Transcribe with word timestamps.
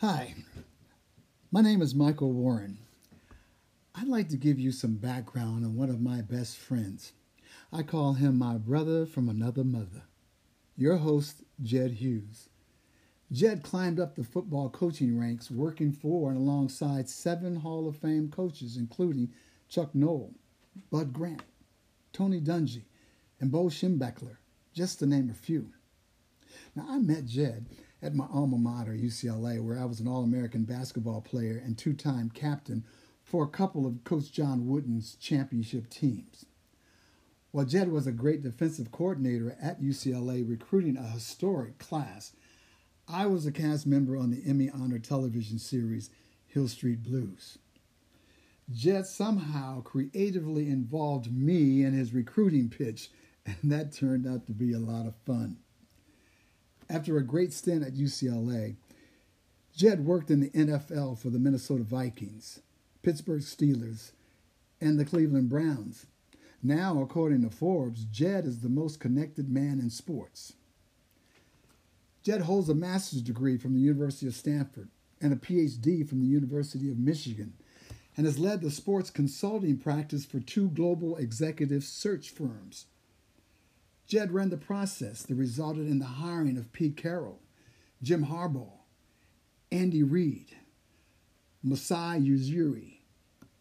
Hi, 0.00 0.34
my 1.50 1.62
name 1.62 1.80
is 1.80 1.94
Michael 1.94 2.30
Warren. 2.30 2.76
I'd 3.94 4.08
like 4.08 4.28
to 4.28 4.36
give 4.36 4.58
you 4.58 4.70
some 4.70 4.96
background 4.96 5.64
on 5.64 5.74
one 5.74 5.88
of 5.88 6.02
my 6.02 6.20
best 6.20 6.58
friends. 6.58 7.14
I 7.72 7.82
call 7.82 8.12
him 8.12 8.36
my 8.36 8.58
brother 8.58 9.06
from 9.06 9.26
another 9.26 9.64
mother. 9.64 10.02
Your 10.76 10.98
host, 10.98 11.44
Jed 11.62 11.92
Hughes. 11.92 12.50
Jed 13.32 13.62
climbed 13.62 13.98
up 13.98 14.16
the 14.16 14.22
football 14.22 14.68
coaching 14.68 15.18
ranks 15.18 15.50
working 15.50 15.92
for 15.92 16.28
and 16.30 16.36
alongside 16.36 17.08
seven 17.08 17.56
Hall 17.56 17.88
of 17.88 17.96
Fame 17.96 18.28
coaches, 18.28 18.76
including 18.76 19.32
Chuck 19.66 19.94
Noll, 19.94 20.34
Bud 20.90 21.14
Grant, 21.14 21.42
Tony 22.12 22.42
Dungy, 22.42 22.82
and 23.40 23.50
Bo 23.50 23.70
Schembechler, 23.70 24.36
just 24.74 24.98
to 24.98 25.06
name 25.06 25.30
a 25.30 25.34
few. 25.34 25.70
Now, 26.74 26.84
I 26.86 26.98
met 26.98 27.24
Jed 27.24 27.64
at 28.02 28.14
my 28.14 28.26
alma 28.32 28.58
mater, 28.58 28.92
UCLA, 28.92 29.62
where 29.62 29.78
I 29.78 29.84
was 29.84 30.00
an 30.00 30.08
All 30.08 30.22
American 30.22 30.64
basketball 30.64 31.20
player 31.20 31.60
and 31.64 31.76
two 31.76 31.94
time 31.94 32.30
captain 32.30 32.84
for 33.24 33.44
a 33.44 33.48
couple 33.48 33.86
of 33.86 34.04
Coach 34.04 34.30
John 34.30 34.66
Wooden's 34.66 35.16
championship 35.16 35.90
teams. 35.90 36.46
While 37.50 37.64
Jed 37.64 37.90
was 37.90 38.06
a 38.06 38.12
great 38.12 38.42
defensive 38.42 38.92
coordinator 38.92 39.56
at 39.60 39.80
UCLA, 39.80 40.48
recruiting 40.48 40.96
a 40.96 41.08
historic 41.08 41.78
class, 41.78 42.32
I 43.08 43.26
was 43.26 43.46
a 43.46 43.52
cast 43.52 43.86
member 43.86 44.16
on 44.16 44.30
the 44.30 44.42
Emmy 44.46 44.68
honored 44.68 45.04
television 45.04 45.58
series 45.58 46.10
Hill 46.46 46.68
Street 46.68 47.02
Blues. 47.02 47.58
Jed 48.72 49.06
somehow 49.06 49.80
creatively 49.80 50.68
involved 50.68 51.32
me 51.32 51.82
in 51.82 51.92
his 51.92 52.12
recruiting 52.12 52.68
pitch, 52.68 53.10
and 53.46 53.56
that 53.72 53.92
turned 53.92 54.26
out 54.26 54.46
to 54.46 54.52
be 54.52 54.72
a 54.72 54.78
lot 54.78 55.06
of 55.06 55.14
fun. 55.24 55.58
After 56.88 57.16
a 57.16 57.24
great 57.24 57.52
stint 57.52 57.84
at 57.84 57.94
UCLA, 57.94 58.76
Jed 59.74 60.04
worked 60.04 60.30
in 60.30 60.40
the 60.40 60.50
NFL 60.50 61.18
for 61.18 61.30
the 61.30 61.38
Minnesota 61.38 61.82
Vikings, 61.82 62.60
Pittsburgh 63.02 63.42
Steelers, 63.42 64.12
and 64.80 64.98
the 64.98 65.04
Cleveland 65.04 65.48
Browns. 65.48 66.06
Now, 66.62 67.02
according 67.02 67.42
to 67.42 67.50
Forbes, 67.50 68.04
Jed 68.04 68.46
is 68.46 68.60
the 68.60 68.68
most 68.68 69.00
connected 69.00 69.48
man 69.48 69.78
in 69.80 69.90
sports. 69.90 70.54
Jed 72.22 72.42
holds 72.42 72.68
a 72.68 72.74
master's 72.74 73.22
degree 73.22 73.56
from 73.56 73.74
the 73.74 73.80
University 73.80 74.26
of 74.26 74.34
Stanford 74.34 74.88
and 75.20 75.32
a 75.32 75.36
PhD 75.36 76.08
from 76.08 76.20
the 76.20 76.26
University 76.26 76.90
of 76.90 76.98
Michigan 76.98 77.54
and 78.16 78.26
has 78.26 78.38
led 78.38 78.62
the 78.62 78.70
sports 78.70 79.10
consulting 79.10 79.76
practice 79.76 80.24
for 80.24 80.40
two 80.40 80.68
global 80.70 81.16
executive 81.16 81.84
search 81.84 82.30
firms. 82.30 82.86
Jed 84.06 84.32
ran 84.32 84.50
the 84.50 84.56
process 84.56 85.22
that 85.22 85.34
resulted 85.34 85.86
in 85.88 85.98
the 85.98 86.04
hiring 86.04 86.56
of 86.56 86.72
Pete 86.72 86.96
Carroll, 86.96 87.40
Jim 88.02 88.26
Harbaugh, 88.26 88.78
Andy 89.72 90.02
Reid, 90.02 90.56
Masai 91.62 92.20
Ujiri, 92.20 92.98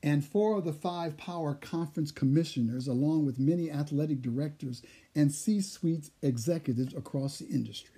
and 0.03 0.23
four 0.23 0.55
of 0.55 0.65
the 0.65 0.73
five 0.73 1.17
Power 1.17 1.55
Conference 1.55 2.11
commissioners, 2.11 2.87
along 2.87 3.25
with 3.25 3.39
many 3.39 3.71
athletic 3.71 4.21
directors 4.21 4.83
and 5.15 5.31
C 5.31 5.61
suite 5.61 6.11
executives 6.21 6.93
across 6.93 7.39
the 7.39 7.47
industry. 7.47 7.91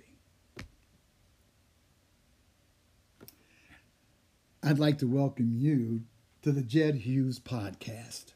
I'd 4.62 4.78
like 4.78 4.98
to 4.98 5.06
welcome 5.06 5.52
you 5.54 6.04
to 6.42 6.50
the 6.50 6.62
Jed 6.62 6.96
Hughes 6.96 7.38
Podcast. 7.38 8.32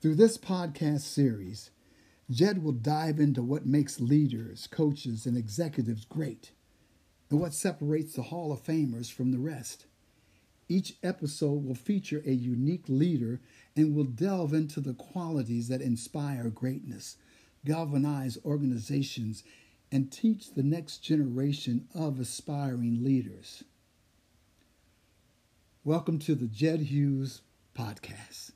Through 0.00 0.14
this 0.14 0.38
podcast 0.38 1.00
series, 1.00 1.70
Jed 2.30 2.62
will 2.62 2.72
dive 2.72 3.18
into 3.18 3.42
what 3.42 3.64
makes 3.64 4.00
leaders, 4.00 4.66
coaches, 4.66 5.24
and 5.24 5.36
executives 5.36 6.04
great, 6.04 6.52
and 7.30 7.40
what 7.40 7.54
separates 7.54 8.14
the 8.14 8.24
Hall 8.24 8.52
of 8.52 8.62
Famers 8.62 9.10
from 9.10 9.32
the 9.32 9.38
rest. 9.38 9.86
Each 10.68 10.96
episode 11.02 11.64
will 11.64 11.74
feature 11.74 12.22
a 12.26 12.32
unique 12.32 12.84
leader 12.86 13.40
and 13.74 13.94
will 13.94 14.04
delve 14.04 14.52
into 14.52 14.80
the 14.82 14.92
qualities 14.92 15.68
that 15.68 15.80
inspire 15.80 16.50
greatness, 16.50 17.16
galvanize 17.64 18.36
organizations, 18.44 19.42
and 19.90 20.12
teach 20.12 20.52
the 20.52 20.62
next 20.62 20.98
generation 20.98 21.88
of 21.94 22.20
aspiring 22.20 23.02
leaders. 23.02 23.64
Welcome 25.82 26.18
to 26.20 26.34
the 26.34 26.46
Jed 26.46 26.80
Hughes 26.80 27.40
Podcast. 27.74 28.50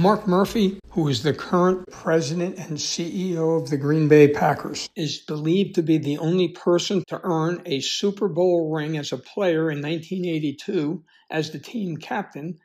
Mark 0.00 0.26
Murphy, 0.26 0.80
who 0.92 1.08
is 1.08 1.22
the 1.22 1.34
current 1.34 1.86
president 1.90 2.56
and 2.56 2.78
CEO 2.78 3.60
of 3.60 3.68
the 3.68 3.76
Green 3.76 4.08
Bay 4.08 4.28
Packers, 4.28 4.88
is 4.96 5.18
believed 5.18 5.74
to 5.74 5.82
be 5.82 5.98
the 5.98 6.16
only 6.16 6.48
person 6.48 7.04
to 7.08 7.20
earn 7.22 7.60
a 7.66 7.80
Super 7.80 8.26
Bowl 8.26 8.72
ring 8.74 8.96
as 8.96 9.12
a 9.12 9.18
player 9.18 9.70
in 9.70 9.82
1982 9.82 11.04
as 11.30 11.50
the 11.50 11.58
team 11.58 11.98
captain 11.98 12.58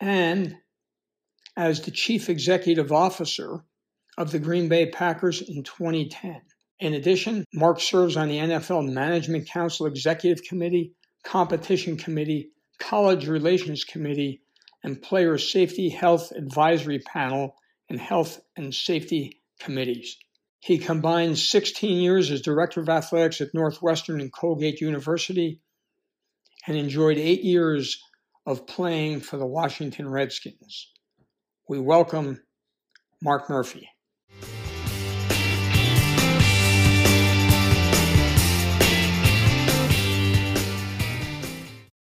and 0.00 0.56
as 1.56 1.82
the 1.82 1.92
chief 1.92 2.28
executive 2.28 2.90
officer 2.90 3.60
of 4.16 4.32
the 4.32 4.40
Green 4.40 4.68
Bay 4.68 4.86
Packers 4.90 5.40
in 5.40 5.62
2010. 5.62 6.40
In 6.80 6.94
addition, 6.94 7.44
Mark 7.54 7.80
serves 7.80 8.16
on 8.16 8.26
the 8.26 8.38
NFL 8.38 8.92
Management 8.92 9.46
Council 9.46 9.86
Executive 9.86 10.42
Committee, 10.42 10.92
Competition 11.22 11.96
Committee, 11.96 12.50
College 12.80 13.28
Relations 13.28 13.84
Committee, 13.84 14.42
and 14.82 15.02
Player 15.02 15.38
Safety 15.38 15.88
Health 15.88 16.32
Advisory 16.32 16.98
Panel 17.00 17.54
and 17.88 18.00
Health 18.00 18.40
and 18.56 18.74
Safety 18.74 19.40
Committees. 19.60 20.16
He 20.60 20.78
combines 20.78 21.48
16 21.48 21.98
years 21.98 22.30
as 22.30 22.42
Director 22.42 22.80
of 22.80 22.88
Athletics 22.88 23.40
at 23.40 23.54
Northwestern 23.54 24.20
and 24.20 24.32
Colgate 24.32 24.80
University 24.80 25.60
and 26.66 26.76
enjoyed 26.76 27.16
eight 27.16 27.42
years 27.42 28.02
of 28.44 28.66
playing 28.66 29.20
for 29.20 29.36
the 29.36 29.46
Washington 29.46 30.08
Redskins. 30.08 30.90
We 31.68 31.78
welcome 31.78 32.42
Mark 33.22 33.48
Murphy. 33.48 33.88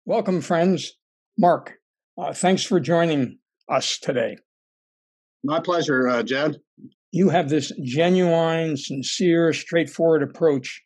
Welcome, 0.06 0.42
friends. 0.42 0.94
Mark, 1.38 1.81
uh, 2.18 2.34
thanks 2.34 2.64
for 2.64 2.80
joining 2.80 3.40
us 3.70 3.98
today. 4.00 4.38
My 5.44 5.60
pleasure, 5.60 6.08
uh, 6.08 6.24
Jed. 6.24 6.58
You 7.12 7.30
have 7.30 7.50
this 7.50 7.72
genuine, 7.84 8.78
sincere, 8.78 9.54
straightforward 9.54 10.24
approach 10.24 10.82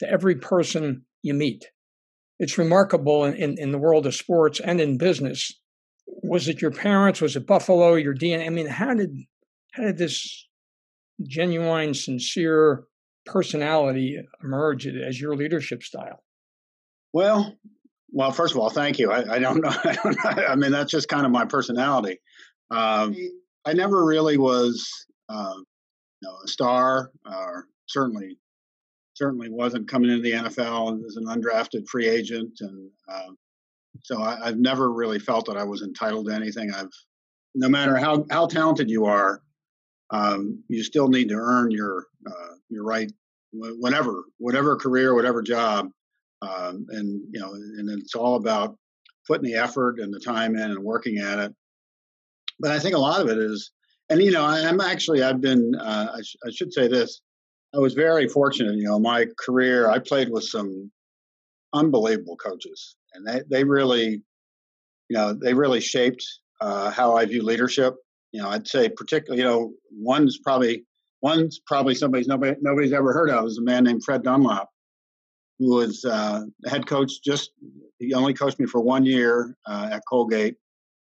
to 0.00 0.08
every 0.08 0.36
person 0.36 1.04
you 1.22 1.34
meet. 1.34 1.66
It's 2.38 2.58
remarkable 2.58 3.24
in, 3.24 3.34
in, 3.34 3.58
in, 3.58 3.72
the 3.72 3.78
world 3.78 4.06
of 4.06 4.14
sports 4.14 4.58
and 4.58 4.80
in 4.80 4.98
business. 4.98 5.52
Was 6.06 6.48
it 6.48 6.60
your 6.60 6.72
parents? 6.72 7.20
Was 7.20 7.36
it 7.36 7.46
Buffalo? 7.46 7.94
Your 7.94 8.14
DNA? 8.14 8.46
I 8.46 8.50
mean, 8.50 8.66
how 8.66 8.94
did 8.94 9.14
how 9.72 9.84
did 9.84 9.98
this 9.98 10.48
genuine, 11.22 11.94
sincere 11.94 12.84
personality 13.24 14.18
emerge 14.42 14.86
as 14.86 15.20
your 15.20 15.36
leadership 15.36 15.82
style? 15.82 16.22
Well, 17.12 17.56
well, 18.14 18.30
first 18.30 18.54
of 18.54 18.60
all, 18.60 18.70
thank 18.70 19.00
you. 19.00 19.10
I, 19.10 19.34
I 19.34 19.38
don't 19.40 19.60
know. 19.60 19.72
I, 19.84 19.98
don't. 20.02 20.26
I 20.48 20.54
mean, 20.54 20.70
that's 20.70 20.90
just 20.90 21.08
kind 21.08 21.26
of 21.26 21.32
my 21.32 21.44
personality. 21.44 22.20
Um, 22.70 23.16
I 23.66 23.72
never 23.72 24.04
really 24.04 24.38
was, 24.38 24.88
uh, 25.28 25.54
you 25.56 26.28
know, 26.28 26.36
a 26.44 26.48
star, 26.48 27.10
or 27.26 27.66
certainly, 27.86 28.38
certainly 29.14 29.50
wasn't 29.50 29.88
coming 29.88 30.10
into 30.10 30.22
the 30.22 30.32
NFL 30.32 31.04
as 31.04 31.16
an 31.16 31.26
undrafted 31.26 31.88
free 31.88 32.08
agent, 32.08 32.52
and 32.60 32.88
uh, 33.08 33.30
so 34.04 34.22
I, 34.22 34.46
have 34.46 34.58
never 34.58 34.92
really 34.92 35.18
felt 35.18 35.46
that 35.46 35.56
I 35.56 35.64
was 35.64 35.82
entitled 35.82 36.26
to 36.26 36.34
anything. 36.34 36.72
I've, 36.72 36.90
no 37.56 37.68
matter 37.68 37.96
how 37.96 38.24
how 38.30 38.46
talented 38.46 38.88
you 38.88 39.06
are, 39.06 39.42
um, 40.10 40.62
you 40.68 40.84
still 40.84 41.08
need 41.08 41.30
to 41.30 41.34
earn 41.34 41.72
your 41.72 42.06
uh, 42.24 42.54
your 42.68 42.84
right, 42.84 43.10
whatever 43.52 44.22
whatever 44.38 44.76
career, 44.76 45.16
whatever 45.16 45.42
job 45.42 45.90
um, 46.44 46.86
and 46.90 47.22
you 47.32 47.40
know, 47.40 47.52
and 47.52 47.90
it's 47.90 48.14
all 48.14 48.36
about 48.36 48.76
putting 49.26 49.44
the 49.44 49.54
effort 49.54 49.98
and 49.98 50.12
the 50.12 50.20
time 50.20 50.56
in 50.56 50.70
and 50.70 50.82
working 50.82 51.18
at 51.18 51.38
it. 51.38 51.54
But 52.60 52.70
I 52.70 52.78
think 52.78 52.94
a 52.94 52.98
lot 52.98 53.20
of 53.20 53.28
it 53.28 53.38
is, 53.38 53.70
and 54.10 54.20
you 54.22 54.30
know, 54.30 54.44
I'm 54.44 54.80
actually 54.80 55.22
I've 55.22 55.40
been 55.40 55.74
uh, 55.74 56.12
I, 56.16 56.22
sh- 56.22 56.36
I 56.46 56.50
should 56.50 56.72
say 56.72 56.88
this. 56.88 57.20
I 57.74 57.78
was 57.78 57.94
very 57.94 58.28
fortunate. 58.28 58.76
You 58.76 58.84
know, 58.84 58.98
my 58.98 59.26
career 59.38 59.90
I 59.90 59.98
played 59.98 60.30
with 60.30 60.44
some 60.44 60.90
unbelievable 61.72 62.36
coaches, 62.36 62.96
and 63.14 63.26
they 63.26 63.42
they 63.50 63.64
really, 63.64 64.22
you 65.08 65.16
know, 65.16 65.32
they 65.32 65.54
really 65.54 65.80
shaped 65.80 66.24
uh, 66.60 66.90
how 66.90 67.16
I 67.16 67.24
view 67.24 67.42
leadership. 67.42 67.94
You 68.32 68.42
know, 68.42 68.48
I'd 68.48 68.68
say 68.68 68.88
particularly, 68.88 69.42
you 69.42 69.48
know, 69.48 69.72
one's 69.90 70.38
probably 70.38 70.84
one's 71.22 71.60
probably 71.66 71.94
somebody's 71.94 72.28
nobody 72.28 72.54
nobody's 72.60 72.92
ever 72.92 73.12
heard 73.12 73.30
of 73.30 73.46
is 73.46 73.58
a 73.58 73.62
man 73.62 73.84
named 73.84 74.04
Fred 74.04 74.22
Dunlap 74.22 74.68
who 75.58 75.76
was 75.76 76.04
uh, 76.04 76.42
head 76.66 76.86
coach. 76.86 77.22
Just 77.22 77.52
he 77.98 78.14
only 78.14 78.34
coached 78.34 78.58
me 78.58 78.66
for 78.66 78.80
one 78.80 79.04
year 79.04 79.56
uh, 79.66 79.88
at 79.92 80.02
Colgate, 80.08 80.56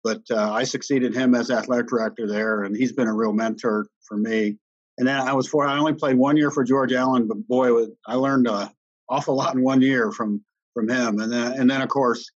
but 0.02 0.22
uh, 0.30 0.52
I 0.52 0.64
succeeded 0.64 1.14
him 1.14 1.34
as 1.34 1.50
athletic 1.50 1.88
director 1.88 2.26
there, 2.26 2.64
and 2.64 2.76
he's 2.76 2.92
been 2.92 3.08
a 3.08 3.14
real 3.14 3.32
mentor 3.32 3.86
for 4.06 4.16
me. 4.16 4.58
And 4.98 5.06
then 5.06 5.20
I 5.20 5.32
was 5.32 5.46
for 5.46 5.66
I 5.66 5.78
only 5.78 5.94
played 5.94 6.16
one 6.16 6.36
year 6.36 6.50
for 6.50 6.64
George 6.64 6.92
Allen, 6.92 7.28
but 7.28 7.46
boy, 7.46 7.86
I 8.06 8.14
learned 8.14 8.48
an 8.48 8.70
awful 9.08 9.36
lot 9.36 9.54
in 9.54 9.62
one 9.62 9.80
year 9.80 10.10
from 10.10 10.42
from 10.74 10.88
him. 10.88 11.20
And 11.20 11.32
then 11.32 11.52
and 11.52 11.70
then 11.70 11.82
of 11.82 11.88
course, 11.88 12.30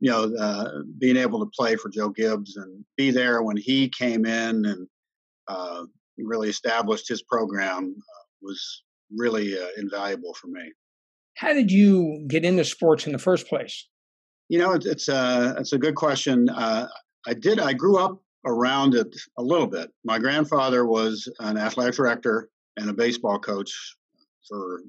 you 0.00 0.10
know, 0.10 0.34
uh, 0.34 0.82
being 0.98 1.16
able 1.16 1.40
to 1.40 1.50
play 1.56 1.76
for 1.76 1.88
Joe 1.88 2.10
Gibbs 2.10 2.56
and 2.56 2.84
be 2.96 3.10
there 3.10 3.42
when 3.42 3.56
he 3.56 3.88
came 3.88 4.26
in 4.26 4.66
and 4.66 4.88
uh, 5.48 5.84
really 6.18 6.50
established 6.50 7.08
his 7.08 7.22
program 7.22 7.94
uh, 7.96 8.24
was 8.42 8.82
really 9.14 9.58
uh, 9.58 9.68
invaluable 9.76 10.34
for 10.34 10.48
me. 10.48 10.72
How 11.34 11.52
did 11.52 11.70
you 11.70 12.24
get 12.28 12.44
into 12.44 12.64
sports 12.64 13.06
in 13.06 13.12
the 13.12 13.18
first 13.18 13.48
place? 13.48 13.88
You 14.48 14.58
know, 14.58 14.72
it's 14.72 14.86
it's 14.86 15.08
a 15.08 15.16
uh, 15.16 15.54
it's 15.58 15.72
a 15.72 15.78
good 15.78 15.94
question. 15.94 16.48
Uh, 16.48 16.86
I 17.26 17.34
did. 17.34 17.58
I 17.58 17.72
grew 17.72 17.98
up 17.98 18.20
around 18.44 18.94
it 18.94 19.14
a 19.38 19.42
little 19.42 19.66
bit. 19.66 19.90
My 20.04 20.18
grandfather 20.18 20.84
was 20.84 21.28
an 21.40 21.56
athletic 21.56 21.94
director 21.94 22.48
and 22.76 22.90
a 22.90 22.92
baseball 22.92 23.38
coach 23.38 23.72
for 24.48 24.82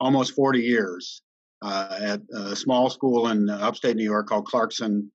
almost 0.00 0.34
40 0.34 0.60
years 0.60 1.22
uh, 1.62 1.98
at 2.00 2.20
a 2.34 2.56
small 2.56 2.90
school 2.90 3.28
in 3.28 3.48
upstate 3.48 3.96
New 3.96 4.04
York 4.04 4.26
called 4.28 4.46
Clarkson 4.46 5.10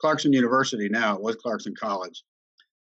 Clarkson 0.00 0.32
University. 0.32 0.88
Now 0.88 1.14
it 1.14 1.22
was 1.22 1.36
Clarkson 1.36 1.74
College. 1.78 2.22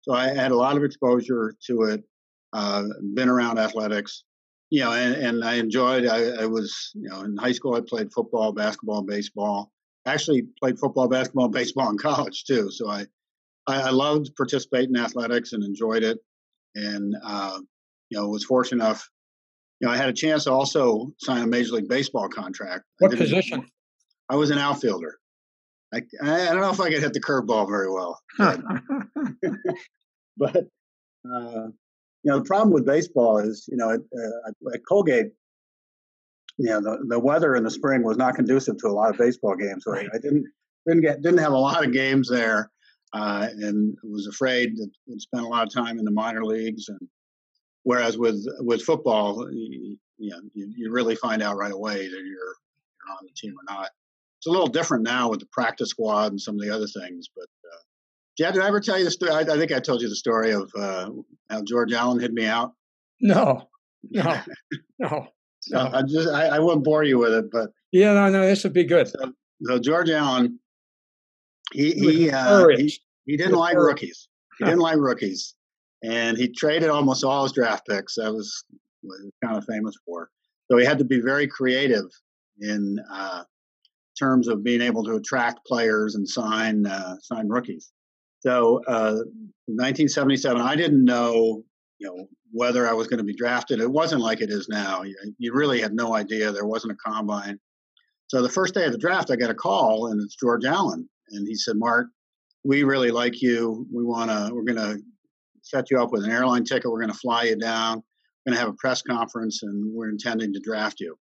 So 0.03 0.13
I 0.13 0.29
had 0.29 0.53
a 0.53 0.57
lot 0.57 0.77
of 0.77 0.85
exposure 0.85 1.55
to 1.67 1.83
it. 1.83 2.05
Uh, 2.53 2.85
been 3.15 3.29
around 3.29 3.59
athletics, 3.59 4.25
you 4.71 4.81
know, 4.81 4.93
and, 4.93 5.15
and 5.15 5.45
I 5.45 5.55
enjoyed. 5.55 6.07
I, 6.07 6.43
I 6.43 6.47
was, 6.47 6.91
you 6.95 7.09
know, 7.09 7.23
in 7.23 7.37
high 7.37 7.53
school 7.53 7.75
I 7.75 7.81
played 7.81 8.13
football, 8.13 8.53
basketball, 8.53 9.03
baseball. 9.03 9.71
Actually, 10.07 10.47
played 10.61 10.79
football, 10.79 11.09
basketball, 11.09 11.49
baseball 11.61 11.91
in 11.91 11.99
college 11.99 12.45
too. 12.45 12.71
So 12.71 12.89
I 12.89 13.07
I, 13.67 13.83
I 13.83 13.91
loved 13.91 14.35
participating 14.37 14.97
in 14.97 15.03
athletics 15.03 15.53
and 15.53 15.63
enjoyed 15.63 16.03
it, 16.03 16.19
and 16.75 17.15
uh, 17.25 17.59
you 18.11 18.19
know 18.19 18.29
was 18.29 18.45
fortunate 18.45 18.85
enough. 18.85 19.09
You 19.81 19.87
know, 19.87 19.95
I 19.95 19.97
had 19.97 20.09
a 20.09 20.15
chance 20.15 20.45
to 20.45 20.53
also 20.53 21.13
sign 21.19 21.43
a 21.43 21.47
major 21.47 21.75
league 21.75 21.89
baseball 21.89 22.29
contract. 22.29 22.85
What 22.99 23.13
I 23.13 23.17
position? 23.17 23.65
I 24.29 24.37
was 24.37 24.51
an 24.51 24.59
outfielder. 24.59 25.19
I, 25.95 26.03
I 26.23 26.47
don't 26.47 26.61
know 26.61 26.71
if 26.71 26.81
I 26.81 26.91
could 26.91 27.03
hit 27.03 27.15
the 27.15 27.21
curveball 27.21 27.67
very 27.67 27.91
well, 27.91 28.21
but, 28.37 28.61
but 30.37 30.67
uh, 31.35 31.69
you 32.25 32.31
know 32.31 32.39
the 32.39 32.45
problem 32.45 32.73
with 32.73 32.87
baseball 32.87 33.39
is 33.39 33.67
you 33.71 33.77
know 33.77 33.91
at, 33.91 34.01
uh, 34.01 34.71
at 34.75 34.81
Colgate, 34.89 35.33
you 36.59 36.71
know 36.71 36.81
the, 36.81 36.99
the 37.09 37.19
weather 37.19 37.55
in 37.55 37.65
the 37.65 37.71
spring 37.71 38.03
was 38.03 38.17
not 38.17 38.35
conducive 38.35 38.77
to 38.79 38.89
a 38.89 38.91
lot 38.91 39.11
of 39.11 39.19
baseball 39.19 39.57
games. 39.57 39.85
So 39.85 39.93
right. 39.93 40.09
I 40.15 40.19
didn't 40.19 40.47
didn't 40.87 41.03
get 41.03 41.23
didn't 41.23 41.39
have 41.39 41.53
a 41.53 41.59
lot 41.59 41.85
of 41.85 41.93
games 41.93 42.29
there 42.29 42.71
uh, 43.13 43.49
and 43.51 43.97
was 44.03 44.27
afraid 44.27 44.77
that 44.77 44.91
would 45.07 45.21
spend 45.21 45.45
a 45.45 45.49
lot 45.49 45.67
of 45.67 45.73
time 45.73 45.99
in 45.99 46.05
the 46.05 46.11
minor 46.11 46.45
leagues. 46.45 46.89
And 46.89 47.01
whereas 47.83 48.19
with 48.19 48.45
with 48.61 48.83
football, 48.83 49.51
you, 49.51 49.97
you, 50.19 50.31
know, 50.31 50.41
you, 50.55 50.73
you 50.77 50.93
really 50.93 51.17
find 51.17 51.43
out 51.43 51.57
right 51.57 51.73
away 51.73 51.97
that 51.97 52.11
you're 52.11 52.25
you're 52.25 53.17
on 53.17 53.25
the 53.25 53.33
team 53.37 53.55
or 53.55 53.75
not. 53.75 53.91
It's 54.39 54.47
a 54.47 54.51
little 54.51 54.69
different 54.69 55.05
now 55.05 55.31
with 55.31 55.41
the 55.41 55.49
practice 55.53 55.91
squad 55.91 56.33
and 56.33 56.41
some 56.41 56.55
of 56.55 56.61
the 56.61 56.73
other 56.73 56.87
things. 56.87 57.29
But 57.35 57.47
yeah, 58.39 58.51
did 58.51 58.63
I 58.63 58.69
ever 58.69 58.81
tell 58.81 58.99
you 58.99 59.05
the 59.05 59.11
story? 59.11 59.33
I, 59.33 59.41
I 59.41 59.59
think 59.59 59.73
I 59.73 59.81
told 59.81 60.01
you 60.01 60.09
the 60.09 60.17
story 60.17 60.53
of 60.53 60.71
uh, 60.79 61.11
how 61.51 61.63
George 61.63 61.93
Allen 61.93 62.21
hid 62.21 62.33
me 62.33 62.47
out. 62.47 62.73
No, 63.21 63.69
no, 64.11 64.41
no. 64.99 65.29
So 65.61 65.79
I 65.79 66.03
just 66.03 66.29
I, 66.29 66.47
I 66.47 66.59
won't 66.61 66.85
bore 66.85 67.05
you 67.05 67.19
with 67.19 67.33
it, 67.33 67.51
but 67.51 67.71
yeah, 67.93 68.13
no, 68.13 68.29
no, 68.29 68.47
this 68.47 68.63
would 68.65 68.73
be 68.73 68.85
good. 68.85 69.09
So, 69.09 69.33
so 69.63 69.79
George 69.79 70.11
Allen 70.11 70.59
he 71.73 71.93
he, 71.93 72.31
uh, 72.31 72.67
he, 72.69 72.93
he 73.27 73.37
didn't 73.37 73.57
like 73.57 73.77
rookies. 73.77 74.29
He 74.59 74.65
didn't 74.65 74.81
like 74.81 74.97
rookies, 74.99 75.55
and 76.03 76.37
he 76.37 76.49
traded 76.49 76.89
almost 76.89 77.25
all 77.25 77.43
his 77.45 77.53
draft 77.53 77.87
picks. 77.87 78.15
That 78.17 78.33
was 78.33 78.65
what 79.03 79.19
he 79.19 79.25
was 79.25 79.33
kind 79.45 79.57
of 79.57 79.65
famous 79.65 79.95
for. 80.07 80.31
So 80.71 80.77
he 80.79 80.85
had 80.85 80.99
to 80.99 81.05
be 81.05 81.21
very 81.21 81.47
creative 81.47 82.07
in 82.61 82.99
uh, 83.11 83.45
terms 84.19 84.49
of 84.49 84.65
being 84.65 84.81
able 84.83 85.05
to 85.05 85.17
attract 85.17 85.67
players 85.67 86.15
and 86.15 86.29
sign 86.29 86.87
uh, 86.87 87.17
sign 87.21 87.49
rookies. 87.49 87.93
So 88.41 88.83
uh, 88.87 89.23
1977, 89.67 90.61
I 90.61 90.77
didn't 90.77 91.05
know 91.05 91.63
you 91.99 92.07
know 92.07 92.29
whether 92.53 92.89
I 92.89 92.93
was 92.93 93.09
going 93.09 93.19
to 93.19 93.25
be 93.25 93.35
drafted. 93.35 93.81
It 93.81 93.91
wasn't 93.91 94.23
like 94.23 94.41
it 94.41 94.51
is 94.51 94.69
now. 94.69 95.03
You, 95.03 95.17
you 95.39 95.53
really 95.53 95.81
had 95.81 95.93
no 95.93 96.15
idea. 96.15 96.51
There 96.51 96.67
wasn't 96.67 96.93
a 96.95 97.11
combine. 97.11 97.59
So 98.29 98.43
the 98.43 98.49
first 98.49 98.75
day 98.75 98.85
of 98.85 98.93
the 98.93 98.99
draft, 98.99 99.31
I 99.31 99.37
got 99.37 99.51
a 99.51 99.55
call, 99.55 100.09
and 100.11 100.23
it's 100.23 100.37
George 100.37 100.65
Allen, 100.65 101.09
and 101.31 101.47
he 101.47 101.55
said, 101.55 101.77
"Mark, 101.77 102.07
we 102.65 102.85
really 102.85 103.11
like 103.11 103.43
you. 103.43 103.87
We 103.93 104.05
want 104.05 104.31
to. 104.31 104.55
We're 104.55 104.65
going 104.65 104.77
to 104.77 105.03
set 105.63 105.91
you 105.91 106.01
up 106.01 106.13
with 106.13 106.25
an 106.25 106.31
airline 106.31 106.65
ticket. 106.65 106.91
We're 106.91 107.01
going 107.01 107.13
to 107.13 107.19
fly 107.19 107.45
you 107.45 107.57
down. 107.57 107.97
We're 108.47 108.53
going 108.53 108.55
to 108.55 108.61
have 108.61 108.69
a 108.71 108.77
press 108.79 109.03
conference, 109.03 109.63
and 109.63 109.95
we're 109.95 110.11
intending 110.11 110.53
to 110.53 110.61
draft 110.61 111.01
you." 111.01 111.17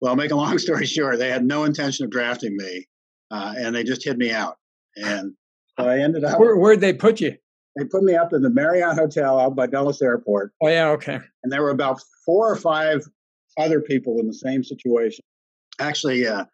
Well, 0.00 0.16
make 0.16 0.30
a 0.30 0.36
long 0.36 0.58
story 0.58 0.86
short, 0.86 1.18
they 1.18 1.30
had 1.30 1.44
no 1.44 1.64
intention 1.64 2.04
of 2.04 2.10
drafting 2.10 2.56
me, 2.56 2.86
uh, 3.30 3.54
and 3.56 3.74
they 3.74 3.84
just 3.84 4.04
hid 4.04 4.18
me 4.18 4.30
out. 4.30 4.56
And 4.96 5.34
so 5.78 5.88
I 5.88 5.98
ended 5.98 6.24
up. 6.24 6.38
Where, 6.38 6.56
where'd 6.56 6.80
they 6.80 6.92
put 6.92 7.20
you? 7.20 7.36
They 7.76 7.84
put 7.84 8.02
me 8.02 8.14
up 8.14 8.32
in 8.32 8.42
the 8.42 8.50
Marriott 8.50 8.96
Hotel 8.96 9.38
out 9.38 9.54
by 9.54 9.66
Dulles 9.66 10.02
Airport. 10.02 10.52
Oh 10.62 10.68
yeah, 10.68 10.88
okay. 10.90 11.20
And 11.42 11.52
there 11.52 11.62
were 11.62 11.70
about 11.70 12.00
four 12.24 12.50
or 12.50 12.56
five 12.56 13.02
other 13.56 13.80
people 13.80 14.18
in 14.18 14.26
the 14.26 14.34
same 14.34 14.64
situation. 14.64 15.24
Actually, 15.78 16.26
uh, 16.26 16.44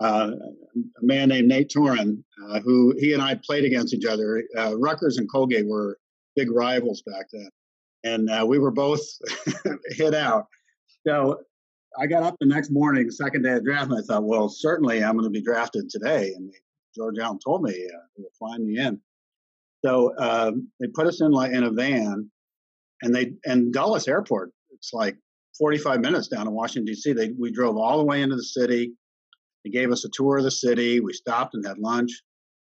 uh, 0.00 0.30
a 0.32 1.04
man 1.04 1.28
named 1.28 1.48
Nate 1.48 1.70
Torin, 1.70 2.24
uh, 2.48 2.60
who 2.60 2.94
he 2.98 3.12
and 3.12 3.22
I 3.22 3.36
played 3.36 3.64
against 3.64 3.94
each 3.94 4.04
other. 4.04 4.42
Uh, 4.56 4.76
Rutgers 4.76 5.18
and 5.18 5.30
Colgate 5.30 5.66
were 5.66 5.98
big 6.34 6.50
rivals 6.50 7.02
back 7.02 7.26
then, 7.32 7.50
and 8.02 8.30
uh, 8.30 8.44
we 8.46 8.58
were 8.58 8.72
both 8.72 9.00
hit 9.90 10.14
out. 10.14 10.46
So 11.06 11.40
I 11.98 12.06
got 12.06 12.24
up 12.24 12.36
the 12.40 12.46
next 12.46 12.70
morning, 12.70 13.10
second 13.10 13.42
day 13.42 13.52
of 13.52 13.64
draft, 13.64 13.90
and 13.90 13.98
I 13.98 14.02
thought, 14.02 14.24
well, 14.24 14.48
certainly 14.48 15.04
I'm 15.04 15.16
going 15.16 15.24
to 15.24 15.30
be 15.30 15.42
drafted 15.42 15.88
today. 15.88 16.32
And 16.34 16.52
George 16.94 17.18
Allen 17.18 17.38
told 17.44 17.62
me 17.62 17.72
uh, 17.72 17.98
he 18.16 18.22
would 18.22 18.32
fly 18.38 18.56
me 18.58 18.78
in. 18.78 19.00
So 19.84 20.16
um, 20.18 20.68
they 20.80 20.86
put 20.88 21.06
us 21.06 21.20
in 21.20 21.30
like 21.30 21.52
in 21.52 21.64
a 21.64 21.70
van, 21.70 22.30
and 23.02 23.14
they 23.14 23.32
and 23.44 23.72
Dulles 23.72 24.08
Airport. 24.08 24.50
It's 24.70 24.92
like 24.92 25.16
45 25.58 26.00
minutes 26.00 26.28
down 26.28 26.46
in 26.46 26.54
Washington 26.54 26.86
D.C. 26.86 27.12
They 27.12 27.30
we 27.38 27.50
drove 27.50 27.76
all 27.76 27.98
the 27.98 28.04
way 28.04 28.22
into 28.22 28.36
the 28.36 28.44
city 28.44 28.94
they 29.64 29.70
gave 29.70 29.90
us 29.90 30.04
a 30.04 30.08
tour 30.10 30.38
of 30.38 30.44
the 30.44 30.50
city. 30.50 31.00
We 31.00 31.12
stopped 31.12 31.54
and 31.54 31.66
had 31.66 31.78
lunch. 31.78 32.10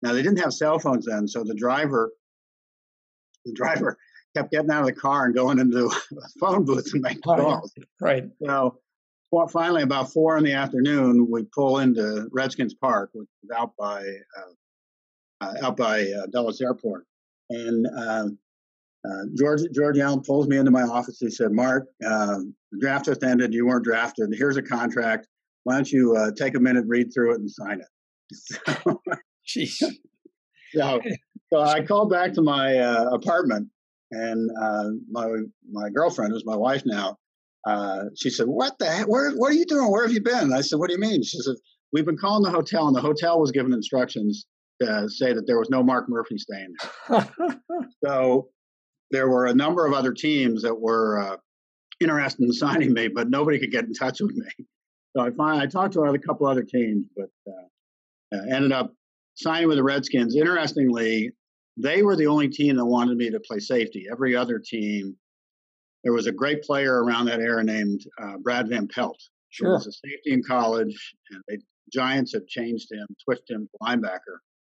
Now 0.01 0.13
they 0.13 0.21
didn't 0.21 0.39
have 0.39 0.53
cell 0.53 0.79
phones 0.79 1.05
then, 1.05 1.27
so 1.27 1.43
the 1.43 1.55
driver, 1.55 2.11
the 3.43 3.53
driver 3.53 3.97
kept 4.35 4.51
getting 4.51 4.71
out 4.71 4.81
of 4.81 4.87
the 4.87 4.93
car 4.93 5.25
and 5.25 5.35
going 5.35 5.59
into 5.59 5.87
a 5.87 6.29
phone 6.39 6.63
booth 6.65 6.89
and 6.93 7.01
making 7.01 7.21
calls. 7.21 7.73
Right. 7.99 8.25
So 8.45 8.79
well, 9.35 9.47
finally, 9.47 9.81
about 9.81 10.11
four 10.11 10.37
in 10.37 10.43
the 10.43 10.53
afternoon, 10.53 11.27
we 11.29 11.43
pull 11.53 11.79
into 11.79 12.27
Redskins 12.31 12.73
Park, 12.73 13.09
which 13.13 13.27
is 13.43 13.49
out 13.55 13.73
by 13.77 14.01
uh, 14.01 15.45
uh, 15.45 15.53
out 15.63 15.77
by 15.77 16.03
uh, 16.03 16.27
Dulles 16.31 16.61
Airport, 16.61 17.05
and 17.49 17.85
um, 17.97 18.37
uh, 19.05 19.23
George 19.37 19.61
George 19.73 19.97
Allen 19.99 20.21
pulls 20.21 20.47
me 20.47 20.57
into 20.57 20.71
my 20.71 20.83
office. 20.83 21.17
He 21.19 21.29
said, 21.29 21.51
"Mark, 21.51 21.87
um, 22.05 22.55
the 22.71 22.79
draft 22.79 23.05
just 23.05 23.23
ended. 23.23 23.53
You 23.53 23.65
weren't 23.65 23.83
drafted. 23.83 24.33
Here's 24.37 24.57
a 24.57 24.61
contract 24.61 25.27
why 25.65 25.73
don't 25.73 25.91
you 25.91 26.15
uh, 26.15 26.31
take 26.37 26.55
a 26.55 26.59
minute, 26.59 26.85
read 26.87 27.11
through 27.13 27.33
it, 27.33 27.39
and 27.39 27.51
sign 27.51 27.81
it? 27.81 27.87
So, 28.65 29.01
Jeez. 29.47 29.83
so, 30.73 30.99
so 31.53 31.61
I 31.61 31.83
called 31.83 32.09
back 32.09 32.33
to 32.33 32.41
my 32.41 32.77
uh, 32.77 33.09
apartment, 33.11 33.69
and 34.11 34.49
uh, 34.59 34.89
my 35.11 35.27
my 35.71 35.89
girlfriend, 35.89 36.31
who's 36.33 36.45
my 36.45 36.55
wife 36.55 36.81
now, 36.85 37.17
uh, 37.65 38.05
she 38.15 38.29
said, 38.29 38.47
"What 38.47 38.77
the 38.79 38.85
heck? 38.85 39.07
Where 39.07 39.31
what 39.31 39.51
are 39.51 39.55
you 39.55 39.65
doing? 39.65 39.91
Where 39.91 40.03
have 40.03 40.13
you 40.13 40.21
been?" 40.21 40.53
I 40.53 40.61
said, 40.61 40.79
"What 40.79 40.87
do 40.87 40.93
you 40.93 40.99
mean?" 40.99 41.23
She 41.23 41.39
said, 41.39 41.55
"We've 41.91 42.05
been 42.05 42.17
calling 42.17 42.43
the 42.43 42.51
hotel, 42.51 42.87
and 42.87 42.95
the 42.95 43.01
hotel 43.01 43.39
was 43.39 43.51
given 43.51 43.73
instructions 43.73 44.45
to 44.81 45.09
say 45.09 45.33
that 45.33 45.47
there 45.47 45.57
was 45.57 45.69
no 45.69 45.81
Mark 45.81 46.07
Murphy 46.07 46.37
staying 46.37 46.73
there." 47.09 47.29
so 48.05 48.49
there 49.11 49.29
were 49.29 49.47
a 49.47 49.55
number 49.55 49.85
of 49.85 49.93
other 49.93 50.13
teams 50.13 50.61
that 50.61 50.79
were 50.79 51.19
uh, 51.19 51.37
interested 51.99 52.43
in 52.43 52.53
signing 52.53 52.93
me, 52.93 53.07
but 53.07 53.29
nobody 53.29 53.59
could 53.59 53.71
get 53.71 53.85
in 53.85 53.93
touch 53.93 54.19
with 54.19 54.35
me. 54.35 54.65
So 55.15 55.23
I 55.23 55.31
find 55.31 55.61
I 55.61 55.65
talked 55.65 55.93
to 55.93 56.01
a 56.01 56.19
couple 56.19 56.45
other 56.45 56.63
teams, 56.63 57.05
but 57.15 57.29
uh, 57.47 58.35
uh, 58.35 58.41
ended 58.53 58.71
up 58.71 58.93
signing 59.35 59.67
with 59.67 59.77
the 59.77 59.83
Redskins. 59.83 60.35
Interestingly, 60.35 61.31
they 61.77 62.03
were 62.03 62.15
the 62.15 62.27
only 62.27 62.47
team 62.47 62.75
that 62.77 62.85
wanted 62.85 63.17
me 63.17 63.29
to 63.29 63.39
play 63.39 63.59
safety. 63.59 64.07
Every 64.11 64.35
other 64.35 64.59
team, 64.59 65.15
there 66.05 66.13
was 66.13 66.27
a 66.27 66.31
great 66.31 66.61
player 66.61 67.03
around 67.03 67.25
that 67.25 67.41
era 67.41 67.63
named 67.63 68.05
uh, 68.21 68.37
Brad 68.37 68.69
Van 68.69 68.87
Pelt. 68.87 69.19
Sure. 69.49 69.69
He 69.69 69.73
was 69.73 69.87
a 69.87 69.91
safety 69.91 70.31
in 70.31 70.43
college, 70.43 71.15
and 71.31 71.41
the 71.47 71.57
Giants 71.91 72.31
had 72.31 72.47
changed 72.47 72.91
him, 72.91 73.07
switched 73.19 73.49
him 73.49 73.67
to 73.67 73.77
linebacker. 73.85 74.37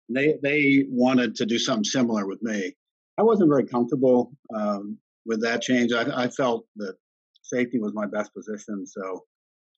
They 0.09 0.39
they 0.43 0.87
wanted 0.89 1.35
to 1.35 1.45
do 1.45 1.59
something 1.59 1.85
similar 1.85 2.27
with 2.27 2.41
me. 2.43 2.73
I 3.19 3.23
wasn't 3.23 3.51
very 3.51 3.67
comfortable 3.67 4.33
um, 4.55 4.99
with 5.27 5.43
that 5.43 5.63
change. 5.63 5.93
I, 5.93 6.25
I 6.25 6.29
felt 6.29 6.65
that 6.77 6.95
safety 7.43 7.81
was 7.81 7.93
my 7.93 8.07
best 8.07 8.33
position, 8.33 8.87
so 8.87 9.25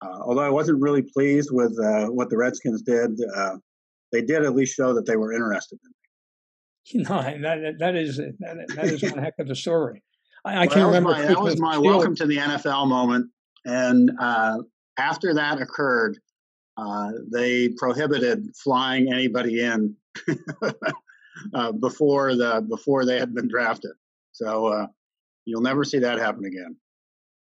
uh, 0.03 0.19
although 0.21 0.43
I 0.43 0.51
wasn't 0.51 0.83
really 0.83 1.03
pleased 1.03 1.49
with 1.51 1.73
uh, 1.83 2.09
what 2.09 2.29
the 2.29 2.37
Redskins 2.37 2.83
did, 2.83 3.19
uh, 3.35 3.57
they 4.13 4.21
did 4.21 4.45
at 4.45 4.55
least 4.55 4.77
show 4.77 4.93
that 4.93 5.07
they 5.07 5.17
were 5.17 5.33
interested 5.33 5.79
in 5.83 5.89
me. 5.89 5.95
You 6.91 7.03
know, 7.03 7.23
that 7.43 7.75
that 7.79 7.97
is 7.97 8.17
that, 8.17 8.67
that 8.75 8.85
is 8.87 9.03
one 9.03 9.19
heck 9.19 9.35
of 9.39 9.51
a 9.51 9.55
story. 9.55 10.03
I, 10.45 10.55
I 10.55 10.59
Well, 10.61 10.69
can't 10.69 10.87
remember. 10.87 11.11
my, 11.11 11.23
that 11.23 11.41
was 11.41 11.59
my 11.61 11.77
Steelers- 11.77 11.85
welcome 11.85 12.15
to 12.17 12.27
the 12.27 12.37
NFL 12.37 12.89
moment. 12.89 13.31
And 13.65 14.11
uh, 14.21 14.59
after 14.99 15.35
that 15.35 15.61
occurred, 15.61 16.19
uh, 16.77 17.11
they 17.33 17.69
prohibited 17.71 18.47
flying 18.63 19.13
anybody 19.13 19.61
in 19.61 19.97
uh, 21.55 21.73
before 21.73 22.37
the 22.37 22.65
before 22.69 23.05
they 23.05 23.19
had 23.19 23.35
been 23.35 23.49
drafted. 23.49 23.93
So 24.33 24.67
uh, 24.67 24.87
you'll 25.45 25.61
never 25.63 25.85
see 25.85 25.99
that 25.99 26.19
happen 26.19 26.45
again. 26.45 26.77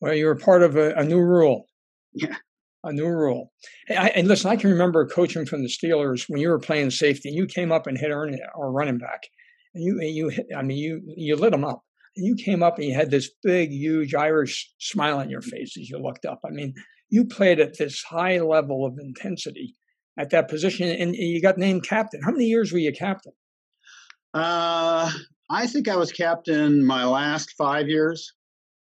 Well, 0.01 0.13
you 0.13 0.25
were 0.25 0.35
part 0.35 0.63
of 0.63 0.75
a, 0.75 0.93
a 0.95 1.03
new 1.03 1.19
rule. 1.19 1.67
Yeah. 2.13 2.35
A 2.83 2.93
new 2.93 3.07
rule. 3.07 3.51
Hey, 3.87 3.95
I, 3.95 4.07
and 4.09 4.27
listen, 4.27 4.51
I 4.51 4.55
can 4.55 4.69
remember 4.69 5.07
coaching 5.07 5.45
from 5.45 5.63
the 5.63 5.67
Steelers 5.69 6.25
when 6.29 6.39
you 6.39 6.49
were 6.49 6.59
playing 6.59 6.91
safety. 6.91 7.29
You 7.29 7.47
came 7.47 7.71
up 7.71 7.87
and 7.87 7.97
hit 7.97 8.11
or, 8.11 8.29
or 8.53 8.71
running 8.71 8.99
back, 8.99 9.23
and 9.73 9.83
you 9.83 9.99
and 9.99 10.09
you 10.11 10.29
hit, 10.29 10.47
I 10.55 10.61
mean 10.61 10.77
you 10.77 11.01
you 11.05 11.35
lit 11.35 11.51
them 11.51 11.65
up. 11.65 11.83
And 12.15 12.25
you 12.25 12.35
came 12.35 12.63
up 12.63 12.77
and 12.77 12.85
you 12.85 12.93
had 12.93 13.11
this 13.11 13.29
big, 13.43 13.71
huge 13.71 14.15
Irish 14.15 14.71
smile 14.79 15.17
on 15.19 15.29
your 15.29 15.41
face 15.41 15.75
as 15.77 15.89
you 15.89 15.97
looked 15.97 16.25
up. 16.25 16.39
I 16.45 16.51
mean, 16.51 16.73
you 17.09 17.25
played 17.25 17.59
at 17.59 17.77
this 17.77 18.03
high 18.03 18.39
level 18.39 18.85
of 18.85 18.97
intensity 18.99 19.75
at 20.17 20.29
that 20.29 20.47
position, 20.47 20.89
and 20.89 21.15
you 21.15 21.41
got 21.41 21.57
named 21.57 21.83
captain. 21.83 22.21
How 22.23 22.31
many 22.31 22.45
years 22.45 22.71
were 22.71 22.79
you 22.79 22.93
captain? 22.93 23.33
Uh, 24.33 25.11
I 25.49 25.67
think 25.67 25.87
I 25.87 25.95
was 25.95 26.11
captain 26.11 26.85
my 26.85 27.05
last 27.05 27.51
five 27.57 27.87
years. 27.87 28.33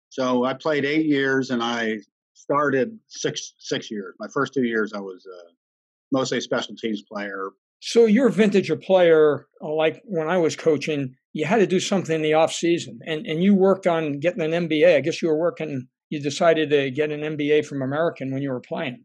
So 0.09 0.45
I 0.45 0.53
played 0.53 0.85
eight 0.85 1.07
years, 1.07 1.49
and 1.49 1.63
I 1.63 1.97
started 2.33 2.97
six 3.07 3.55
six 3.57 3.89
years. 3.89 4.13
My 4.19 4.27
first 4.33 4.53
two 4.53 4.63
years, 4.63 4.93
I 4.93 4.99
was 4.99 5.25
uh, 5.25 5.49
mostly 6.11 6.37
a 6.37 6.41
special 6.41 6.75
teams 6.75 7.01
player. 7.01 7.49
So 7.81 8.05
you're 8.05 8.27
a 8.27 8.31
vintage 8.31 8.69
a 8.69 8.77
player, 8.77 9.47
uh, 9.61 9.73
like 9.73 10.01
when 10.05 10.29
I 10.29 10.37
was 10.37 10.55
coaching, 10.55 11.15
you 11.33 11.45
had 11.45 11.57
to 11.57 11.67
do 11.67 11.79
something 11.79 12.15
in 12.15 12.21
the 12.21 12.35
off 12.35 12.53
season, 12.53 12.99
and 13.05 13.25
and 13.25 13.43
you 13.43 13.55
worked 13.55 13.87
on 13.87 14.19
getting 14.19 14.41
an 14.41 14.51
MBA. 14.67 14.95
I 14.95 15.01
guess 15.01 15.21
you 15.21 15.27
were 15.27 15.37
working. 15.37 15.87
You 16.09 16.21
decided 16.21 16.69
to 16.69 16.91
get 16.91 17.11
an 17.11 17.21
MBA 17.21 17.65
from 17.65 17.81
American 17.81 18.31
when 18.31 18.43
you 18.43 18.51
were 18.51 18.61
playing. 18.61 19.03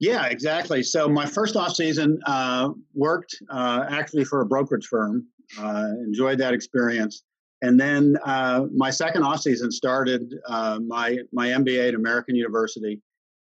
Yeah, 0.00 0.26
exactly. 0.26 0.82
So 0.82 1.08
my 1.08 1.26
first 1.26 1.54
off 1.54 1.74
season 1.74 2.18
uh, 2.26 2.70
worked 2.92 3.36
uh, 3.50 3.84
actually 3.88 4.24
for 4.24 4.40
a 4.40 4.46
brokerage 4.46 4.86
firm. 4.86 5.26
Uh, 5.58 5.90
enjoyed 6.04 6.38
that 6.38 6.54
experience, 6.54 7.22
and 7.62 7.78
then 7.78 8.16
uh, 8.24 8.64
my 8.74 8.90
second 8.90 9.22
off 9.22 9.42
season 9.42 9.70
started 9.70 10.34
uh, 10.48 10.80
my 10.84 11.18
my 11.32 11.48
MBA 11.48 11.88
at 11.88 11.94
American 11.94 12.34
University. 12.34 13.00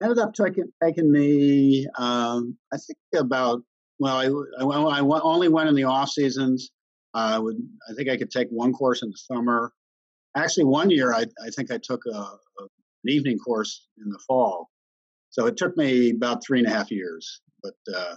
Ended 0.03 0.19
up 0.19 0.35
taking 0.35 0.71
taking 0.81 1.11
me, 1.11 1.87
um, 1.99 2.57
I 2.73 2.77
think 2.77 2.99
about 3.17 3.63
well, 3.99 4.53
I, 4.59 4.63
I, 4.63 5.01
I 5.01 5.21
only 5.23 5.49
went 5.49 5.69
in 5.69 5.75
the 5.75 5.85
off 5.85 6.11
seasons. 6.11 6.71
I 7.17 7.39
would 7.39 7.57
I 7.89 7.95
think 7.95 8.09
I 8.09 8.17
could 8.17 8.31
take 8.31 8.49
one 8.51 8.73
course 8.73 9.03
in 9.03 9.11
the 9.11 9.17
summer. 9.17 9.73
Actually, 10.37 10.65
one 10.65 10.91
year 10.91 11.13
I 11.15 11.25
I 11.45 11.51
think 11.51 11.71
I 11.71 11.79
took 11.79 12.05
a, 12.07 12.19
a 12.19 12.39
an 13.07 13.13
evening 13.13 13.39
course 13.39 13.89
in 14.03 14.11
the 14.11 14.19
fall. 14.19 14.69
So 15.31 15.47
it 15.47 15.57
took 15.57 15.77
me 15.77 16.11
about 16.11 16.45
three 16.45 16.59
and 16.59 16.69
a 16.69 16.71
half 16.71 16.91
years. 16.91 17.41
But 17.63 17.75
uh, 17.95 18.17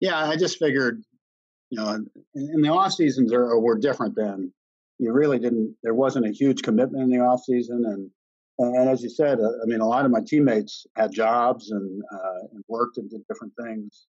yeah, 0.00 0.18
I 0.18 0.36
just 0.36 0.58
figured, 0.58 1.02
you 1.70 1.78
know, 1.78 1.88
and, 2.34 2.64
the 2.64 2.68
off 2.68 2.92
seasons 2.92 3.32
are 3.32 3.58
were 3.58 3.78
different 3.78 4.14
then. 4.16 4.52
You 4.98 5.12
really 5.12 5.38
didn't. 5.38 5.76
There 5.82 5.94
wasn't 5.94 6.26
a 6.26 6.30
huge 6.32 6.62
commitment 6.62 7.04
in 7.04 7.10
the 7.10 7.24
off 7.24 7.42
season, 7.44 7.84
and 7.86 8.10
and 8.58 8.88
as 8.88 9.02
you 9.02 9.08
said, 9.08 9.40
uh, 9.40 9.50
I 9.62 9.66
mean, 9.66 9.80
a 9.80 9.88
lot 9.88 10.04
of 10.04 10.10
my 10.10 10.20
teammates 10.24 10.86
had 10.96 11.12
jobs 11.12 11.70
and 11.70 12.02
uh, 12.12 12.40
and 12.52 12.64
worked 12.68 12.98
and 12.98 13.10
did 13.10 13.26
different 13.26 13.54
things. 13.62 14.06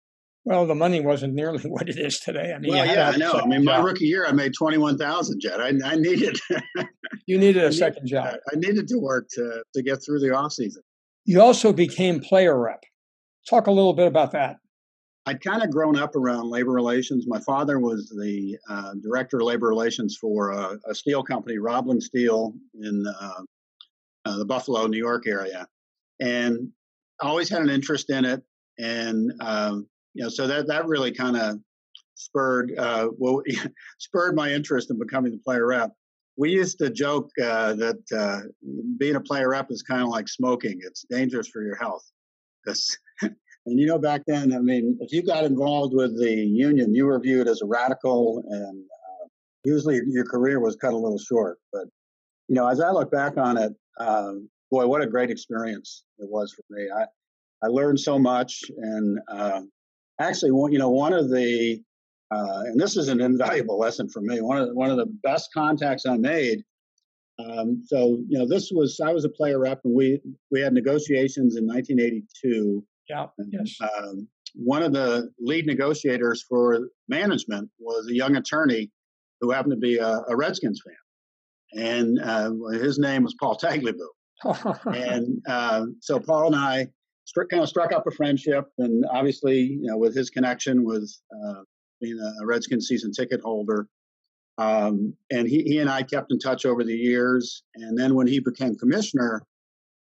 Well, 0.44 0.66
the 0.66 0.74
money 0.74 1.00
wasn't 1.00 1.34
nearly 1.34 1.62
what 1.68 1.88
it 1.88 1.98
is 1.98 2.18
today. 2.20 2.52
I 2.54 2.58
mean, 2.58 2.72
well, 2.72 2.86
yeah, 2.86 3.10
I 3.10 3.16
know. 3.16 3.32
I 3.32 3.46
mean, 3.46 3.64
my 3.64 3.76
job. 3.76 3.84
rookie 3.84 4.06
year, 4.06 4.26
I 4.26 4.32
made 4.32 4.52
twenty 4.54 4.78
one 4.78 4.98
thousand. 4.98 5.40
Jed, 5.40 5.60
I, 5.60 5.72
I 5.84 5.96
needed, 5.96 6.38
you 7.26 7.38
needed 7.38 7.64
a 7.64 7.72
second 7.72 8.06
job. 8.06 8.34
I 8.52 8.56
needed 8.56 8.88
to 8.88 8.98
work 8.98 9.28
to 9.34 9.62
to 9.74 9.82
get 9.82 9.98
through 10.04 10.20
the 10.20 10.34
off 10.34 10.52
season. 10.52 10.82
You 11.24 11.40
also 11.40 11.72
became 11.72 12.20
player 12.20 12.58
rep. 12.58 12.82
Talk 13.48 13.66
a 13.66 13.72
little 13.72 13.92
bit 13.92 14.06
about 14.06 14.32
that. 14.32 14.56
I'd 15.24 15.40
kind 15.40 15.62
of 15.62 15.70
grown 15.70 15.96
up 15.96 16.16
around 16.16 16.50
labor 16.50 16.72
relations. 16.72 17.26
My 17.28 17.38
father 17.38 17.78
was 17.78 18.08
the 18.08 18.58
uh, 18.68 18.94
director 19.00 19.36
of 19.36 19.44
labor 19.44 19.68
relations 19.68 20.18
for 20.20 20.50
a, 20.50 20.78
a 20.88 20.94
steel 20.96 21.22
company, 21.22 21.58
Roblin 21.58 22.00
Steel, 22.00 22.54
in 22.74 23.04
uh, 23.06 23.42
uh, 24.24 24.38
the 24.38 24.44
Buffalo, 24.44 24.88
New 24.88 24.98
York 24.98 25.28
area, 25.28 25.68
and 26.20 26.68
I 27.20 27.28
always 27.28 27.48
had 27.48 27.62
an 27.62 27.70
interest 27.70 28.10
in 28.10 28.24
it. 28.24 28.42
And 28.78 29.32
um, 29.40 29.86
you 30.14 30.22
know, 30.22 30.28
so 30.28 30.46
that 30.46 30.66
that 30.68 30.86
really 30.86 31.12
kind 31.12 31.36
of 31.36 31.58
spurred 32.14 32.72
uh, 32.78 33.08
well 33.18 33.42
spurred 33.98 34.34
my 34.34 34.52
interest 34.52 34.90
in 34.90 34.98
becoming 34.98 35.32
the 35.32 35.38
player 35.38 35.66
rep. 35.66 35.92
We 36.36 36.50
used 36.50 36.78
to 36.78 36.88
joke 36.90 37.30
uh, 37.42 37.74
that 37.74 37.98
uh, 38.16 38.40
being 38.98 39.16
a 39.16 39.20
player 39.20 39.50
rep 39.50 39.70
is 39.70 39.82
kind 39.82 40.02
of 40.02 40.08
like 40.08 40.28
smoking; 40.28 40.80
it's 40.82 41.04
dangerous 41.10 41.48
for 41.48 41.62
your 41.62 41.76
health. 41.76 42.04
'Cause- 42.66 42.96
and 43.22 43.78
you 43.78 43.86
know, 43.86 43.98
back 43.98 44.22
then, 44.26 44.52
I 44.52 44.58
mean, 44.58 44.98
if 45.00 45.12
you 45.12 45.22
got 45.22 45.44
involved 45.44 45.94
with 45.94 46.18
the 46.18 46.30
union, 46.32 46.94
you 46.94 47.06
were 47.06 47.20
viewed 47.20 47.48
as 47.48 47.60
a 47.62 47.66
radical, 47.66 48.42
and 48.48 48.84
uh, 48.84 49.26
usually 49.64 50.00
your 50.06 50.24
career 50.24 50.58
was 50.60 50.76
cut 50.76 50.92
a 50.94 50.96
little 50.96 51.18
short. 51.18 51.58
But 51.72 51.84
you 52.48 52.54
know, 52.54 52.66
as 52.68 52.80
I 52.80 52.90
look 52.90 53.10
back 53.10 53.36
on 53.36 53.56
it, 53.56 53.72
um, 53.98 54.48
boy, 54.70 54.86
what 54.86 55.02
a 55.02 55.06
great 55.06 55.30
experience 55.30 56.04
it 56.18 56.28
was 56.28 56.52
for 56.52 56.64
me. 56.70 56.88
I 56.90 57.04
I 57.62 57.68
learned 57.68 58.00
so 58.00 58.18
much, 58.18 58.62
and 58.76 59.18
um, 59.28 59.70
actually, 60.22 60.50
one, 60.50 60.72
you 60.72 60.78
know, 60.78 60.90
one 60.90 61.12
of 61.12 61.30
the 61.30 61.82
uh, 62.32 62.62
and 62.64 62.80
this 62.80 62.96
is 62.96 63.08
an 63.08 63.20
invaluable 63.20 63.78
lesson 63.78 64.08
for 64.08 64.20
me. 64.20 64.40
One 64.40 64.56
of 64.56 64.68
the, 64.68 64.74
one 64.74 64.90
of 64.90 64.96
the 64.96 65.06
best 65.22 65.50
contacts 65.52 66.06
I 66.06 66.16
made. 66.16 66.64
Um, 67.38 67.82
so 67.86 68.22
you 68.28 68.38
know, 68.38 68.46
this 68.46 68.70
was 68.72 69.00
I 69.04 69.12
was 69.12 69.24
a 69.24 69.28
player 69.28 69.58
rep, 69.58 69.80
and 69.84 69.94
we 69.94 70.20
we 70.50 70.60
had 70.60 70.72
negotiations 70.72 71.56
in 71.56 71.66
1982. 71.66 72.84
Yeah. 73.08 73.26
Yes. 73.50 73.76
Um, 73.80 74.28
one 74.54 74.82
of 74.82 74.92
the 74.92 75.30
lead 75.40 75.66
negotiators 75.66 76.44
for 76.48 76.88
management 77.08 77.70
was 77.78 78.06
a 78.08 78.14
young 78.14 78.36
attorney 78.36 78.90
who 79.40 79.50
happened 79.50 79.72
to 79.72 79.78
be 79.78 79.98
a, 79.98 80.20
a 80.28 80.36
Redskins 80.36 80.82
fan, 80.86 81.84
and 81.84 82.20
uh, 82.20 82.52
his 82.78 82.98
name 82.98 83.24
was 83.24 83.34
Paul 83.40 83.58
Tagliabue. 83.58 83.98
and 84.86 85.42
uh, 85.46 85.86
so 86.00 86.18
Paul 86.18 86.48
and 86.48 86.56
I 86.56 86.88
kind 87.50 87.62
of 87.62 87.68
struck 87.68 87.92
up 87.92 88.06
a 88.06 88.10
friendship, 88.10 88.66
and 88.78 89.04
obviously, 89.10 89.60
you 89.60 89.86
know, 89.86 89.96
with 89.96 90.14
his 90.14 90.30
connection 90.30 90.84
with 90.84 91.10
uh, 91.32 91.62
being 92.00 92.18
a, 92.18 92.46
Redskins 92.46 92.88
season 92.88 93.12
ticket 93.12 93.40
holder, 93.40 93.86
um, 94.58 95.14
and 95.30 95.48
he, 95.48 95.62
he 95.62 95.78
and 95.78 95.90
I 95.90 96.02
kept 96.02 96.32
in 96.32 96.38
touch 96.38 96.66
over 96.66 96.84
the 96.84 96.94
years. 96.94 97.62
And 97.74 97.98
then 97.98 98.14
when 98.14 98.26
he 98.26 98.38
became 98.38 98.76
commissioner, 98.76 99.42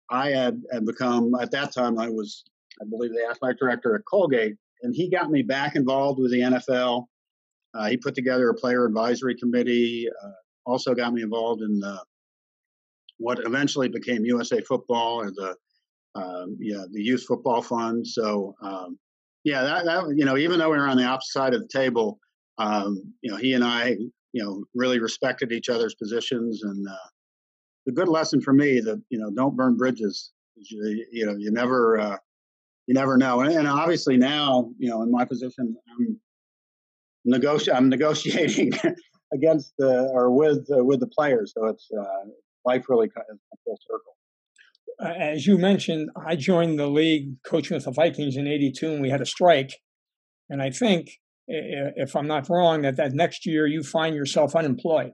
I 0.09 0.29
had, 0.29 0.61
had 0.71 0.85
become 0.85 1.35
at 1.35 1.51
that 1.51 1.73
time 1.73 1.99
I 1.99 2.09
was, 2.09 2.43
I 2.81 2.85
believe, 2.89 3.11
the 3.11 3.27
athletic 3.29 3.59
director 3.59 3.95
at 3.95 4.05
Colgate, 4.05 4.55
and 4.81 4.95
he 4.95 5.09
got 5.09 5.29
me 5.29 5.41
back 5.41 5.75
involved 5.75 6.19
with 6.19 6.31
the 6.31 6.39
NFL. 6.39 7.05
Uh, 7.73 7.89
he 7.89 7.97
put 7.97 8.15
together 8.15 8.49
a 8.49 8.55
player 8.55 8.85
advisory 8.85 9.35
committee. 9.35 10.07
Uh, 10.09 10.31
also 10.65 10.93
got 10.95 11.13
me 11.13 11.21
involved 11.21 11.61
in 11.61 11.79
the 11.79 12.01
what 13.17 13.39
eventually 13.45 13.89
became 13.89 14.25
USA 14.25 14.61
Football 14.61 15.21
or 15.21 15.31
the 15.31 15.55
um, 16.15 16.57
yeah 16.59 16.83
the 16.91 17.01
youth 17.01 17.23
football 17.27 17.61
fund. 17.61 18.05
So 18.05 18.55
um, 18.61 18.97
yeah, 19.43 19.63
that, 19.63 19.85
that 19.85 20.13
you 20.15 20.25
know 20.25 20.37
even 20.37 20.59
though 20.59 20.71
we 20.71 20.77
were 20.77 20.87
on 20.87 20.97
the 20.97 21.05
opposite 21.05 21.31
side 21.31 21.53
of 21.53 21.61
the 21.61 21.67
table, 21.67 22.19
um, 22.57 23.01
you 23.21 23.31
know 23.31 23.37
he 23.37 23.53
and 23.53 23.63
I 23.63 23.97
you 24.33 24.43
know 24.43 24.63
really 24.75 24.99
respected 24.99 25.51
each 25.51 25.69
other's 25.69 25.95
positions 25.95 26.63
and 26.63 26.87
uh, 26.87 27.07
the 27.85 27.91
good 27.91 28.07
lesson 28.09 28.41
for 28.41 28.53
me 28.53 28.79
that 28.81 29.01
you 29.09 29.19
know 29.19 29.31
don't 29.31 29.55
burn 29.55 29.77
bridges. 29.77 30.31
You, 30.55 31.05
you 31.11 31.25
know 31.25 31.35
you 31.37 31.51
never 31.51 31.99
uh, 31.99 32.17
you 32.87 32.93
never 32.93 33.17
know 33.17 33.41
and, 33.41 33.53
and 33.53 33.67
obviously 33.67 34.17
now 34.17 34.71
you 34.77 34.89
know 34.89 35.03
in 35.03 35.11
my 35.11 35.23
position 35.23 35.75
I'm 35.89 36.19
negoti- 37.25 37.73
I'm 37.73 37.87
negotiating 37.87 38.73
against 39.33 39.73
the 39.77 40.09
or 40.11 40.31
with 40.31 40.67
uh, 40.75 40.83
with 40.83 40.99
the 40.99 41.07
players 41.07 41.53
so 41.55 41.67
it's 41.67 41.87
uh, 41.97 42.27
life 42.65 42.89
really 42.89 43.07
comes 43.07 43.39
full 43.63 43.79
circle. 43.87 44.15
Uh, 45.01 45.07
as 45.07 45.47
you 45.47 45.57
mentioned, 45.57 46.09
I 46.27 46.35
joined 46.35 46.77
the 46.77 46.87
league 46.87 47.41
coaching 47.43 47.75
with 47.75 47.85
the 47.85 47.91
Vikings 47.91 48.35
in 48.35 48.47
'82, 48.47 48.91
and 48.91 49.01
we 49.01 49.09
had 49.09 49.21
a 49.21 49.25
strike. 49.25 49.73
And 50.49 50.61
I 50.61 50.71
think, 50.71 51.11
if 51.47 52.15
I'm 52.15 52.27
not 52.27 52.49
wrong, 52.49 52.81
that 52.81 52.97
that 52.97 53.13
next 53.13 53.45
year 53.45 53.65
you 53.65 53.83
find 53.83 54.15
yourself 54.15 54.55
unemployed. 54.55 55.11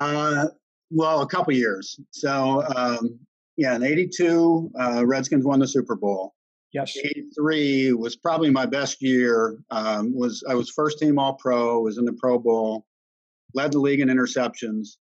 Uh, 0.00 0.48
well, 0.90 1.22
a 1.22 1.26
couple 1.26 1.54
years. 1.54 1.98
So, 2.10 2.62
um, 2.76 3.18
yeah, 3.56 3.74
in 3.74 3.82
'82, 3.82 4.70
uh, 4.78 5.06
Redskins 5.06 5.46
won 5.46 5.60
the 5.60 5.68
Super 5.68 5.96
Bowl. 5.96 6.34
Yes. 6.72 6.94
'83 6.96 7.94
was 7.94 8.16
probably 8.16 8.50
my 8.50 8.66
best 8.66 9.00
year. 9.00 9.56
Um, 9.70 10.14
was 10.14 10.44
I 10.46 10.54
was 10.54 10.70
first 10.70 10.98
team 10.98 11.18
All 11.18 11.34
Pro, 11.34 11.80
was 11.80 11.96
in 11.96 12.04
the 12.04 12.12
Pro 12.12 12.38
Bowl, 12.38 12.86
led 13.54 13.72
the 13.72 13.78
league 13.78 14.00
in 14.00 14.08
interceptions. 14.08 14.98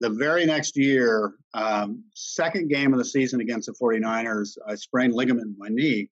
The 0.00 0.10
very 0.10 0.44
next 0.44 0.76
year, 0.76 1.34
um, 1.54 2.04
second 2.14 2.68
game 2.68 2.92
of 2.92 2.98
the 2.98 3.04
season 3.04 3.40
against 3.40 3.66
the 3.66 3.74
49ers, 3.80 4.58
I 4.66 4.74
sprained 4.74 5.14
ligament 5.14 5.46
in 5.46 5.56
my 5.58 5.68
knee, 5.68 6.10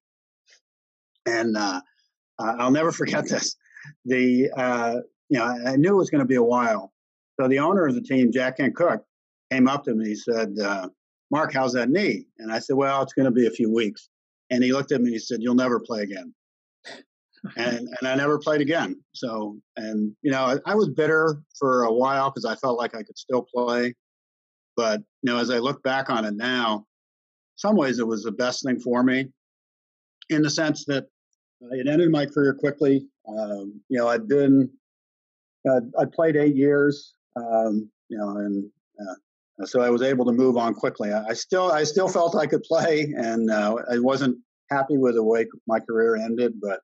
and 1.26 1.56
uh, 1.56 1.80
I'll 2.38 2.70
never 2.70 2.92
forget 3.00 3.28
this. 3.28 3.56
The 4.06 4.50
uh, 4.56 4.96
you 5.28 5.38
know, 5.38 5.44
I, 5.44 5.76
knew 5.76 5.92
it 5.92 5.98
was 5.98 6.10
going 6.10 6.20
to 6.20 6.26
be 6.26 6.36
a 6.36 6.42
while. 6.42 6.92
So 7.38 7.48
the 7.48 7.58
owner 7.58 7.86
of 7.86 7.94
the 7.94 8.00
team, 8.00 8.32
Jack 8.32 8.58
Kent 8.58 8.74
Cooke, 8.76 9.04
came 9.50 9.68
up 9.68 9.84
to 9.84 9.94
me. 9.94 10.08
He 10.08 10.14
said, 10.14 10.54
uh, 10.58 10.88
"Mark, 11.30 11.52
how's 11.52 11.72
that 11.74 11.90
knee?" 11.90 12.26
And 12.38 12.50
I 12.52 12.60
said, 12.60 12.76
"Well, 12.76 13.02
it's 13.02 13.12
going 13.12 13.26
to 13.26 13.32
be 13.32 13.46
a 13.46 13.50
few 13.50 13.72
weeks." 13.72 14.08
And 14.50 14.62
he 14.62 14.72
looked 14.72 14.92
at 14.92 15.00
me. 15.00 15.08
and 15.08 15.14
He 15.14 15.18
said, 15.18 15.42
"You'll 15.42 15.54
never 15.54 15.80
play 15.80 16.02
again." 16.02 16.34
And 17.56 17.88
and 18.00 18.08
I 18.08 18.14
never 18.14 18.38
played 18.38 18.60
again. 18.60 19.00
So 19.12 19.58
and 19.76 20.14
you 20.22 20.30
know 20.30 20.44
I, 20.44 20.72
I 20.72 20.74
was 20.74 20.88
bitter 20.88 21.36
for 21.58 21.84
a 21.84 21.92
while 21.92 22.30
because 22.30 22.44
I 22.44 22.54
felt 22.56 22.78
like 22.78 22.94
I 22.94 23.02
could 23.02 23.18
still 23.18 23.46
play, 23.54 23.94
but 24.76 25.00
you 25.22 25.32
know 25.32 25.38
as 25.38 25.50
I 25.50 25.58
look 25.58 25.82
back 25.82 26.10
on 26.10 26.24
it 26.24 26.34
now, 26.34 26.86
some 27.56 27.76
ways 27.76 27.98
it 27.98 28.06
was 28.06 28.22
the 28.22 28.32
best 28.32 28.64
thing 28.64 28.80
for 28.80 29.02
me, 29.02 29.28
in 30.30 30.42
the 30.42 30.50
sense 30.50 30.84
that 30.86 31.06
it 31.70 31.88
ended 31.88 32.10
my 32.10 32.26
career 32.26 32.54
quickly. 32.54 33.06
Um, 33.28 33.80
you 33.88 33.98
know 33.98 34.08
I'd 34.08 34.28
been 34.28 34.70
uh, 35.68 35.80
I 35.98 36.04
played 36.04 36.36
eight 36.36 36.56
years, 36.56 37.14
um, 37.36 37.90
you 38.08 38.18
know, 38.18 38.36
and 38.36 38.70
uh, 39.00 39.66
so 39.66 39.80
I 39.80 39.90
was 39.90 40.02
able 40.02 40.24
to 40.26 40.32
move 40.32 40.56
on 40.56 40.74
quickly. 40.74 41.12
I, 41.12 41.28
I, 41.28 41.32
still 41.32 41.72
I 41.72 41.84
still 41.84 42.08
felt 42.08 42.36
I 42.36 42.46
could 42.46 42.62
play, 42.62 43.12
and 43.16 43.50
uh, 43.50 43.76
I 43.90 43.98
wasn't 43.98 44.38
happy 44.70 44.96
with 44.96 45.14
the 45.14 45.22
way 45.22 45.46
my 45.66 45.80
career 45.80 46.16
ended, 46.16 46.54
but 46.60 46.80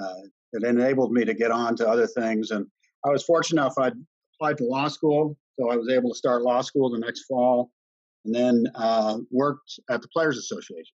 uh, 0.00 0.22
it 0.52 0.64
enabled 0.64 1.12
me 1.12 1.24
to 1.24 1.34
get 1.34 1.50
on 1.50 1.76
to 1.76 1.88
other 1.88 2.06
things. 2.06 2.50
And 2.50 2.66
I 3.04 3.10
was 3.10 3.24
fortunate 3.24 3.60
enough, 3.60 3.74
I 3.78 3.90
applied 4.36 4.58
to 4.58 4.64
law 4.64 4.88
school, 4.88 5.36
so 5.58 5.70
I 5.70 5.76
was 5.76 5.88
able 5.88 6.10
to 6.10 6.16
start 6.16 6.42
law 6.42 6.60
school 6.60 6.90
the 6.90 6.98
next 6.98 7.24
fall, 7.24 7.70
and 8.24 8.34
then 8.34 8.66
uh, 8.74 9.18
worked 9.30 9.78
at 9.90 10.02
the 10.02 10.08
Players 10.08 10.38
Association. 10.38 10.94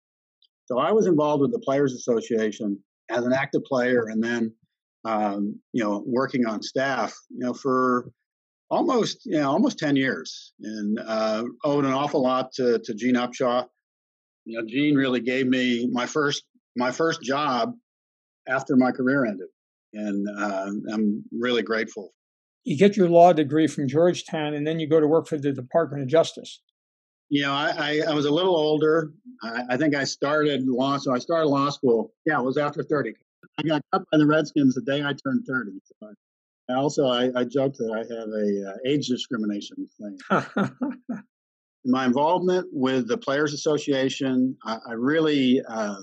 So 0.66 0.80
I 0.80 0.92
was 0.92 1.08
involved 1.08 1.42
with 1.42 1.52
the 1.52 1.60
Players 1.60 1.94
Association 1.94 2.78
as 3.10 3.26
an 3.26 3.34
active 3.34 3.64
player, 3.64 4.08
and 4.10 4.24
then 4.24 4.54
um, 5.06 5.60
you 5.74 5.84
know 5.84 6.04
working 6.06 6.46
on 6.46 6.62
staff, 6.62 7.16
you 7.30 7.40
know 7.40 7.54
for 7.54 8.12
almost 8.70 9.26
you 9.26 9.40
know 9.40 9.50
almost 9.50 9.80
10 9.80 9.96
years 9.96 10.54
and 10.62 11.00
uh, 11.00 11.44
owed 11.64 11.86
an 11.86 11.94
awful 11.94 12.22
lot 12.22 12.52
to, 12.52 12.80
to 12.80 12.94
gene 12.94 13.16
upshaw 13.16 13.66
you 14.46 14.58
know 14.58 14.68
gene 14.68 14.96
really 14.96 15.20
gave 15.20 15.48
me 15.48 15.88
my 15.92 16.06
first 16.06 16.44
my 16.76 16.92
first 16.92 17.22
job 17.22 17.74
after 18.48 18.76
my 18.76 18.92
career 18.92 19.26
ended, 19.26 19.48
and 19.94 20.28
uh, 20.40 20.72
I'm 20.94 21.24
really 21.32 21.64
grateful. 21.64 22.14
You 22.64 22.78
get 22.78 22.98
your 22.98 23.10
law 23.10 23.34
degree 23.34 23.68
from 23.68 23.88
Georgetown, 23.88 24.54
and 24.54 24.68
then 24.68 24.80
you 24.80 24.88
go 24.88 25.00
to 25.00 25.08
work 25.08 25.28
for 25.28 25.38
the 25.38 25.54
Department 25.54 26.04
of 26.04 26.10
Justice. 26.10 26.62
You 27.30 27.44
know, 27.44 27.54
I, 27.54 27.74
I, 27.78 28.02
I 28.10 28.14
was 28.14 28.26
a 28.26 28.32
little 28.32 28.56
older. 28.56 29.12
I, 29.44 29.64
I, 29.72 29.78
think 29.78 29.96
I 29.96 30.06
started 30.06 30.66
law, 30.68 30.98
so 30.98 31.14
I 31.14 31.20
started 31.20 31.48
law 31.48 31.70
school. 31.70 32.14
Yeah, 32.26 32.40
it 32.40 32.44
was 32.44 32.58
after 32.58 32.84
30. 32.84 33.14
I 33.58 33.64
got 33.64 33.82
cut 33.92 34.04
by 34.12 34.18
the 34.18 34.26
Redskins 34.26 34.76
the 34.76 34.82
day 34.82 35.02
I 35.02 35.14
turned 35.14 35.46
30. 35.48 35.72
So 35.84 36.14
I, 36.70 36.74
also, 36.74 37.08
I, 37.08 37.30
I 37.36 37.44
joked 37.44 37.78
that 37.80 37.92
I 37.92 38.00
have 38.00 38.30
a 38.30 38.72
uh, 38.72 38.78
age 38.86 39.08
discrimination 39.08 39.88
thing. 40.00 41.24
My 41.86 42.06
involvement 42.06 42.68
with 42.72 43.08
the 43.08 43.18
Players 43.18 43.54
Association, 43.54 44.56
I, 44.66 44.78
I 44.90 44.94
really 44.94 45.62
uh, 45.68 45.98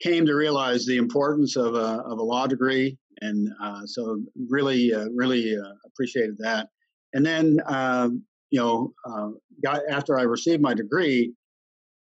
came 0.00 0.26
to 0.26 0.34
realize 0.34 0.84
the 0.84 0.96
importance 0.96 1.56
of 1.56 1.74
a, 1.74 2.02
of 2.04 2.18
a 2.18 2.22
law 2.22 2.46
degree. 2.46 2.98
And 3.20 3.48
uh, 3.62 3.86
so 3.86 4.22
really, 4.48 4.92
uh, 4.92 5.08
really 5.14 5.56
uh, 5.56 5.72
appreciated 5.86 6.36
that. 6.38 6.68
And 7.14 7.24
then, 7.24 7.60
um, 7.66 8.22
you 8.50 8.60
know, 8.60 8.92
uh, 9.08 9.30
got 9.62 9.80
after 9.88 10.18
I 10.18 10.22
received 10.22 10.60
my 10.60 10.74
degree, 10.74 11.32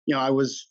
you 0.05 0.15
know, 0.15 0.21
I 0.21 0.29
was 0.29 0.67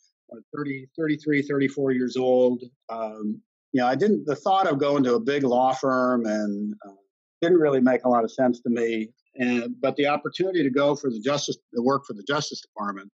30, 0.55 0.87
33, 0.97 1.41
34 1.41 1.91
years 1.91 2.15
old. 2.15 2.63
Um, 2.89 3.41
you 3.73 3.81
know, 3.81 3.87
I 3.87 3.95
didn't, 3.95 4.25
the 4.25 4.35
thought 4.35 4.67
of 4.67 4.79
going 4.79 5.03
to 5.03 5.15
a 5.15 5.19
big 5.19 5.43
law 5.43 5.73
firm 5.73 6.25
and 6.25 6.73
uh, 6.87 6.93
didn't 7.41 7.59
really 7.59 7.81
make 7.81 8.05
a 8.05 8.09
lot 8.09 8.23
of 8.23 8.31
sense 8.31 8.61
to 8.61 8.69
me. 8.69 9.09
And, 9.35 9.75
but 9.81 9.95
the 9.95 10.07
opportunity 10.07 10.63
to 10.63 10.69
go 10.69 10.95
for 10.95 11.09
the 11.09 11.19
justice, 11.19 11.57
to 11.75 11.81
work 11.81 12.05
for 12.05 12.13
the 12.13 12.23
Justice 12.23 12.61
Department 12.61 13.11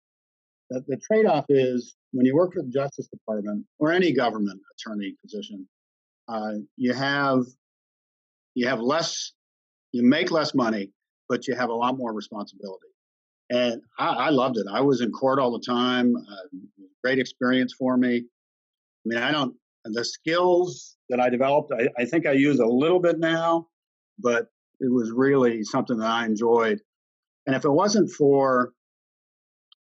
the, 0.69 0.83
the 0.87 0.97
trade 0.97 1.25
off 1.25 1.45
is 1.49 1.95
when 2.11 2.25
you 2.25 2.35
work 2.35 2.53
for 2.53 2.63
the 2.63 2.69
Justice 2.69 3.07
Department 3.07 3.65
or 3.79 3.91
any 3.91 4.11
government 4.11 4.61
attorney 4.77 5.15
position, 5.21 5.67
uh, 6.27 6.53
you 6.77 6.93
have 6.93 7.43
you 8.55 8.67
have 8.67 8.79
less, 8.79 9.33
you 9.91 10.01
make 10.01 10.31
less 10.31 10.55
money, 10.55 10.91
but 11.27 11.47
you 11.47 11.55
have 11.55 11.69
a 11.69 11.73
lot 11.73 11.97
more 11.97 12.13
responsibility. 12.13 12.87
And 13.49 13.81
I, 13.99 14.07
I 14.07 14.29
loved 14.29 14.57
it. 14.57 14.65
I 14.71 14.81
was 14.81 15.01
in 15.01 15.11
court 15.11 15.39
all 15.39 15.51
the 15.51 15.63
time. 15.63 16.15
Uh, 16.15 16.57
great 17.03 17.19
experience 17.19 17.73
for 17.77 17.97
me. 17.97 18.17
I 18.17 19.05
mean, 19.05 19.19
I 19.19 19.31
don't 19.31 19.55
the 19.83 20.03
skills 20.03 20.97
that 21.09 21.19
I 21.19 21.29
developed. 21.29 21.71
I, 21.71 21.89
I 22.01 22.05
think 22.05 22.25
I 22.25 22.31
use 22.31 22.59
a 22.59 22.65
little 22.65 22.99
bit 22.99 23.19
now, 23.19 23.67
but 24.17 24.47
it 24.79 24.91
was 24.91 25.11
really 25.11 25.63
something 25.63 25.97
that 25.99 26.09
I 26.09 26.25
enjoyed. 26.25 26.81
And 27.45 27.55
if 27.55 27.65
it 27.65 27.69
wasn't 27.69 28.09
for 28.09 28.73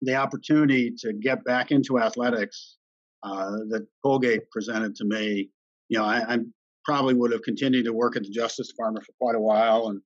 the 0.03 0.17
opportunity 0.17 0.93
to 0.99 1.13
get 1.13 1.45
back 1.45 1.71
into 1.71 1.99
athletics 1.99 2.77
uh, 3.23 3.51
that 3.69 3.87
Colgate 4.05 4.51
presented 4.51 4.97
to 4.97 5.05
me, 5.05 5.49
you 5.89 5.99
know, 5.99 6.05
I, 6.05 6.35
I, 6.35 6.39
probably 6.85 7.15
would 7.15 7.31
have 7.31 7.43
continued 7.43 7.85
to 7.85 7.93
work 7.93 8.17
at 8.17 8.25
the 8.25 8.29
Justice 8.29 8.67
Department 8.67 9.07
for 9.07 9.13
quite 9.21 9.37
a 9.37 9.41
while, 9.41 9.87
and 9.87 10.01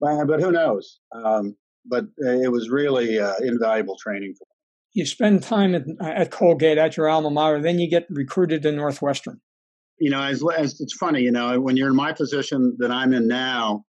but, 0.00 0.24
but 0.26 0.40
who 0.40 0.52
knows? 0.52 1.00
Um, 1.12 1.56
but 1.84 2.04
it 2.18 2.52
was 2.52 2.70
really 2.70 3.18
uh, 3.18 3.34
invaluable 3.40 3.96
training 3.96 4.34
for 4.38 4.44
me. 4.44 4.54
You 4.92 5.04
spend 5.04 5.42
time 5.42 5.74
at, 5.74 5.82
at, 6.00 6.30
Colgate 6.30 6.78
at 6.78 6.96
your 6.96 7.08
alma 7.08 7.28
mater, 7.28 7.60
then 7.60 7.80
you 7.80 7.90
get 7.90 8.06
recruited 8.08 8.62
to 8.62 8.70
Northwestern. 8.70 9.40
You 9.98 10.10
know, 10.10 10.22
as, 10.22 10.44
as 10.56 10.80
it's 10.80 10.92
funny, 10.92 11.22
you 11.22 11.32
know, 11.32 11.60
when 11.60 11.76
you're 11.76 11.88
in 11.88 11.96
my 11.96 12.12
position 12.12 12.76
that 12.78 12.92
I'm 12.92 13.12
in 13.12 13.26
now, 13.26 13.84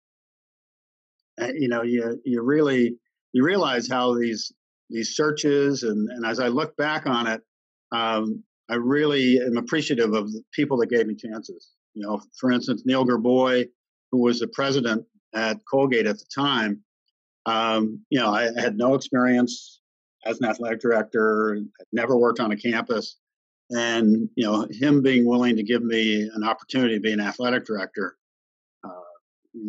uh, 1.40 1.50
you 1.54 1.68
know, 1.68 1.82
you 1.82 2.20
you 2.26 2.42
really 2.42 2.96
you 3.34 3.44
realize 3.44 3.88
how 3.88 4.18
these 4.18 4.52
these 4.94 5.16
searches, 5.16 5.84
and, 5.84 6.08
and 6.10 6.26
as 6.26 6.40
I 6.40 6.48
look 6.48 6.78
back 6.78 7.08
on 7.08 7.28
it, 7.28 7.42
um, 7.92 8.44
I 8.70 8.76
really 8.76 9.40
am 9.40 9.58
appreciative 9.58 10.14
of 10.14 10.32
the 10.32 10.42
people 10.54 10.78
that 10.78 10.90
gave 10.90 11.08
me 11.08 11.16
chances. 11.16 11.72
You 11.96 12.04
know, 12.04 12.22
for 12.40 12.52
instance, 12.52 12.84
Neil 12.86 13.06
Grabois, 13.06 13.66
who 14.12 14.20
was 14.20 14.40
the 14.40 14.48
president 14.48 15.06
at 15.34 15.58
Colgate 15.70 16.06
at 16.06 16.20
the 16.20 16.26
time, 16.34 16.84
um, 17.46 18.06
you 18.10 18.20
know, 18.20 18.30
I 18.30 18.52
had 18.58 18.78
no 18.78 18.94
experience 18.94 19.82
as 20.26 20.40
an 20.40 20.48
athletic 20.48 20.80
director, 20.80 21.56
had 21.56 21.88
never 21.92 22.16
worked 22.16 22.40
on 22.40 22.52
a 22.52 22.56
campus, 22.56 23.18
and 23.72 24.30
you 24.36 24.46
know, 24.46 24.68
him 24.72 25.02
being 25.02 25.26
willing 25.26 25.58
to 25.58 25.64
give 25.64 25.84
me 25.84 26.30
an 26.34 26.44
opportunity 26.44 26.96
to 26.96 27.02
be 27.02 27.12
an 27.12 27.20
athletic 27.20 27.66
director, 27.66 28.16
uh, 28.84 28.90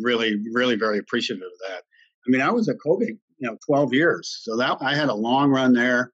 really, 0.01 0.39
really 0.53 0.75
very 0.75 0.99
appreciative 0.99 1.43
of 1.43 1.59
that. 1.67 1.79
I 1.79 2.27
mean, 2.31 2.41
I 2.41 2.51
was 2.51 2.69
at 2.69 2.77
Colgate 2.81 3.17
you 3.37 3.49
know 3.49 3.57
12 3.65 3.93
years. 3.93 4.41
So 4.43 4.55
that 4.57 4.77
i 4.81 4.95
had 4.95 5.09
a 5.09 5.13
long 5.13 5.49
run 5.49 5.73
there 5.73 6.11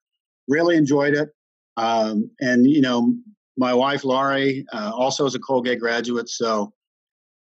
really 0.48 0.76
enjoyed 0.76 1.14
it. 1.14 1.30
Um, 1.78 2.30
and 2.40 2.70
you 2.70 2.82
know 2.82 3.14
my 3.58 3.74
wife 3.74 4.04
laurie 4.04 4.66
uh, 4.74 4.92
also 4.94 5.26
is 5.26 5.36
a 5.36 5.40
colgate 5.40 5.80
graduate 5.80 6.30
so 6.30 6.72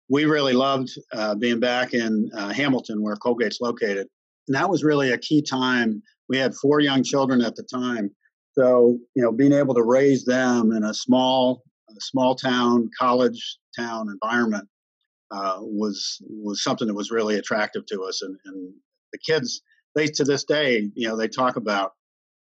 we 0.09 0.25
really 0.25 0.53
loved 0.53 0.89
uh, 1.13 1.35
being 1.35 1.59
back 1.59 1.93
in 1.93 2.29
uh, 2.35 2.51
hamilton 2.53 3.01
where 3.01 3.15
colgate's 3.15 3.61
located. 3.61 4.07
And 4.47 4.55
that 4.55 4.69
was 4.69 4.83
really 4.83 5.11
a 5.11 5.17
key 5.17 5.43
time. 5.43 6.01
We 6.27 6.37
had 6.37 6.55
four 6.55 6.79
young 6.79 7.03
children 7.03 7.41
at 7.41 7.55
the 7.55 7.63
time. 7.63 8.09
So 8.53 8.97
you 9.15 9.23
know 9.23 9.31
being 9.31 9.53
able 9.53 9.75
to 9.75 9.83
raise 9.83 10.25
them 10.25 10.71
in 10.71 10.83
a 10.83 10.93
small 10.93 11.63
small 11.99 12.35
town 12.35 12.89
college 12.97 13.57
town 13.77 14.09
environment 14.09 14.67
uh, 15.31 15.57
was 15.59 16.17
was 16.27 16.63
something 16.63 16.87
that 16.87 16.93
was 16.93 17.11
really 17.11 17.35
attractive 17.37 17.85
to 17.87 18.03
us 18.03 18.21
and, 18.21 18.35
and 18.45 18.73
the 19.11 19.19
kids 19.19 19.61
they 19.95 20.07
to 20.07 20.23
this 20.23 20.43
day, 20.43 20.89
you 20.93 21.07
know, 21.07 21.17
they 21.17 21.27
talk 21.27 21.55
about 21.55 21.93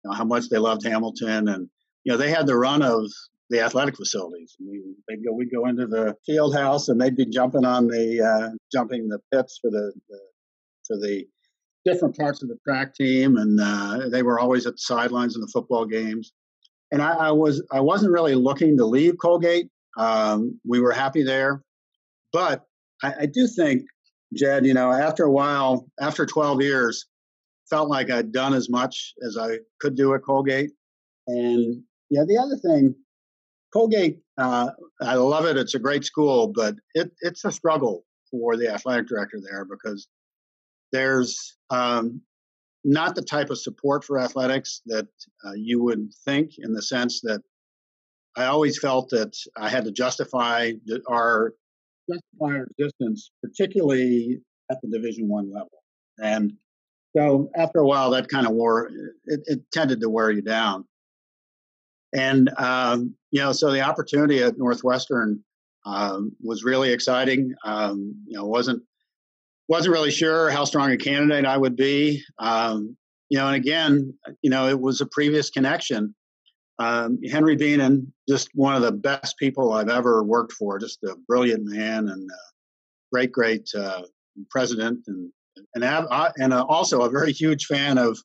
you 0.02 0.10
know, 0.10 0.16
how 0.16 0.24
much 0.24 0.48
they 0.48 0.58
loved 0.58 0.84
Hamilton, 0.84 1.48
and 1.48 1.68
you 2.04 2.12
know, 2.12 2.18
they 2.18 2.30
had 2.30 2.46
the 2.46 2.56
run 2.56 2.82
of 2.82 3.10
the 3.50 3.60
athletic 3.60 3.96
facilities. 3.96 4.56
I 4.60 4.64
mean, 4.64 4.96
they'd 5.08 5.24
go, 5.24 5.32
we'd 5.32 5.52
go 5.52 5.66
into 5.66 5.86
the 5.86 6.16
field 6.24 6.54
house, 6.54 6.88
and 6.88 7.00
they'd 7.00 7.16
be 7.16 7.26
jumping 7.26 7.64
on 7.64 7.86
the 7.86 8.22
uh, 8.22 8.50
jumping 8.72 9.08
the 9.08 9.20
pits 9.32 9.58
for 9.60 9.70
the, 9.70 9.92
the 10.08 10.18
for 10.86 10.96
the 10.96 11.26
different 11.84 12.16
parts 12.16 12.42
of 12.42 12.48
the 12.48 12.58
track 12.66 12.94
team, 12.94 13.36
and 13.36 13.60
uh, 13.60 14.08
they 14.08 14.22
were 14.22 14.40
always 14.40 14.66
at 14.66 14.74
the 14.74 14.78
sidelines 14.78 15.34
in 15.34 15.40
the 15.40 15.50
football 15.52 15.84
games. 15.84 16.32
And 16.92 17.02
I, 17.02 17.14
I 17.14 17.30
was 17.30 17.62
I 17.72 17.80
wasn't 17.80 18.12
really 18.12 18.34
looking 18.34 18.76
to 18.78 18.86
leave 18.86 19.18
Colgate. 19.18 19.68
Um, 19.96 20.58
we 20.66 20.80
were 20.80 20.92
happy 20.92 21.22
there, 21.22 21.62
but 22.32 22.64
I, 23.02 23.14
I 23.20 23.26
do 23.26 23.46
think, 23.46 23.82
Jed, 24.34 24.66
you 24.66 24.74
know, 24.74 24.92
after 24.92 25.24
a 25.24 25.30
while, 25.30 25.86
after 26.00 26.26
12 26.26 26.62
years, 26.62 27.06
felt 27.68 27.88
like 27.88 28.10
I'd 28.10 28.32
done 28.32 28.54
as 28.54 28.68
much 28.68 29.14
as 29.26 29.36
I 29.36 29.58
could 29.80 29.96
do 29.96 30.14
at 30.14 30.22
Colgate. 30.22 30.70
And 31.26 31.82
yeah, 32.10 32.24
the 32.26 32.38
other 32.38 32.56
thing, 32.56 32.94
Colgate, 33.72 34.20
uh, 34.38 34.70
I 35.00 35.14
love 35.14 35.46
it. 35.46 35.56
It's 35.56 35.74
a 35.74 35.78
great 35.78 36.04
school, 36.04 36.52
but 36.54 36.76
it, 36.94 37.10
it's 37.20 37.44
a 37.44 37.52
struggle 37.52 38.04
for 38.30 38.56
the 38.56 38.72
athletic 38.72 39.08
director 39.08 39.40
there 39.42 39.64
because 39.64 40.08
there's 40.92 41.56
um, 41.70 42.20
not 42.84 43.14
the 43.14 43.22
type 43.22 43.50
of 43.50 43.58
support 43.58 44.04
for 44.04 44.18
athletics 44.20 44.82
that 44.86 45.08
uh, 45.44 45.52
you 45.54 45.82
would 45.82 46.10
think, 46.24 46.52
in 46.58 46.72
the 46.72 46.82
sense 46.82 47.20
that 47.22 47.42
I 48.36 48.46
always 48.46 48.78
felt 48.78 49.10
that 49.10 49.36
I 49.56 49.68
had 49.68 49.84
to 49.84 49.92
justify 49.92 50.72
our 51.08 51.54
justify 52.10 52.58
our 52.58 52.66
existence, 52.78 53.30
particularly 53.42 54.40
at 54.70 54.80
the 54.82 54.88
Division 54.88 55.28
One 55.28 55.52
level. 55.52 55.82
And 56.18 56.52
so 57.16 57.50
after 57.56 57.78
a 57.78 57.86
while, 57.86 58.10
that 58.10 58.28
kind 58.28 58.46
of 58.46 58.52
wore 58.52 58.90
it, 59.26 59.40
it 59.46 59.60
tended 59.72 60.00
to 60.00 60.10
wear 60.10 60.30
you 60.30 60.42
down. 60.42 60.84
And 62.12 62.50
um, 62.58 63.14
you 63.30 63.40
know, 63.40 63.52
so 63.52 63.72
the 63.72 63.80
opportunity 63.80 64.42
at 64.42 64.58
Northwestern 64.58 65.42
um, 65.84 66.32
was 66.42 66.64
really 66.64 66.92
exciting. 66.92 67.54
Um, 67.64 68.14
you 68.26 68.36
know, 68.36 68.46
wasn't 68.46 68.82
wasn't 69.68 69.92
really 69.92 70.10
sure 70.10 70.50
how 70.50 70.64
strong 70.64 70.92
a 70.92 70.96
candidate 70.96 71.46
I 71.46 71.56
would 71.56 71.76
be. 71.76 72.22
Um, 72.38 72.96
you 73.30 73.38
know, 73.38 73.46
and 73.46 73.56
again, 73.56 74.14
you 74.42 74.50
know, 74.50 74.68
it 74.68 74.78
was 74.78 75.00
a 75.00 75.06
previous 75.06 75.50
connection. 75.50 76.14
Um, 76.78 77.18
Henry 77.22 77.56
Bienen, 77.56 78.12
just 78.28 78.48
one 78.54 78.74
of 78.74 78.82
the 78.82 78.92
best 78.92 79.38
people 79.38 79.72
I've 79.72 79.88
ever 79.88 80.22
worked 80.22 80.52
for, 80.52 80.78
just 80.78 81.02
a 81.04 81.14
brilliant 81.28 81.64
man 81.64 82.08
and 82.08 82.30
uh, 82.30 82.50
great, 83.12 83.30
great 83.30 83.68
uh, 83.76 84.02
president, 84.50 85.00
and 85.06 85.30
and 85.74 85.84
uh, 85.84 86.32
and 86.36 86.52
also 86.52 87.02
a 87.02 87.10
very 87.10 87.32
huge 87.32 87.66
fan 87.66 87.96
of 87.96 88.18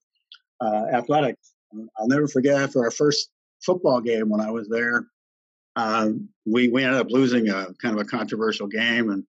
uh, 0.62 0.86
athletics. 0.92 1.54
I'll 1.98 2.08
never 2.08 2.28
forget 2.28 2.60
after 2.60 2.84
our 2.84 2.92
first 2.92 3.30
football 3.64 4.02
game 4.02 4.30
when 4.30 4.42
I 4.42 4.50
was 4.50 4.68
there, 4.68 5.06
um, 5.76 6.28
we 6.46 6.70
we 6.70 6.84
ended 6.84 7.00
up 7.00 7.12
losing 7.12 7.50
a 7.50 7.68
kind 7.80 7.94
of 7.94 8.02
a 8.02 8.06
controversial 8.06 8.66
game, 8.66 9.12
and 9.12 9.24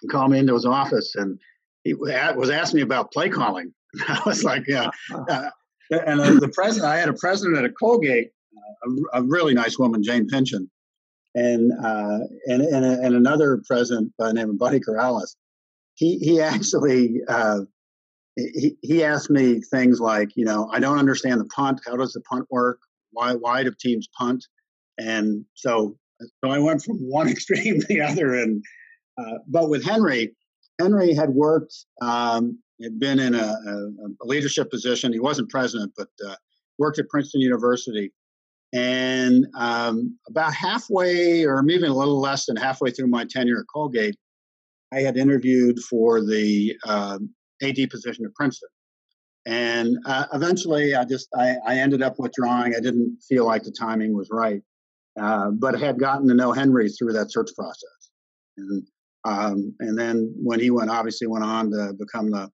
he 0.00 0.08
called 0.08 0.32
me 0.32 0.40
into 0.40 0.54
his 0.54 0.66
office 0.66 1.14
and 1.14 1.38
he 1.86 1.94
was 1.94 2.50
asking 2.50 2.78
me 2.78 2.82
about 2.82 3.12
play 3.12 3.28
calling. 3.28 3.72
I 4.08 4.20
was 4.26 4.42
like, 4.42 4.66
yeah. 4.66 4.90
And 5.90 6.20
uh, 6.20 6.34
the 6.40 6.48
president, 6.48 6.90
I 6.90 6.96
had 6.96 7.08
a 7.08 7.14
president 7.14 7.58
at 7.58 7.64
a 7.64 7.70
Colgate, 7.70 8.30
uh, 8.56 8.90
a, 9.14 9.20
a, 9.20 9.22
really 9.22 9.54
nice 9.54 9.78
woman, 9.78 10.02
Jane 10.02 10.28
Pinchin, 10.28 10.68
and 11.34 11.72
uh, 11.72 12.18
and 12.46 12.62
and, 12.62 12.84
and, 12.84 13.14
another 13.14 13.62
president 13.66 14.12
by 14.18 14.28
the 14.28 14.34
name 14.34 14.50
of 14.50 14.58
Buddy 14.58 14.80
Karelis. 14.80 15.36
He 15.94 16.18
he 16.18 16.40
actually 16.40 17.20
uh, 17.28 17.60
he 18.36 18.76
he 18.82 19.04
asked 19.04 19.30
me 19.30 19.60
things 19.60 20.00
like, 20.00 20.30
you 20.34 20.44
know, 20.44 20.68
I 20.72 20.80
don't 20.80 20.98
understand 20.98 21.40
the 21.40 21.46
punt. 21.46 21.80
How 21.86 21.96
does 21.96 22.12
the 22.12 22.20
punt 22.22 22.46
work? 22.50 22.80
Why 23.12 23.34
why 23.34 23.62
do 23.62 23.72
teams 23.78 24.08
punt? 24.18 24.44
And 24.98 25.44
so 25.54 25.96
so 26.20 26.50
I 26.50 26.58
went 26.58 26.82
from 26.82 26.96
one 26.98 27.28
extreme 27.34 27.80
to 27.80 27.86
the 27.86 28.00
other, 28.00 28.34
and 28.34 28.62
uh, 29.18 29.38
but 29.46 29.68
with 29.68 29.84
Henry, 29.84 30.34
Henry 30.80 31.14
had 31.14 31.30
worked, 31.30 31.74
um, 32.02 32.58
had 32.82 32.98
been 32.98 33.18
in 33.18 33.34
a, 33.34 33.38
a, 33.38 33.88
a, 34.22 34.26
leadership 34.26 34.70
position. 34.70 35.12
He 35.12 35.20
wasn't 35.20 35.50
president, 35.50 35.92
but 35.96 36.08
uh, 36.26 36.34
worked 36.78 36.98
at 36.98 37.08
Princeton 37.08 37.40
University. 37.40 38.12
And 38.72 39.46
um, 39.54 40.18
about 40.28 40.52
halfway, 40.52 41.44
or 41.44 41.62
maybe 41.62 41.86
a 41.86 41.92
little 41.92 42.20
less 42.20 42.46
than 42.46 42.56
halfway 42.56 42.90
through 42.90 43.06
my 43.06 43.24
tenure 43.24 43.60
at 43.60 43.66
Colgate, 43.72 44.16
I 44.92 45.00
had 45.00 45.16
interviewed 45.16 45.78
for 45.80 46.20
the 46.20 46.76
um, 46.86 47.30
AD 47.62 47.78
position 47.90 48.24
at 48.24 48.34
Princeton. 48.34 48.68
And 49.46 49.98
uh, 50.06 50.26
eventually, 50.34 50.94
I 50.94 51.04
just 51.04 51.28
I, 51.34 51.56
I, 51.66 51.76
ended 51.78 52.02
up 52.02 52.18
withdrawing. 52.18 52.74
I 52.74 52.80
didn't 52.80 53.18
feel 53.28 53.46
like 53.46 53.62
the 53.62 53.70
timing 53.70 54.16
was 54.16 54.28
right, 54.32 54.60
uh, 55.20 55.50
but 55.52 55.78
had 55.78 56.00
gotten 56.00 56.26
to 56.28 56.34
know 56.34 56.50
Henry 56.50 56.88
through 56.88 57.12
that 57.12 57.30
search 57.30 57.50
process. 57.54 58.10
And 58.56 58.82
um, 59.24 59.74
and 59.78 59.96
then 59.96 60.34
when 60.36 60.58
he 60.58 60.70
went, 60.70 60.90
obviously 60.90 61.28
went 61.28 61.44
on 61.44 61.70
to 61.70 61.94
become 61.96 62.32
the 62.32 62.50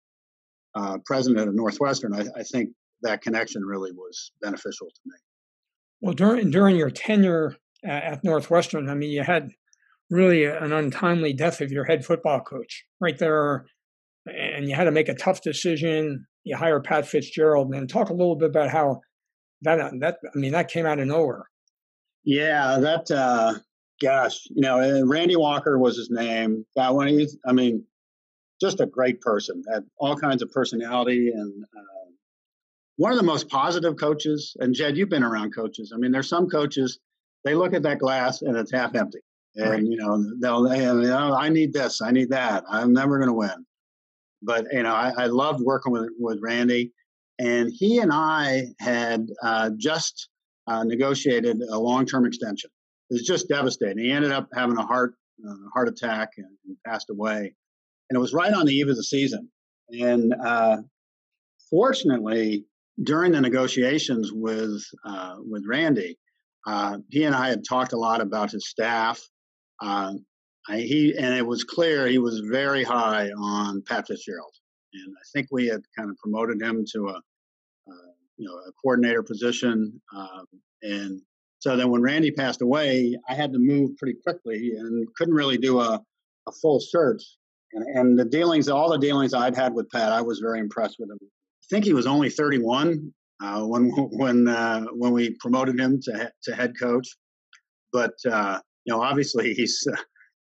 uh, 0.74 0.98
president 1.04 1.48
of 1.48 1.54
Northwestern, 1.54 2.14
I, 2.14 2.24
I, 2.36 2.42
think 2.42 2.70
that 3.02 3.20
connection 3.20 3.64
really 3.64 3.92
was 3.92 4.32
beneficial 4.40 4.88
to 4.88 5.00
me. 5.04 5.14
Well, 6.00 6.14
during 6.14 6.50
during 6.50 6.76
your 6.76 6.90
tenure 6.90 7.56
at 7.84 8.24
Northwestern, 8.24 8.88
I 8.88 8.94
mean, 8.94 9.10
you 9.10 9.22
had 9.22 9.50
really 10.10 10.44
an 10.44 10.72
untimely 10.72 11.32
death 11.32 11.60
of 11.60 11.70
your 11.70 11.84
head 11.84 12.04
football 12.04 12.40
coach 12.40 12.84
right 13.00 13.18
there, 13.18 13.66
and 14.26 14.68
you 14.68 14.74
had 14.74 14.84
to 14.84 14.90
make 14.90 15.08
a 15.08 15.14
tough 15.14 15.42
decision. 15.42 16.26
You 16.44 16.56
hire 16.56 16.80
Pat 16.80 17.06
Fitzgerald, 17.06 17.72
and 17.74 17.88
talk 17.88 18.10
a 18.10 18.14
little 18.14 18.36
bit 18.36 18.50
about 18.50 18.70
how 18.70 19.00
that 19.62 19.92
that 20.00 20.18
I 20.34 20.38
mean 20.38 20.52
that 20.52 20.68
came 20.68 20.86
out 20.86 20.98
of 20.98 21.06
nowhere. 21.06 21.44
Yeah, 22.24 22.78
that 22.78 23.10
uh, 23.10 23.54
gosh, 24.02 24.40
you 24.50 24.62
know, 24.62 25.06
Randy 25.06 25.36
Walker 25.36 25.78
was 25.78 25.96
his 25.96 26.10
name. 26.10 26.64
That 26.76 26.94
one, 26.94 27.26
I 27.46 27.52
mean, 27.52 27.84
just 28.62 28.80
a 28.80 28.86
great 28.86 29.20
person. 29.20 29.62
Had 29.70 29.84
all 29.98 30.16
kinds 30.16 30.40
of 30.42 30.50
personality 30.50 31.30
and 31.34 31.64
uh, 31.76 32.10
one 32.96 33.12
of 33.12 33.18
the 33.18 33.24
most 33.24 33.48
positive 33.48 33.96
coaches. 33.96 34.56
And 34.60 34.74
Jed, 34.74 34.96
you've 34.96 35.08
been 35.08 35.24
around 35.24 35.54
coaches. 35.54 35.92
I 35.94 35.98
mean, 35.98 36.12
there's 36.12 36.28
some 36.28 36.48
coaches 36.48 36.98
they 37.44 37.54
look 37.54 37.74
at 37.74 37.82
that 37.82 37.98
glass 37.98 38.42
and 38.42 38.56
it's 38.56 38.70
half 38.70 38.94
empty, 38.94 39.18
and 39.56 39.70
right. 39.70 39.82
you 39.82 39.96
know 39.96 40.24
they'll 40.40 40.62
they, 40.62 40.84
you 40.84 41.02
know, 41.02 41.34
I 41.34 41.48
need 41.48 41.72
this, 41.72 42.00
I 42.00 42.12
need 42.12 42.30
that. 42.30 42.64
I'm 42.68 42.92
never 42.92 43.18
going 43.18 43.28
to 43.28 43.34
win. 43.34 43.66
But 44.42 44.66
you 44.72 44.84
know, 44.84 44.94
I, 44.94 45.12
I 45.16 45.26
loved 45.26 45.60
working 45.60 45.92
with 45.92 46.10
with 46.18 46.38
Randy, 46.40 46.92
and 47.38 47.70
he 47.72 47.98
and 47.98 48.12
I 48.12 48.66
had 48.78 49.28
uh, 49.42 49.70
just 49.76 50.28
uh, 50.68 50.84
negotiated 50.84 51.60
a 51.62 51.78
long 51.78 52.06
term 52.06 52.24
extension 52.26 52.70
It 53.10 53.14
was 53.14 53.22
just 53.22 53.48
devastating. 53.48 54.04
He 54.04 54.12
ended 54.12 54.32
up 54.32 54.48
having 54.54 54.76
a 54.76 54.86
heart 54.86 55.14
uh, 55.46 55.54
heart 55.74 55.88
attack 55.88 56.30
and, 56.36 56.46
and, 56.66 56.76
passed 56.86 57.10
away. 57.10 57.54
And 58.12 58.18
it 58.18 58.20
was 58.20 58.34
right 58.34 58.52
on 58.52 58.66
the 58.66 58.74
eve 58.74 58.90
of 58.90 58.96
the 58.96 59.02
season. 59.02 59.48
And 59.88 60.34
uh, 60.34 60.82
fortunately, 61.70 62.66
during 63.02 63.32
the 63.32 63.40
negotiations 63.40 64.30
with 64.30 64.84
uh, 65.02 65.36
with 65.38 65.64
Randy, 65.66 66.18
uh, 66.66 66.98
he 67.08 67.24
and 67.24 67.34
I 67.34 67.48
had 67.48 67.64
talked 67.66 67.94
a 67.94 67.98
lot 67.98 68.20
about 68.20 68.50
his 68.50 68.68
staff. 68.68 69.18
Uh, 69.80 70.12
I, 70.68 70.80
he 70.80 71.16
and 71.16 71.34
it 71.34 71.46
was 71.46 71.64
clear 71.64 72.06
he 72.06 72.18
was 72.18 72.40
very 72.40 72.84
high 72.84 73.30
on 73.30 73.82
Pat 73.88 74.08
Fitzgerald, 74.08 74.52
and 74.92 75.14
I 75.16 75.24
think 75.32 75.48
we 75.50 75.68
had 75.68 75.80
kind 75.96 76.10
of 76.10 76.18
promoted 76.18 76.60
him 76.60 76.84
to 76.92 77.08
a 77.08 77.14
uh, 77.14 78.12
you 78.36 78.46
know 78.46 78.56
a 78.56 78.72
coordinator 78.72 79.22
position, 79.22 80.02
um, 80.14 80.44
and 80.82 81.22
so 81.60 81.78
then 81.78 81.88
when 81.88 82.02
Randy 82.02 82.30
passed 82.30 82.60
away, 82.60 83.16
I 83.26 83.32
had 83.32 83.54
to 83.54 83.58
move 83.58 83.96
pretty 83.96 84.18
quickly 84.22 84.72
and 84.78 85.08
couldn't 85.16 85.32
really 85.32 85.56
do 85.56 85.80
a, 85.80 85.98
a 86.46 86.52
full 86.60 86.78
search. 86.78 87.22
And, 87.74 87.84
and 87.96 88.18
the 88.18 88.24
dealings, 88.24 88.68
all 88.68 88.90
the 88.90 88.98
dealings 88.98 89.34
I'd 89.34 89.56
had 89.56 89.72
with 89.72 89.88
Pat, 89.90 90.12
I 90.12 90.20
was 90.20 90.40
very 90.40 90.58
impressed 90.58 90.96
with 90.98 91.10
him. 91.10 91.18
I 91.22 91.66
think 91.70 91.84
he 91.84 91.94
was 91.94 92.06
only 92.06 92.28
31 92.28 93.12
uh, 93.42 93.62
when 93.64 93.90
when 93.90 94.48
uh, 94.48 94.84
when 94.92 95.12
we 95.12 95.36
promoted 95.40 95.78
him 95.78 96.00
to 96.02 96.30
to 96.44 96.54
head 96.54 96.74
coach. 96.78 97.08
But 97.92 98.14
uh, 98.30 98.60
you 98.84 98.94
know, 98.94 99.02
obviously 99.02 99.54
he's 99.54 99.86
uh, 99.90 99.96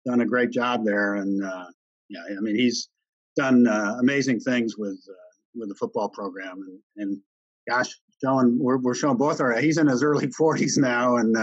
done 0.06 0.20
a 0.20 0.26
great 0.26 0.50
job 0.50 0.84
there, 0.84 1.16
and 1.16 1.44
uh, 1.44 1.66
yeah, 2.08 2.20
I 2.36 2.40
mean 2.40 2.56
he's 2.56 2.88
done 3.36 3.66
uh, 3.66 3.96
amazing 4.00 4.40
things 4.40 4.76
with 4.76 5.00
with 5.54 5.68
the 5.68 5.74
football 5.74 6.08
program, 6.08 6.60
and, 6.66 6.80
and 6.96 7.20
gosh, 7.68 7.94
showing 8.22 8.58
we're, 8.58 8.78
we're 8.78 8.94
showing 8.94 9.16
both 9.16 9.40
our 9.40 9.58
he's 9.58 9.78
in 9.78 9.86
his 9.86 10.02
early 10.02 10.28
40s 10.40 10.78
now 10.78 11.16
and 11.16 11.34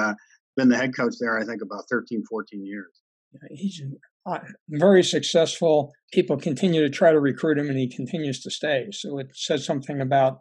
been 0.56 0.70
the 0.70 0.76
head 0.76 0.96
coach 0.96 1.14
there 1.20 1.38
i 1.40 1.46
think 1.46 1.62
about 1.62 1.84
13 1.90 2.24
14 2.30 2.66
years 2.66 3.02
Yeah, 3.34 3.56
he's 3.56 3.82
uh, 4.26 4.40
very 4.70 5.04
successful. 5.04 5.94
People 6.12 6.38
continue 6.38 6.82
to 6.82 6.90
try 6.90 7.12
to 7.12 7.20
recruit 7.20 7.58
him 7.58 7.70
and 7.70 7.78
he 7.78 7.88
continues 7.88 8.42
to 8.42 8.52
stay. 8.52 8.88
So 8.92 9.18
it 9.20 9.28
says 9.34 9.66
something 9.66 10.02
about 10.02 10.40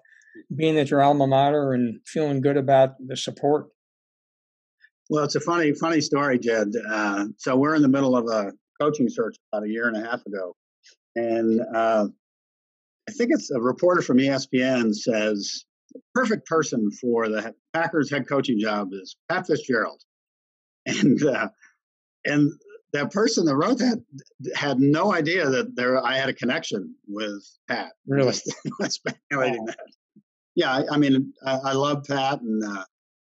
being 0.54 0.78
at 0.78 0.90
your 0.90 1.02
alma 1.02 1.26
mater 1.26 1.72
and 1.72 2.00
feeling 2.06 2.40
good 2.40 2.56
about 2.56 2.94
the 3.04 3.16
support. 3.16 3.66
Well 5.10 5.24
it's 5.24 5.36
a 5.36 5.40
funny 5.40 5.72
funny 5.72 6.00
story 6.00 6.38
jed. 6.38 6.72
Uh, 6.88 7.26
so 7.38 7.56
we're 7.56 7.74
in 7.74 7.82
the 7.82 7.88
middle 7.88 8.16
of 8.16 8.26
a 8.26 8.52
coaching 8.80 9.08
search 9.08 9.36
about 9.52 9.66
a 9.66 9.70
year 9.70 9.88
and 9.88 9.96
a 9.96 10.08
half 10.08 10.24
ago. 10.26 10.54
And 11.16 11.60
uh, 11.74 12.06
I 13.08 13.12
think 13.12 13.30
it's 13.32 13.50
a 13.50 13.60
reporter 13.60 14.02
from 14.02 14.18
ESPN 14.18 14.94
says 14.94 15.64
the 15.92 16.00
perfect 16.14 16.46
person 16.46 16.90
for 17.00 17.28
the 17.28 17.54
Packers 17.72 18.10
head 18.10 18.28
coaching 18.28 18.58
job 18.60 18.90
is 18.92 19.16
Pat 19.28 19.46
Fitzgerald, 19.46 20.02
and 20.86 21.22
uh, 21.24 21.48
and 22.24 22.52
that 22.92 23.12
person 23.12 23.44
that 23.46 23.57
wrote 23.57 23.79
that 23.79 24.03
had 24.55 24.81
no 24.81 25.12
idea 25.12 25.48
that 25.48 25.77
there 25.77 26.05
I 26.05 26.16
had 26.16 26.29
a 26.29 26.35
connection 26.35 26.94
with 27.07 27.44
Pat. 27.68 27.92
Really, 28.07 28.33
speculating 28.33 29.64
that. 29.66 29.79
Yeah, 30.55 30.72
I, 30.72 30.94
I 30.94 30.96
mean, 30.96 31.33
I, 31.46 31.59
I, 31.66 31.72
love 31.72 32.05
Pat, 32.05 32.40
and 32.40 32.64
uh, 32.64 32.85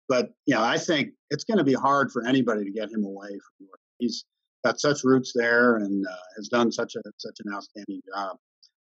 but 0.09 0.31
you 0.45 0.55
know, 0.55 0.63
I 0.63 0.77
think 0.77 1.11
it's 1.29 1.43
going 1.43 1.59
to 1.59 1.63
be 1.63 1.73
hard 1.73 2.11
for 2.11 2.25
anybody 2.25 2.65
to 2.65 2.71
get 2.71 2.91
him 2.91 3.05
away 3.05 3.29
from 3.29 3.67
York. 3.67 3.79
He's 3.99 4.25
got 4.65 4.79
such 4.79 5.03
roots 5.03 5.31
there 5.33 5.77
and 5.77 6.05
uh, 6.05 6.15
has 6.35 6.47
done 6.47 6.71
such 6.71 6.95
a 6.95 7.01
such 7.17 7.37
an 7.45 7.53
outstanding 7.53 8.01
job. 8.13 8.37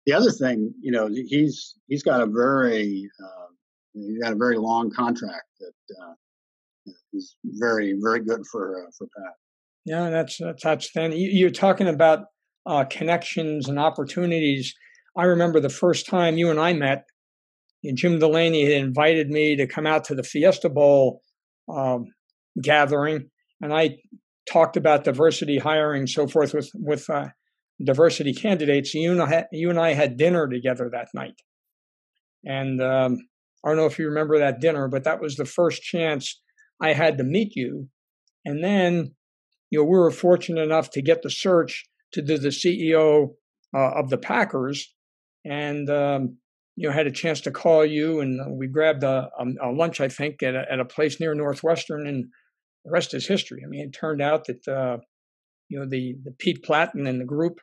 The 0.06 0.13
other 0.13 0.32
thing, 0.32 0.74
you 0.82 0.92
know, 0.92 1.08
he's 1.08 1.76
he's 1.88 2.04
got 2.04 2.22
a 2.22 2.26
very 2.26 3.10
uh, 3.24 3.48
he 3.94 4.20
got 4.22 4.34
a 4.34 4.38
very 4.38 4.58
long 4.58 4.89
contract 4.89 5.48
that 5.60 5.96
uh, 6.02 6.13
is 7.13 7.36
very 7.44 7.98
very 8.02 8.22
good 8.22 8.46
for 8.48 8.88
uh, 8.88 8.92
for 8.98 9.08
Pat. 9.18 9.34
Yeah, 9.89 10.12
that's 10.12 10.38
that's 10.38 10.65
outstanding. 10.67 11.19
You're 11.19 11.49
talking 11.49 11.88
about 11.88 12.25
uh, 12.67 12.86
connections 12.86 13.67
and 13.67 13.80
opportunities. 13.80 14.75
I 15.17 15.23
remember 15.23 15.60
the 15.60 15.69
first 15.69 16.06
time 16.06 16.38
you 16.38 16.52
and 16.52 16.60
I 16.60 16.73
met. 16.73 17.06
and 17.84 17.97
Jim 17.97 18.19
Delaney 18.19 18.63
had 18.65 18.73
invited 18.84 19.30
me 19.30 19.56
to 19.58 19.65
come 19.67 19.88
out 19.88 20.04
to 20.06 20.15
the 20.15 20.23
Fiesta 20.23 20.69
Bowl 20.69 21.21
um, 21.67 22.06
gathering, 22.62 23.32
and 23.62 23.73
I 23.73 23.97
talked 24.52 24.78
about 24.78 25.06
diversity 25.06 25.58
hiring, 25.58 26.08
so 26.08 26.28
forth, 26.28 26.54
with 26.54 26.69
with 26.75 27.10
uh, 27.10 27.30
diversity 27.84 28.34
candidates. 28.34 28.93
You 28.93 29.12
and 29.13 29.23
I 29.23 29.30
had, 29.30 29.47
you 29.52 29.71
and 29.71 29.80
I 29.80 29.93
had 29.93 30.17
dinner 30.17 30.47
together 30.47 30.89
that 30.93 31.10
night, 31.15 31.41
and 32.45 32.82
um, 32.82 33.17
I 33.65 33.69
don't 33.69 33.78
know 33.78 33.88
if 33.88 33.99
you 33.99 34.08
remember 34.08 34.39
that 34.39 34.62
dinner, 34.62 34.88
but 34.88 35.06
that 35.06 35.21
was 35.21 35.36
the 35.36 35.45
first 35.45 35.82
chance 35.82 36.39
I 36.82 36.93
had 36.93 37.17
to 37.17 37.23
meet 37.23 37.56
you. 37.56 37.89
And 38.45 38.63
then, 38.63 39.15
you 39.69 39.79
know, 39.79 39.86
we 39.86 39.97
were 39.97 40.12
fortunate 40.12 40.62
enough 40.62 40.89
to 40.91 41.01
get 41.01 41.21
the 41.21 41.29
search 41.29 41.86
to 42.13 42.21
do 42.21 42.38
the 42.38 42.49
CEO 42.49 43.29
uh, 43.73 43.91
of 43.91 44.10
the 44.10 44.17
Packers, 44.17 44.93
and 45.45 45.89
um, 45.89 46.38
you 46.75 46.88
know 46.88 46.93
had 46.93 47.08
a 47.08 47.12
chance 47.12 47.41
to 47.41 47.51
call 47.51 47.86
you, 47.86 48.19
and 48.19 48.58
we 48.58 48.67
grabbed 48.67 49.03
a, 49.03 49.29
a, 49.38 49.69
a 49.69 49.71
lunch, 49.71 50.01
I 50.01 50.08
think, 50.08 50.41
at 50.41 50.55
a, 50.55 50.65
at 50.71 50.79
a 50.79 50.86
place 50.86 51.19
near 51.19 51.36
Northwestern, 51.36 52.08
and 52.08 52.25
the 52.86 52.91
rest 52.91 53.13
is 53.13 53.27
history. 53.27 53.62
I 53.63 53.67
mean, 53.67 53.82
it 53.86 53.91
turned 53.91 54.21
out 54.21 54.45
that 54.45 54.67
uh, 54.67 54.97
you 55.69 55.79
know 55.79 55.88
the 55.88 56.15
the 56.23 56.32
Pete 56.32 56.63
Platten 56.63 57.08
and 57.08 57.21
the 57.21 57.25
group 57.25 57.60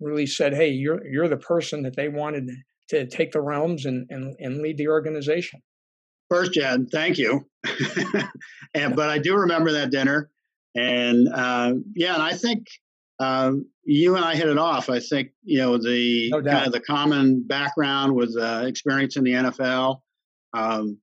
really 0.00 0.26
said, 0.26 0.54
"Hey, 0.54 0.70
you're 0.70 1.06
you're 1.06 1.28
the 1.28 1.36
person 1.36 1.82
that 1.82 1.96
they 1.96 2.08
wanted 2.08 2.50
to 2.88 3.06
take 3.06 3.32
the 3.32 3.40
realms 3.40 3.86
and 3.86 4.06
and, 4.10 4.34
and 4.40 4.60
lead 4.60 4.76
the 4.76 4.88
organization." 4.88 5.60
First, 6.28 6.52
Jed, 6.52 6.88
thank 6.92 7.16
you. 7.16 7.46
and 8.74 8.94
but 8.94 9.08
I 9.08 9.18
do 9.18 9.34
remember 9.34 9.72
that 9.72 9.90
dinner, 9.90 10.30
and 10.78 11.28
uh, 11.34 11.74
yeah, 11.94 12.14
and 12.14 12.22
I 12.22 12.32
think 12.32 12.66
um, 13.18 13.66
you 13.84 14.16
and 14.16 14.24
I 14.24 14.36
hit 14.36 14.48
it 14.48 14.58
off. 14.58 14.88
I 14.88 15.00
think 15.00 15.30
you 15.42 15.58
know 15.58 15.76
the 15.76 16.30
no 16.30 16.42
kind 16.42 16.66
of 16.66 16.72
the 16.72 16.80
common 16.80 17.42
background 17.46 18.14
with 18.14 18.36
uh, 18.38 18.64
experience 18.66 19.16
in 19.16 19.24
the 19.24 19.32
NFL. 19.32 20.00
Um, 20.54 20.98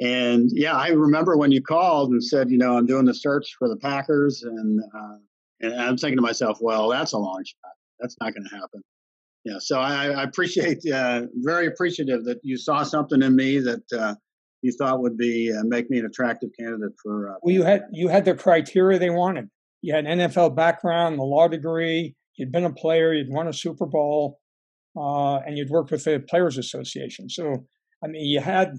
and 0.00 0.50
yeah, 0.52 0.76
I 0.76 0.88
remember 0.88 1.36
when 1.36 1.52
you 1.52 1.62
called 1.62 2.10
and 2.10 2.22
said, 2.22 2.50
you 2.50 2.58
know, 2.58 2.76
I'm 2.76 2.86
doing 2.86 3.04
the 3.04 3.14
search 3.14 3.54
for 3.58 3.68
the 3.68 3.76
Packers, 3.76 4.42
and 4.42 4.80
uh, 4.94 5.16
and 5.60 5.74
I'm 5.80 5.96
thinking 5.96 6.18
to 6.18 6.22
myself, 6.22 6.58
well, 6.60 6.88
that's 6.88 7.12
a 7.12 7.18
long 7.18 7.42
shot. 7.44 7.72
That's 8.00 8.16
not 8.20 8.34
going 8.34 8.46
to 8.50 8.54
happen. 8.54 8.82
Yeah, 9.44 9.58
so 9.58 9.80
I, 9.80 10.08
I 10.08 10.22
appreciate, 10.22 10.84
uh, 10.92 11.22
very 11.36 11.66
appreciative 11.66 12.24
that 12.24 12.38
you 12.42 12.56
saw 12.56 12.84
something 12.84 13.22
in 13.22 13.34
me 13.34 13.58
that 13.58 13.92
uh, 13.92 14.14
you 14.62 14.72
thought 14.72 15.02
would 15.02 15.18
be 15.18 15.52
uh, 15.52 15.62
make 15.64 15.90
me 15.90 15.98
an 15.98 16.06
attractive 16.06 16.50
candidate 16.58 16.92
for. 17.02 17.30
Uh, 17.30 17.34
well, 17.42 17.54
you 17.54 17.64
had 17.64 17.82
you 17.92 18.08
had 18.08 18.24
the 18.24 18.34
criteria 18.34 18.98
they 18.98 19.10
wanted. 19.10 19.48
You 19.82 19.94
had 19.94 20.06
an 20.06 20.20
NFL 20.20 20.56
background, 20.56 21.18
a 21.18 21.22
law 21.22 21.48
degree. 21.48 22.14
You'd 22.36 22.52
been 22.52 22.64
a 22.64 22.72
player. 22.72 23.12
You'd 23.12 23.32
won 23.32 23.48
a 23.48 23.52
Super 23.52 23.86
Bowl, 23.86 24.38
uh, 24.96 25.38
and 25.38 25.58
you'd 25.58 25.70
worked 25.70 25.90
with 25.90 26.04
the 26.04 26.20
Players 26.20 26.56
Association. 26.56 27.28
So, 27.28 27.66
I 28.02 28.06
mean, 28.06 28.24
you 28.24 28.40
had 28.40 28.74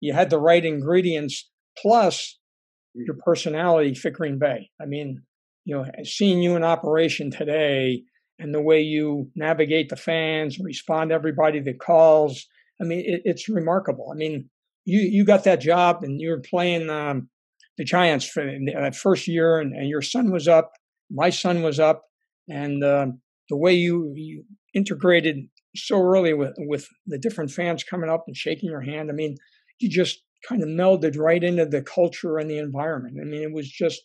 you 0.00 0.14
had 0.14 0.30
the 0.30 0.40
right 0.40 0.64
ingredients 0.64 1.48
plus 1.80 2.38
your 2.94 3.16
personality 3.24 3.94
fit 3.94 4.14
Green 4.14 4.38
Bay. 4.38 4.70
I 4.80 4.86
mean, 4.86 5.22
you 5.64 5.76
know, 5.76 5.84
seeing 6.04 6.42
you 6.42 6.56
in 6.56 6.64
operation 6.64 7.30
today 7.30 8.02
and 8.38 8.54
the 8.54 8.62
way 8.62 8.80
you 8.80 9.30
navigate 9.36 9.90
the 9.90 9.96
fans, 9.96 10.58
respond 10.58 11.10
to 11.10 11.14
everybody 11.14 11.60
that 11.60 11.80
calls. 11.80 12.46
I 12.80 12.84
mean, 12.84 13.00
it, 13.00 13.22
it's 13.24 13.48
remarkable. 13.48 14.10
I 14.12 14.16
mean, 14.16 14.48
you 14.88 15.00
you 15.00 15.24
got 15.24 15.44
that 15.44 15.60
job 15.60 16.02
and 16.02 16.20
you 16.20 16.30
were 16.30 16.40
playing 16.40 16.88
um, 16.88 17.28
the 17.76 17.84
Giants 17.84 18.26
for 18.26 18.42
that 18.44 18.96
first 18.96 19.28
year, 19.28 19.58
and, 19.60 19.74
and, 19.74 19.88
your 19.88 20.02
son 20.02 20.32
was 20.32 20.48
up, 20.48 20.72
my 21.10 21.30
son 21.30 21.62
was 21.62 21.78
up, 21.78 22.04
and 22.48 22.82
uh, 22.82 23.06
the 23.50 23.56
way 23.56 23.74
you, 23.74 24.12
you 24.16 24.44
integrated 24.74 25.36
so 25.76 26.00
early 26.00 26.32
with 26.32 26.54
with 26.58 26.88
the 27.06 27.18
different 27.18 27.50
fans 27.50 27.84
coming 27.84 28.08
up 28.08 28.24
and 28.26 28.36
shaking 28.36 28.70
your 28.70 28.80
hand. 28.80 29.10
I 29.10 29.12
mean, 29.12 29.36
you 29.78 29.90
just 29.90 30.22
kind 30.48 30.62
of 30.62 30.68
melded 30.68 31.18
right 31.18 31.44
into 31.44 31.66
the 31.66 31.82
culture 31.82 32.38
and 32.38 32.50
the 32.50 32.58
environment. 32.58 33.18
I 33.20 33.24
mean, 33.24 33.42
it 33.42 33.52
was 33.52 33.68
just 33.68 34.00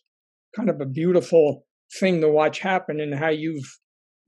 kind 0.54 0.68
of 0.68 0.80
a 0.80 0.86
beautiful 0.86 1.64
thing 1.98 2.20
to 2.20 2.28
watch 2.28 2.58
happen 2.58 3.00
and 3.00 3.14
how 3.14 3.30
you've 3.30 3.78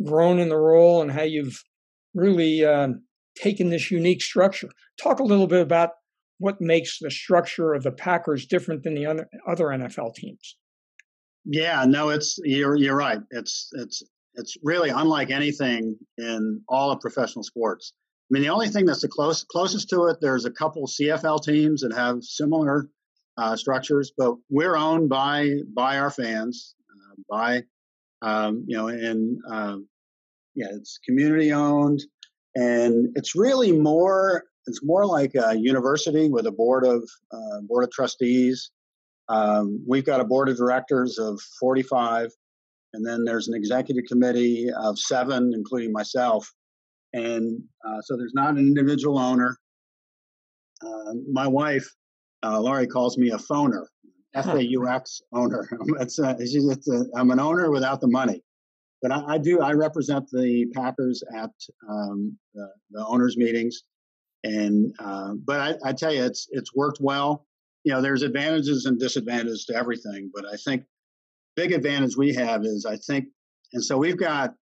grown 0.05 0.39
in 0.39 0.49
the 0.49 0.57
role 0.57 1.03
and 1.03 1.13
how 1.13 1.23
you've 1.23 1.63
really 2.15 2.65
uh, 2.65 2.89
taken 3.37 3.69
this 3.69 3.91
unique 3.91 4.23
structure. 4.23 4.71
Talk 5.03 5.21
a 5.21 5.25
little 5.25 5.47
bit 5.47 5.61
about 5.61 5.91
what 6.39 6.61
makes 6.61 6.99
the 6.99 7.11
structure 7.11 7.75
of 7.75 7.83
the 7.83 7.93
Packers 7.93 8.47
different 8.47 8.83
than 8.83 8.95
the 8.95 9.07
other, 9.07 9.29
other 9.47 9.67
NFL 9.67 10.15
teams. 10.15 10.57
Yeah, 11.45 11.85
no, 11.87 12.09
it's 12.11 12.39
you're 12.43 12.77
you're 12.77 12.97
right. 12.97 13.21
It's 13.31 13.69
it's 13.73 14.03
it's 14.35 14.57
really 14.63 14.91
unlike 14.91 15.31
anything 15.31 15.97
in 16.19 16.61
all 16.69 16.91
of 16.91 17.01
professional 17.01 17.45
sports. 17.45 17.93
I 17.97 18.35
mean, 18.35 18.43
the 18.43 18.49
only 18.49 18.69
thing 18.69 18.87
that's 18.87 19.03
the 19.03 19.09
close, 19.09 19.45
closest 19.45 19.89
to 19.91 20.07
it, 20.07 20.17
there's 20.21 20.45
a 20.45 20.51
couple 20.51 20.87
CFL 20.87 21.45
teams 21.45 21.83
that 21.83 21.95
have 21.95 22.25
similar 22.25 22.91
uh, 23.39 23.55
structures, 23.55 24.13
but 24.17 24.35
we're 24.51 24.77
owned 24.77 25.09
by 25.09 25.55
by 25.73 25.99
our 25.99 26.11
fans, 26.11 26.75
uh, 26.91 27.15
by 27.31 27.63
um, 28.23 28.65
you 28.67 28.77
know, 28.77 28.89
and 28.89 29.39
uh, 29.49 29.77
yeah, 30.55 30.69
it's 30.73 30.99
community 31.05 31.53
owned, 31.53 32.03
and 32.55 33.11
it's 33.15 33.37
really 33.37 33.73
more. 33.73 34.45
It's 34.67 34.83
more 34.83 35.07
like 35.07 35.35
a 35.35 35.57
university 35.57 36.29
with 36.29 36.47
a 36.47 36.53
board 36.53 36.85
of 36.85 37.09
uh, 37.33 37.61
board 37.63 37.85
of 37.85 37.91
trustees. 37.91 38.71
Um, 39.29 39.83
we've 39.87 40.05
got 40.05 40.21
a 40.21 40.25
board 40.25 40.49
of 40.49 40.57
directors 40.57 41.19
of 41.19 41.41
45, 41.59 42.31
and 42.95 43.05
then 43.05 43.25
there's 43.25 43.49
an 43.49 43.55
executive 43.55 44.05
committee 44.09 44.69
of 44.77 44.99
seven, 44.99 45.53
including 45.55 45.93
myself 45.93 46.53
and 47.17 47.63
uh, 47.85 48.01
so 48.03 48.17
there's 48.17 48.35
not 48.35 48.51
an 48.51 48.59
individual 48.59 49.19
owner. 49.19 49.57
Uh, 50.85 51.15
my 51.31 51.47
wife, 51.47 51.89
uh, 52.43 52.61
Laurie, 52.61 52.87
calls 52.87 53.17
me 53.17 53.31
a 53.31 53.39
phoner, 53.39 53.87
F 54.35 54.47
A 54.49 54.63
U 54.63 54.87
X 54.89 55.23
owner. 55.33 55.67
it's, 56.01 56.19
a, 56.19 56.37
it's 56.39 56.89
a, 56.89 57.07
I'm 57.17 57.31
an 57.31 57.41
owner 57.41 57.71
without 57.71 58.03
the 58.03 58.09
money, 58.09 58.43
but 59.01 59.11
I, 59.11 59.35
I 59.35 59.39
do. 59.39 59.61
I 59.61 59.73
represent 59.73 60.29
the 60.31 60.67
Packers 60.75 61.23
at 61.35 61.51
um, 61.89 62.37
the, 62.55 62.69
the, 62.91 63.07
owners' 63.07 63.39
meetings, 63.39 63.83
and 64.45 64.95
uh, 64.99 65.35
but 65.45 65.61
I, 65.61 65.91
I 65.91 65.93
tell 65.93 66.13
you, 66.13 66.25
it's 66.25 66.47
it's 66.51 66.75
worked 66.75 66.99
well. 67.01 67.47
You 67.85 67.93
know, 67.93 68.01
there's 68.01 68.23
advantages 68.23 68.87
and 68.87 68.99
disadvantages 68.99 69.65
to 69.67 69.77
everything, 69.77 70.31
but 70.35 70.45
I 70.47 70.57
think 70.57 70.85
big 71.55 71.73
advantage 71.73 72.17
we 72.17 72.35
have 72.35 72.65
is 72.65 72.85
I 72.85 72.97
think, 72.97 73.27
and 73.73 73.85
so 73.85 73.97
we've 73.97 74.19
got 74.19 74.55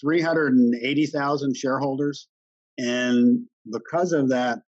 380,000 0.00 1.56
shareholders. 1.56 2.28
And 2.78 3.46
because 3.70 4.12
of 4.12 4.28
that 4.28 4.60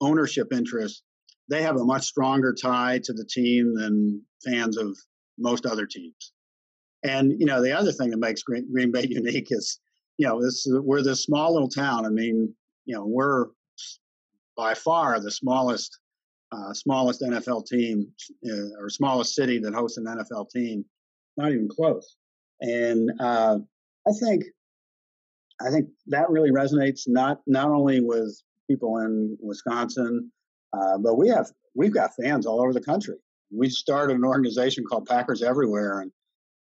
ownership 0.00 0.52
interest, 0.52 1.02
they 1.48 1.62
have 1.62 1.76
a 1.76 1.84
much 1.84 2.04
stronger 2.04 2.54
tie 2.54 3.00
to 3.04 3.12
the 3.12 3.24
team 3.24 3.74
than 3.74 4.22
fans 4.44 4.76
of 4.76 4.96
most 5.38 5.66
other 5.66 5.86
teams. 5.86 6.32
And, 7.04 7.32
you 7.38 7.46
know, 7.46 7.62
the 7.62 7.72
other 7.72 7.92
thing 7.92 8.10
that 8.10 8.18
makes 8.18 8.42
Green, 8.42 8.70
Green 8.72 8.92
Bay 8.92 9.06
unique 9.08 9.48
is, 9.50 9.80
you 10.18 10.26
know, 10.26 10.42
this, 10.42 10.66
we're 10.68 11.02
this 11.02 11.24
small 11.24 11.52
little 11.52 11.68
town. 11.68 12.06
I 12.06 12.10
mean, 12.10 12.54
you 12.84 12.94
know, 12.94 13.06
we're 13.06 13.46
by 14.56 14.74
far 14.74 15.20
the 15.20 15.30
smallest 15.30 15.98
uh, 16.52 16.72
smallest 16.74 17.22
NFL 17.22 17.66
team 17.66 18.06
uh, 18.46 18.78
or 18.78 18.90
smallest 18.90 19.34
city 19.34 19.58
that 19.58 19.74
hosts 19.74 19.96
an 19.96 20.04
NFL 20.04 20.50
team. 20.50 20.84
Not 21.36 21.52
even 21.52 21.68
close. 21.68 22.16
And 22.60 23.10
uh, 23.20 23.58
I 24.06 24.12
think 24.20 24.44
I 25.60 25.70
think 25.70 25.88
that 26.08 26.30
really 26.30 26.50
resonates 26.50 27.02
not 27.06 27.40
not 27.46 27.68
only 27.68 28.00
with 28.00 28.40
people 28.68 28.98
in 28.98 29.36
Wisconsin, 29.40 30.30
uh, 30.72 30.98
but 30.98 31.16
we 31.16 31.28
have 31.28 31.50
we've 31.74 31.94
got 31.94 32.14
fans 32.20 32.46
all 32.46 32.60
over 32.60 32.72
the 32.72 32.80
country. 32.80 33.16
We 33.50 33.68
started 33.68 34.16
an 34.16 34.24
organization 34.24 34.84
called 34.84 35.06
Packers 35.06 35.42
Everywhere, 35.42 36.00
and 36.00 36.10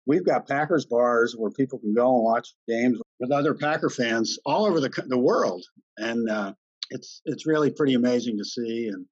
we've 0.07 0.25
got 0.25 0.49
Packers 0.49 0.87
bars 0.87 1.35
where 1.37 1.51
people 1.51 1.79
can 1.79 1.95
go 1.95 2.15
and 2.15 2.25
watch 2.25 2.55
games 2.69 3.01
with 3.19 3.31
other 3.31 3.55
Packer 3.55 3.91
fans 3.91 4.39
all 4.45 4.67
over 4.67 4.81
the 4.81 4.91
the 5.09 5.19
world, 5.19 5.65
and 5.99 6.29
uh, 6.29 6.53
it's 6.91 7.23
it's 7.25 7.47
really 7.47 7.71
pretty 7.71 7.95
amazing 7.95 8.39
to 8.39 8.45
see. 8.45 8.89
And 8.89 9.07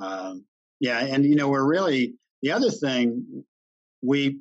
um, 0.00 0.44
yeah, 0.80 1.00
and 1.00 1.24
you 1.24 1.36
know 1.36 1.48
we're 1.48 1.68
really 1.68 2.14
the 2.42 2.52
other 2.52 2.70
thing 2.70 3.44
we 4.02 4.38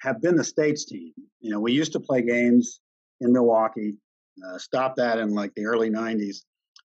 have 0.00 0.20
been 0.20 0.36
the 0.36 0.44
states 0.44 0.84
team. 0.84 1.12
You 1.40 1.50
know, 1.50 1.60
we 1.60 1.72
used 1.72 1.92
to 1.92 2.00
play 2.00 2.22
games 2.22 2.80
in 3.20 3.32
Milwaukee, 3.32 3.96
uh, 4.46 4.58
stopped 4.58 4.96
that 4.96 5.18
in 5.18 5.34
like 5.34 5.52
the 5.54 5.66
early 5.66 5.90
90s, 5.90 6.38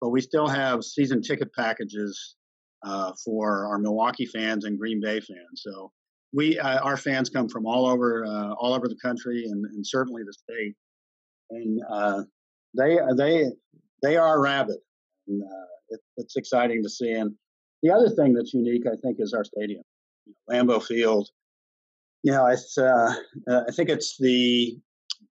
but 0.02 0.10
we 0.10 0.22
still 0.22 0.48
have 0.48 0.84
season 0.84 1.22
ticket 1.22 1.54
packages 1.54 2.36
uh, 2.84 3.14
for 3.24 3.66
our 3.68 3.80
Milwaukee 3.80 4.26
fans 4.26 4.66
and 4.66 4.78
Green 4.78 5.00
Bay 5.02 5.20
fans. 5.20 5.62
So 5.62 5.92
we, 6.34 6.60
uh, 6.60 6.80
our 6.80 6.98
fans 6.98 7.30
come 7.30 7.48
from 7.48 7.66
all 7.66 7.88
over, 7.88 8.26
uh, 8.26 8.54
all 8.54 8.74
over 8.74 8.88
the 8.88 8.98
country 9.02 9.46
and, 9.46 9.66
and 9.66 9.86
certainly 9.86 10.24
the 10.24 10.34
state, 10.34 10.76
and 11.50 11.82
uh, 11.90 12.24
they, 12.78 12.98
they, 13.16 13.46
they 14.04 14.18
are 14.18 14.42
rabid. 14.42 14.78
And, 15.28 15.44
uh, 15.44 15.66
it, 15.90 16.00
it's 16.18 16.36
exciting 16.36 16.84
to 16.84 16.90
see. 16.90 17.12
And 17.12 17.34
the 17.84 17.92
other 17.92 18.10
thing 18.10 18.34
that's 18.34 18.54
unique, 18.54 18.86
I 18.86 18.96
think, 19.02 19.18
is 19.20 19.34
our 19.34 19.44
stadium, 19.44 19.84
Lambeau 20.50 20.84
Field 20.84 21.30
you 22.24 22.32
know, 22.32 22.48
it's 22.48 22.78
uh, 22.78 23.14
uh, 23.50 23.62
I 23.68 23.72
think 23.72 23.90
it's 23.90 24.18
the 24.18 24.78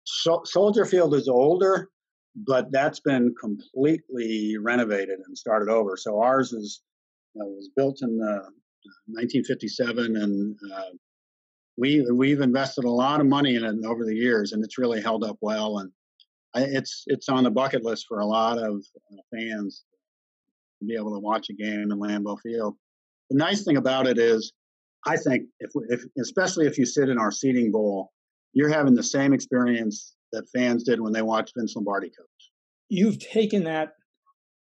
so- 0.05 0.43
Soldier 0.45 0.85
Field 0.85 1.15
is 1.15 1.29
older, 1.29 1.89
but 2.37 2.71
that's 2.71 3.01
been 3.01 3.35
completely 3.41 4.57
renovated 4.59 5.21
and 5.27 5.37
started 5.37 5.71
over. 5.71 5.97
So 5.97 6.21
ours 6.21 6.53
is 6.53 6.83
you 7.35 7.43
know, 7.43 7.49
was 7.49 7.71
built 7.77 8.03
in 8.03 8.21
uh, 8.21 8.49
1957, 9.07 10.17
and 10.17 10.57
uh, 10.75 10.91
we 11.77 12.07
we've 12.13 12.41
invested 12.41 12.85
a 12.85 12.91
lot 12.91 13.21
of 13.21 13.27
money 13.27 13.55
in 13.55 13.65
it 13.65 13.87
over 13.87 14.05
the 14.05 14.17
years, 14.17 14.53
and 14.53 14.65
it's 14.65 14.79
really 14.79 15.01
held 15.01 15.25
up 15.25 15.39
well. 15.41 15.79
And 15.79 15.91
It's 16.55 17.05
it's 17.07 17.29
on 17.29 17.45
the 17.45 17.51
bucket 17.51 17.85
list 17.85 18.07
for 18.09 18.21
a 18.21 18.27
lot 18.27 18.59
of 18.59 18.85
uh, 19.11 19.17
fans 19.35 19.85
to 20.81 20.87
be 20.87 20.95
able 20.95 21.15
to 21.15 21.21
watch 21.21 21.49
a 21.51 21.55
game 21.55 21.91
in 21.91 21.99
Lambeau 21.99 22.39
Field. 22.41 22.75
The 23.31 23.39
nice 23.39 23.65
thing 23.65 23.77
about 23.77 24.07
it 24.07 24.19
is, 24.19 24.53
I 25.07 25.17
think 25.17 25.45
if, 25.61 25.71
if 25.89 26.05
especially 26.21 26.67
if 26.67 26.77
you 26.77 26.85
sit 26.85 27.09
in 27.09 27.19
our 27.19 27.31
seating 27.31 27.73
bowl, 27.73 28.13
you're 28.53 28.69
having 28.69 28.95
the 28.95 29.03
same 29.03 29.33
experience 29.33 30.15
that 30.33 30.49
fans 30.55 30.85
did 30.85 31.01
when 31.01 31.13
they 31.13 31.23
watched 31.23 31.55
Vince 31.57 31.75
Lombardi 31.75 32.09
coach. 32.09 32.51
You've 32.89 33.19
taken 33.19 33.65
that, 33.65 33.93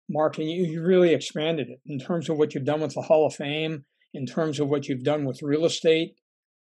Mark, 0.10 0.38
and 0.38 0.50
you, 0.50 0.66
you 0.66 0.84
really 0.84 1.14
expanded 1.14 1.70
it 1.70 1.80
in 1.86 1.98
terms 1.98 2.30
of 2.30 2.38
what 2.38 2.54
you've 2.54 2.66
done 2.66 2.82
with 2.82 2.94
the 2.94 3.02
Hall 3.02 3.26
of 3.26 3.34
Fame, 3.34 3.86
in 4.14 4.26
terms 4.26 4.60
of 4.60 4.68
what 4.68 4.88
you've 4.88 5.04
done 5.04 5.26
with 5.26 5.42
real 5.42 5.66
estate 5.66 6.16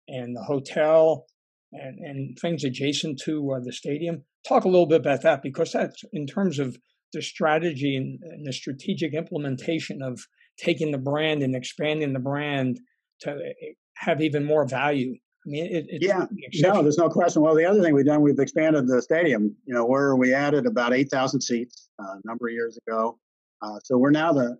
and 0.08 0.34
the 0.34 0.42
hotel 0.42 1.26
and, 1.72 1.98
and 1.98 2.38
things 2.38 2.64
adjacent 2.64 3.20
to 3.24 3.52
uh, 3.52 3.60
the 3.62 3.72
stadium. 3.72 4.24
Talk 4.48 4.64
a 4.64 4.68
little 4.68 4.86
bit 4.86 5.00
about 5.00 5.22
that 5.22 5.42
because 5.42 5.72
that's 5.72 6.02
in 6.12 6.26
terms 6.26 6.58
of 6.58 6.78
the 7.12 7.22
strategy 7.22 7.96
and, 7.96 8.18
and 8.22 8.46
the 8.46 8.52
strategic 8.52 9.14
implementation 9.14 10.02
of 10.02 10.20
taking 10.58 10.92
the 10.92 10.98
brand 10.98 11.42
and 11.42 11.54
expanding 11.54 12.12
the 12.12 12.20
brand 12.20 12.80
to 13.20 13.30
eh, 13.30 13.72
have 13.96 14.20
even 14.20 14.44
more 14.44 14.66
value. 14.66 15.14
I 15.14 15.46
mean, 15.46 15.66
it, 15.66 15.86
it's 15.88 16.06
yeah, 16.06 16.26
no, 16.60 16.82
there's 16.82 16.98
no 16.98 17.08
question. 17.08 17.42
Well, 17.42 17.54
the 17.54 17.64
other 17.64 17.80
thing 17.80 17.94
we've 17.94 18.04
done, 18.04 18.20
we've 18.20 18.38
expanded 18.38 18.86
the 18.86 19.00
stadium. 19.00 19.56
You 19.64 19.74
know, 19.74 19.86
where 19.86 20.14
we 20.14 20.34
added 20.34 20.66
about 20.66 20.92
eight 20.92 21.10
thousand 21.10 21.40
seats 21.40 21.88
uh, 21.98 22.16
a 22.22 22.26
number 22.26 22.48
of 22.48 22.52
years 22.52 22.78
ago. 22.86 23.18
Uh, 23.62 23.78
so 23.82 23.96
we're 23.98 24.10
now 24.10 24.32
the, 24.32 24.56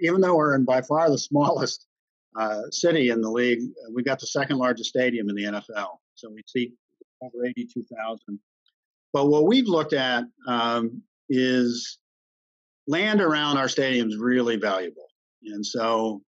even 0.00 0.20
though 0.20 0.36
we're 0.36 0.54
in 0.54 0.64
by 0.64 0.80
far 0.82 1.10
the 1.10 1.18
smallest 1.30 1.86
uh, 2.38 2.62
city 2.70 3.10
in 3.10 3.20
the 3.20 3.30
league, 3.30 3.60
we've 3.94 4.06
got 4.06 4.20
the 4.20 4.26
second 4.26 4.56
largest 4.56 4.88
stadium 4.88 5.28
in 5.28 5.36
the 5.36 5.44
NFL. 5.44 5.98
So 6.14 6.30
we 6.30 6.42
seat 6.46 6.72
over 7.20 7.44
eighty-two 7.44 7.84
thousand. 7.94 8.38
But 9.12 9.28
what 9.28 9.46
we've 9.46 9.68
looked 9.68 9.92
at 9.92 10.24
um, 10.46 11.02
is 11.28 11.98
land 12.86 13.20
around 13.20 13.58
our 13.58 13.68
stadium 13.68 14.08
is 14.08 14.16
really 14.16 14.56
valuable. 14.56 15.06
And 15.44 15.64
so, 15.64 16.22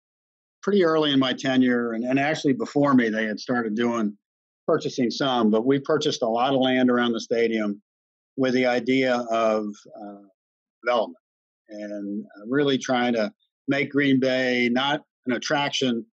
pretty 0.62 0.84
early 0.84 1.12
in 1.12 1.20
my 1.20 1.34
tenure, 1.34 1.94
and, 1.94 2.04
and 2.04 2.20
actually 2.20 2.54
before 2.54 2.94
me, 2.94 3.10
they 3.10 3.26
had 3.26 3.40
started 3.40 3.76
doing 3.76 4.18
purchasing 4.66 5.12
some, 5.12 5.52
but 5.52 5.66
we 5.66 5.80
purchased 5.80 6.22
a 6.22 6.28
lot 6.28 6.54
of 6.54 6.62
land 6.62 6.90
around 6.90 7.12
the 7.12 7.20
stadium 7.20 7.82
with 8.38 8.54
the 8.54 8.66
idea 8.66 9.16
of 9.30 9.66
uh, 10.02 10.22
development 10.84 11.18
and 11.70 12.26
uh, 12.26 12.46
really 12.48 12.78
trying 12.78 13.14
to 13.14 13.32
make 13.68 13.92
Green 13.92 14.20
Bay 14.20 14.70
not 14.72 15.02
an 15.26 15.34
attraction. 15.34 16.06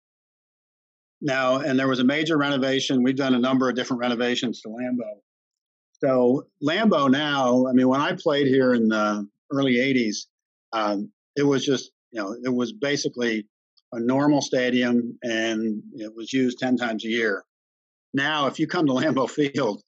Now, 1.21 1.57
and 1.57 1.79
there 1.79 1.89
was 1.89 2.01
a 2.01 2.05
major 2.05 2.39
renovation. 2.39 3.03
We've 3.03 3.17
done 3.17 3.35
a 3.35 3.39
number 3.39 3.69
of 3.69 3.75
different 3.75 4.01
renovations 4.01 4.61
to 4.63 4.69
Lambeau. 4.69 5.21
So 6.05 6.47
Lambeau 6.63 7.11
now, 7.11 7.67
I 7.67 7.73
mean, 7.73 7.89
when 7.89 8.01
I 8.01 8.13
played 8.13 8.47
here 8.47 8.75
in 8.75 8.89
the 8.89 9.29
early 9.51 9.77
'80s, 9.77 10.27
um, 10.73 11.11
it 11.37 11.43
was 11.43 11.65
just 11.65 11.91
you 12.13 12.21
know 12.21 12.37
it 12.45 12.55
was 12.55 12.73
basically 12.73 13.47
a 13.93 14.01
normal 14.01 14.43
stadium 14.43 15.19
and 15.23 15.83
it 15.95 16.15
was 16.15 16.31
used 16.31 16.59
10 16.59 16.77
times 16.77 17.07
a 17.07 17.09
year. 17.09 17.43
Now, 18.13 18.47
if 18.47 18.59
you 18.59 18.67
come 18.67 18.87
to 18.87 18.93
Lambeau 18.93 19.31
Field, 19.31 19.83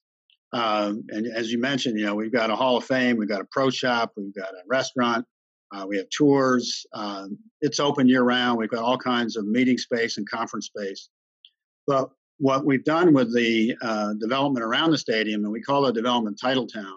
um, 0.55 1.05
and 1.11 1.27
as 1.27 1.53
you 1.53 1.59
mentioned, 1.59 1.99
you 1.99 2.07
know 2.07 2.15
we've 2.15 2.33
got 2.33 2.51
a 2.51 2.57
Hall 2.57 2.77
of 2.77 2.85
Fame, 2.85 3.17
we've 3.17 3.29
got 3.29 3.43
a 3.43 3.49
pro 3.51 3.71
shop, 3.71 4.13
we've 4.17 4.35
got 4.35 4.55
a 4.55 4.63
restaurant, 4.67 5.27
uh, 5.73 5.87
we 5.87 5.97
have 5.99 6.09
tours. 6.11 6.85
Um, 6.93 7.39
it's 7.61 7.79
open 7.79 8.09
year 8.09 8.23
round. 8.23 8.59
We've 8.59 8.71
got 8.71 8.83
all 8.83 8.99
kinds 8.99 9.37
of 9.37 9.47
meeting 9.47 9.79
space 9.79 10.17
and 10.19 10.29
conference 10.29 10.67
space. 10.67 11.09
But 11.87 12.11
what 12.41 12.65
we've 12.65 12.85
done 12.85 13.13
with 13.13 13.35
the 13.35 13.77
uh, 13.83 14.15
development 14.15 14.65
around 14.65 14.91
the 14.91 14.99
stadium, 14.99 15.45
and 15.45 15.53
we 15.53 15.61
call 15.61 15.85
it 15.87 15.95
development 15.95 16.41
Titletown, 16.43 16.97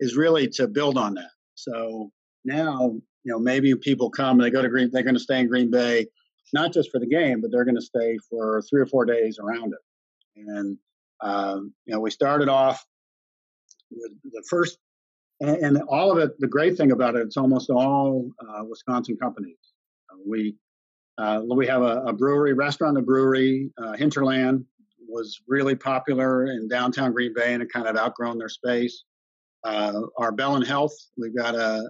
is 0.00 0.16
really 0.16 0.48
to 0.48 0.66
build 0.66 0.98
on 0.98 1.14
that. 1.14 1.30
So 1.54 2.10
now, 2.44 2.90
you 3.22 3.32
know, 3.32 3.38
maybe 3.38 3.72
people 3.76 4.10
come, 4.10 4.40
and 4.40 4.44
they 4.44 4.50
go 4.50 4.60
to 4.60 4.68
Green, 4.68 4.90
they're 4.92 5.04
going 5.04 5.14
to 5.14 5.20
stay 5.20 5.38
in 5.38 5.46
Green 5.46 5.70
Bay, 5.70 6.06
not 6.52 6.72
just 6.72 6.90
for 6.90 6.98
the 6.98 7.06
game, 7.06 7.40
but 7.40 7.52
they're 7.52 7.64
going 7.64 7.76
to 7.76 7.80
stay 7.80 8.18
for 8.28 8.60
three 8.68 8.80
or 8.80 8.86
four 8.86 9.04
days 9.04 9.38
around 9.38 9.72
it. 9.72 10.48
And 10.48 10.76
um, 11.20 11.72
you 11.86 11.94
know, 11.94 12.00
we 12.00 12.10
started 12.10 12.48
off 12.48 12.84
with 13.92 14.10
the 14.24 14.42
first, 14.50 14.78
and, 15.40 15.56
and, 15.58 15.82
all 15.88 16.10
of 16.10 16.18
it. 16.18 16.32
The 16.40 16.48
great 16.48 16.76
thing 16.76 16.90
about 16.90 17.14
it, 17.14 17.20
it's 17.20 17.36
almost 17.36 17.70
all 17.70 18.28
uh, 18.40 18.64
Wisconsin 18.64 19.16
companies. 19.16 19.58
Uh, 20.10 20.16
we 20.26 20.56
uh, 21.18 21.42
we 21.44 21.66
have 21.66 21.82
a, 21.82 22.02
a, 22.06 22.12
brewery, 22.12 22.54
restaurant, 22.54 22.96
a 22.96 23.02
brewery, 23.02 23.70
uh, 23.76 23.92
Hinterland, 23.92 24.64
was 25.12 25.40
really 25.46 25.74
popular 25.74 26.46
in 26.46 26.68
downtown 26.68 27.12
Green 27.12 27.32
Bay 27.34 27.52
and 27.52 27.62
had 27.62 27.72
kind 27.72 27.86
of 27.86 27.96
outgrown 27.96 28.38
their 28.38 28.48
space. 28.48 29.04
Uh, 29.64 30.02
our 30.18 30.32
Bellin 30.32 30.62
Health, 30.62 30.94
we've 31.16 31.36
got 31.36 31.54
a, 31.54 31.88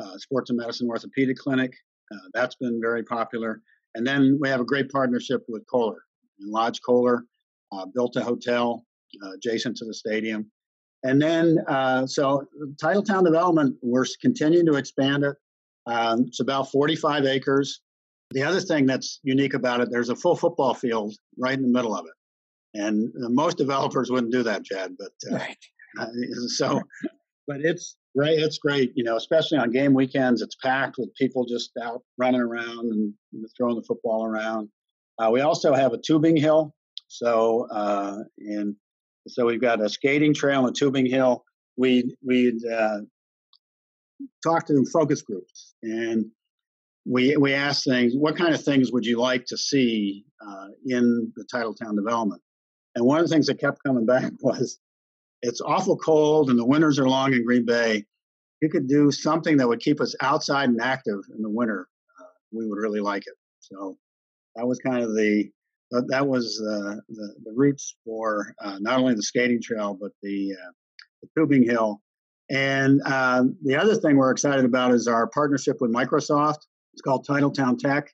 a, 0.00 0.04
a 0.04 0.18
sports 0.18 0.50
and 0.50 0.58
medicine 0.58 0.88
orthopedic 0.88 1.38
clinic. 1.38 1.72
Uh, 2.12 2.18
that's 2.34 2.56
been 2.56 2.80
very 2.80 3.02
popular. 3.02 3.62
And 3.94 4.06
then 4.06 4.38
we 4.40 4.48
have 4.48 4.60
a 4.60 4.64
great 4.64 4.90
partnership 4.90 5.44
with 5.48 5.66
Kohler. 5.66 6.02
And 6.40 6.50
Lodge 6.50 6.80
Kohler 6.82 7.24
uh, 7.72 7.86
built 7.86 8.16
a 8.16 8.22
hotel 8.22 8.84
uh, 9.22 9.32
adjacent 9.32 9.76
to 9.78 9.84
the 9.84 9.94
stadium. 9.94 10.50
And 11.02 11.20
then, 11.20 11.58
uh, 11.66 12.06
so 12.06 12.46
Titletown 12.82 13.24
Development, 13.24 13.74
we're 13.82 14.04
continuing 14.20 14.66
to 14.66 14.74
expand 14.74 15.24
it. 15.24 15.36
Um, 15.86 16.26
it's 16.26 16.40
about 16.40 16.70
45 16.70 17.24
acres. 17.24 17.80
The 18.32 18.42
other 18.42 18.60
thing 18.60 18.86
that's 18.86 19.18
unique 19.22 19.54
about 19.54 19.80
it, 19.80 19.90
there's 19.90 20.10
a 20.10 20.16
full 20.16 20.36
football 20.36 20.74
field 20.74 21.14
right 21.38 21.54
in 21.54 21.62
the 21.62 21.68
middle 21.68 21.96
of 21.96 22.04
it. 22.04 22.12
And 22.74 23.12
uh, 23.24 23.28
most 23.28 23.58
developers 23.58 24.10
wouldn't 24.10 24.32
do 24.32 24.42
that, 24.44 24.62
Jed. 24.62 24.96
But 24.98 25.32
uh, 25.32 25.36
right. 25.36 25.56
uh, 25.98 26.06
so, 26.48 26.80
but 27.46 27.60
it's 27.60 27.96
great. 28.16 28.38
It's 28.38 28.58
great, 28.58 28.92
you 28.94 29.04
know, 29.04 29.16
especially 29.16 29.58
on 29.58 29.70
game 29.70 29.94
weekends. 29.94 30.42
It's 30.42 30.56
packed 30.62 30.96
with 30.98 31.14
people 31.14 31.46
just 31.46 31.70
out 31.82 32.02
running 32.18 32.40
around 32.40 32.92
and 32.92 33.14
throwing 33.56 33.76
the 33.76 33.84
football 33.86 34.24
around. 34.24 34.68
Uh, 35.18 35.30
we 35.30 35.40
also 35.40 35.74
have 35.74 35.92
a 35.92 35.98
tubing 35.98 36.36
hill. 36.36 36.74
So, 37.08 37.66
uh, 37.70 38.18
and 38.38 38.76
so 39.28 39.46
we've 39.46 39.60
got 39.60 39.80
a 39.80 39.88
skating 39.88 40.32
trail 40.32 40.66
and 40.66 40.76
tubing 40.76 41.06
hill. 41.06 41.44
We 41.76 42.14
we 42.24 42.58
uh, 42.72 43.00
talked 44.42 44.68
to 44.68 44.84
focus 44.92 45.22
groups 45.22 45.74
and 45.82 46.26
we 47.06 47.36
we 47.36 47.54
asked 47.54 47.84
things. 47.84 48.14
What 48.14 48.36
kind 48.36 48.54
of 48.54 48.62
things 48.62 48.92
would 48.92 49.06
you 49.06 49.18
like 49.18 49.44
to 49.46 49.56
see 49.56 50.24
uh, 50.46 50.68
in 50.86 51.32
the 51.36 51.44
Titletown 51.52 51.96
development? 51.96 52.42
And 52.94 53.04
one 53.04 53.20
of 53.20 53.28
the 53.28 53.32
things 53.32 53.46
that 53.46 53.60
kept 53.60 53.82
coming 53.84 54.06
back 54.06 54.32
was 54.40 54.78
it's 55.42 55.60
awful 55.60 55.96
cold 55.96 56.50
and 56.50 56.58
the 56.58 56.64
winters 56.64 56.98
are 56.98 57.08
long 57.08 57.32
in 57.32 57.44
Green 57.44 57.64
Bay. 57.64 58.04
You 58.60 58.68
could 58.68 58.88
do 58.88 59.10
something 59.10 59.56
that 59.56 59.68
would 59.68 59.80
keep 59.80 60.00
us 60.00 60.14
outside 60.20 60.68
and 60.68 60.80
active 60.80 61.20
in 61.34 61.42
the 61.42 61.48
winter. 61.48 61.88
Uh, 62.20 62.24
we 62.52 62.68
would 62.68 62.78
really 62.78 63.00
like 63.00 63.22
it. 63.26 63.34
So 63.60 63.96
that 64.56 64.66
was 64.66 64.78
kind 64.80 65.02
of 65.02 65.14
the 65.14 65.50
that 65.92 66.26
was 66.26 66.60
uh, 66.60 66.96
the 67.08 67.34
the 67.44 67.52
roots 67.52 67.96
for 68.04 68.54
uh, 68.60 68.78
not 68.80 69.00
only 69.00 69.14
the 69.14 69.22
skating 69.22 69.60
trail 69.60 69.96
but 70.00 70.12
the, 70.22 70.52
uh, 70.52 70.70
the 71.22 71.28
tubing 71.36 71.64
hill. 71.64 72.00
And 72.48 73.00
um, 73.02 73.56
the 73.62 73.76
other 73.76 73.94
thing 73.94 74.16
we're 74.16 74.30
excited 74.30 74.64
about 74.64 74.92
is 74.92 75.06
our 75.06 75.28
partnership 75.28 75.76
with 75.80 75.92
Microsoft. 75.92 76.58
It's 76.92 77.02
called 77.02 77.26
Titletown 77.26 77.78
Tech, 77.78 78.12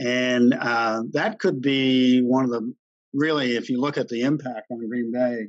and 0.00 0.54
uh, 0.54 1.02
that 1.12 1.40
could 1.40 1.60
be 1.60 2.20
one 2.22 2.44
of 2.44 2.50
the 2.50 2.72
really, 3.14 3.56
if 3.56 3.68
you 3.68 3.80
look 3.80 3.98
at 3.98 4.08
the 4.08 4.22
impact 4.22 4.66
on 4.70 4.86
Green 4.88 5.12
Bay, 5.12 5.48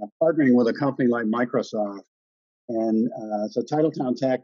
uh, 0.00 0.06
partnering 0.22 0.54
with 0.54 0.68
a 0.68 0.72
company 0.72 1.08
like 1.08 1.26
Microsoft, 1.26 2.00
and 2.68 3.08
uh, 3.12 3.48
so 3.48 3.62
Titletown 3.62 4.16
Tech, 4.16 4.40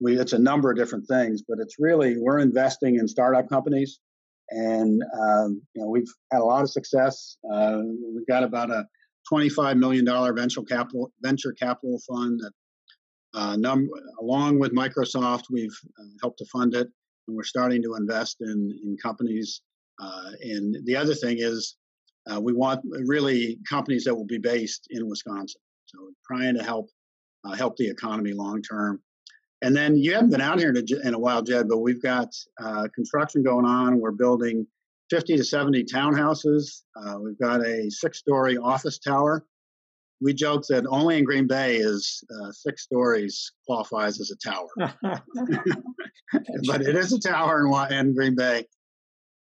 we 0.00 0.18
it's 0.18 0.32
a 0.32 0.38
number 0.38 0.70
of 0.70 0.76
different 0.76 1.06
things, 1.06 1.42
but 1.46 1.58
it's 1.60 1.76
really 1.78 2.16
we're 2.18 2.38
investing 2.38 2.96
in 2.96 3.08
startup 3.08 3.48
companies, 3.48 4.00
and 4.50 5.02
um, 5.20 5.62
you 5.74 5.82
know 5.82 5.88
we've 5.88 6.12
had 6.32 6.40
a 6.40 6.44
lot 6.44 6.62
of 6.62 6.70
success. 6.70 7.36
Uh, 7.52 7.80
we've 8.14 8.26
got 8.26 8.42
about 8.42 8.70
a 8.70 8.84
twenty-five 9.28 9.76
million 9.76 10.04
dollar 10.04 10.32
venture 10.32 10.62
capital 10.62 11.12
venture 11.20 11.52
capital 11.52 12.00
fund 12.08 12.40
that, 12.40 12.52
uh, 13.34 13.56
num- 13.56 13.90
along 14.20 14.58
with 14.58 14.72
Microsoft, 14.72 15.44
we've 15.50 15.76
uh, 15.98 16.04
helped 16.20 16.38
to 16.38 16.46
fund 16.46 16.74
it, 16.74 16.88
and 17.26 17.36
we're 17.36 17.42
starting 17.44 17.82
to 17.82 17.94
invest 17.94 18.36
in 18.40 18.78
in 18.84 18.96
companies. 19.02 19.62
Uh, 20.00 20.30
and 20.42 20.76
the 20.86 20.96
other 20.96 21.14
thing 21.14 21.36
is 21.38 21.76
uh, 22.30 22.40
we 22.40 22.52
want 22.52 22.80
really 22.84 23.58
companies 23.68 24.04
that 24.04 24.14
will 24.14 24.26
be 24.26 24.38
based 24.38 24.86
in 24.90 25.08
Wisconsin. 25.08 25.60
So 25.86 26.10
trying 26.26 26.56
to 26.56 26.62
help 26.62 26.88
uh, 27.44 27.54
help 27.54 27.76
the 27.76 27.88
economy 27.88 28.32
long 28.32 28.62
term. 28.62 29.00
And 29.62 29.74
then 29.74 29.96
you 29.96 30.14
haven't 30.14 30.30
been 30.30 30.40
out 30.40 30.58
here 30.58 30.74
in 30.74 31.14
a, 31.14 31.18
while, 31.18 31.42
Jed, 31.42 31.68
but 31.68 31.78
we've 31.78 32.02
got 32.02 32.34
uh, 32.62 32.86
construction 32.94 33.42
going 33.42 33.64
on. 33.64 33.98
We're 33.98 34.10
building 34.10 34.66
50 35.10 35.38
to 35.38 35.44
70 35.44 35.84
townhouses. 35.84 36.82
Uh, 36.96 37.18
we've 37.18 37.38
got 37.38 37.64
a 37.64 37.90
six-story 37.90 38.58
office 38.58 38.98
tower. 38.98 39.46
We 40.20 40.34
joke 40.34 40.64
that 40.68 40.86
only 40.88 41.18
in 41.18 41.24
Green 41.24 41.46
Bay 41.46 41.76
is 41.76 42.22
uh, 42.30 42.52
six 42.52 42.82
stories 42.82 43.52
qualifies 43.66 44.20
as 44.20 44.30
a 44.30 44.36
tower, 44.36 44.68
but 46.66 46.82
it 46.82 46.94
is 46.94 47.12
a 47.12 47.18
tower 47.18 47.66
in, 47.66 47.92
in 47.92 48.14
Green 48.14 48.34
Bay. 48.34 48.66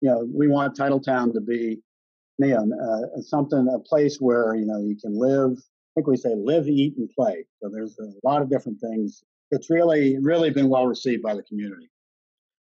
You 0.01 0.11
know, 0.11 0.29
we 0.33 0.49
want 0.49 0.77
Titletown 0.77 1.35
to 1.35 1.41
be 1.41 1.81
know, 2.49 2.69
uh, 2.83 3.21
something, 3.23 3.69
a 3.75 3.79
place 3.79 4.19
where, 4.19 4.55
you 4.55 4.67
know, 4.67 4.81
you 4.81 4.97
can 4.97 5.19
live. 5.19 5.53
I 5.59 5.91
think 5.95 6.07
we 6.07 6.17
say 6.17 6.35
live, 6.37 6.69
eat, 6.69 6.95
and 6.97 7.09
play. 7.11 7.45
So 7.61 7.69
there's 7.73 7.99
a 7.99 8.27
lot 8.27 8.43
of 8.43 8.51
different 8.51 8.81
things. 8.81 9.23
It's 9.51 9.69
really, 9.71 10.17
really 10.21 10.51
been 10.51 10.69
well 10.69 10.87
received 10.87 11.23
by 11.23 11.35
the 11.35 11.43
community. 11.43 11.91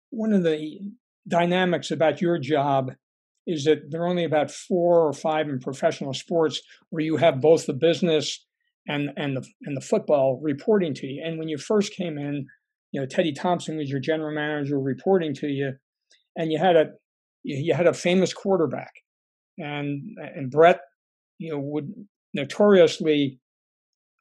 One 0.10 0.34
of 0.34 0.44
the 0.44 0.80
dynamics 1.28 1.92
about 1.92 2.22
your 2.22 2.38
job 2.38 2.92
is 3.48 3.64
that 3.66 3.92
there 3.92 4.02
are 4.02 4.08
only 4.08 4.24
about 4.24 4.52
four 4.52 5.08
or 5.08 5.14
five 5.14 5.48
in 5.48 5.60
professional 5.60 6.14
sports 6.14 6.62
where 6.90 7.04
you 7.04 7.18
have 7.18 7.42
both 7.42 7.66
the 7.66 7.74
business 7.74 8.46
and 8.88 9.10
and 9.18 9.38
the 9.38 9.48
and 9.64 9.76
the 9.76 9.82
football 9.82 10.40
reporting 10.42 10.94
to 10.96 11.08
you. 11.08 11.24
And 11.26 11.40
when 11.40 11.48
you 11.48 11.58
first 11.58 11.94
came 11.94 12.18
in, 12.18 12.48
you 12.92 13.02
know 13.02 13.08
Teddy 13.08 13.34
Thompson 13.34 13.78
was 13.78 13.90
your 13.90 14.00
general 14.00 14.34
manager 14.34 14.80
reporting 14.80 15.34
to 15.36 15.48
you, 15.48 15.74
and 16.36 16.52
you 16.52 16.60
had 16.60 16.76
a 16.76 16.86
you 17.44 17.74
had 17.74 17.88
a 17.88 17.94
famous 17.94 18.34
quarterback, 18.34 18.94
and 19.58 20.18
and 20.18 20.52
Brett, 20.52 20.82
you 21.38 21.52
know, 21.52 21.60
would 21.60 21.94
notoriously 22.34 23.40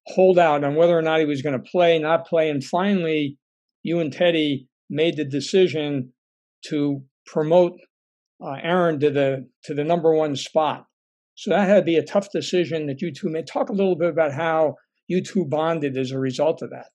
hold 0.06 0.38
out 0.38 0.64
on 0.64 0.74
whether 0.74 0.96
or 0.96 1.02
not 1.02 1.20
he 1.20 1.26
was 1.26 1.42
going 1.42 1.58
to 1.58 1.70
play, 1.70 1.98
not 1.98 2.26
play, 2.26 2.50
and 2.50 2.62
finally, 2.62 3.38
you 3.82 4.00
and 4.00 4.12
Teddy 4.12 4.68
made 4.90 5.16
the 5.16 5.24
decision 5.24 6.12
to 6.66 7.02
promote 7.26 7.72
uh, 8.44 8.56
Aaron 8.62 9.00
to 9.00 9.10
the 9.10 9.48
to 9.64 9.74
the 9.74 9.84
number 9.84 10.12
one 10.12 10.36
spot. 10.36 10.86
So 11.36 11.50
that 11.50 11.68
had 11.68 11.76
to 11.76 11.82
be 11.82 11.96
a 11.96 12.02
tough 12.02 12.30
decision 12.30 12.86
that 12.86 13.00
you 13.02 13.12
two 13.12 13.28
made. 13.28 13.46
Talk 13.46 13.68
a 13.68 13.74
little 13.74 13.96
bit 13.96 14.10
about 14.10 14.32
how 14.32 14.76
you 15.08 15.22
two 15.22 15.44
bonded 15.44 15.96
as 15.96 16.10
a 16.10 16.18
result 16.18 16.62
of 16.62 16.70
that. 16.70 16.86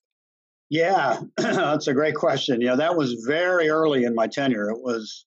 Yeah, 0.70 1.20
that's 1.36 1.88
a 1.88 1.94
great 1.94 2.14
question. 2.14 2.60
You 2.60 2.68
know, 2.68 2.76
that 2.76 2.96
was 2.96 3.24
very 3.26 3.68
early 3.68 4.04
in 4.04 4.14
my 4.14 4.28
tenure. 4.28 4.70
It 4.70 4.80
was 4.80 5.26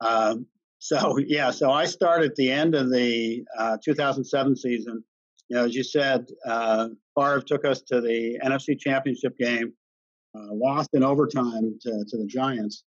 um, 0.00 0.46
so 0.80 1.18
yeah. 1.26 1.52
So 1.52 1.70
I 1.70 1.84
started 1.84 2.32
at 2.32 2.36
the 2.36 2.50
end 2.50 2.74
of 2.74 2.90
the 2.90 3.44
uh, 3.56 3.76
2007 3.84 4.56
season. 4.56 5.04
You 5.48 5.56
know, 5.56 5.64
as 5.64 5.74
you 5.74 5.84
said, 5.84 6.26
uh, 6.46 6.88
Favre 7.16 7.42
took 7.42 7.64
us 7.64 7.82
to 7.82 8.00
the 8.00 8.38
NFC 8.44 8.78
Championship 8.78 9.36
game, 9.38 9.72
uh, 10.36 10.52
lost 10.52 10.90
in 10.92 11.02
overtime 11.02 11.76
to, 11.82 12.04
to 12.08 12.16
the 12.16 12.26
Giants. 12.26 12.84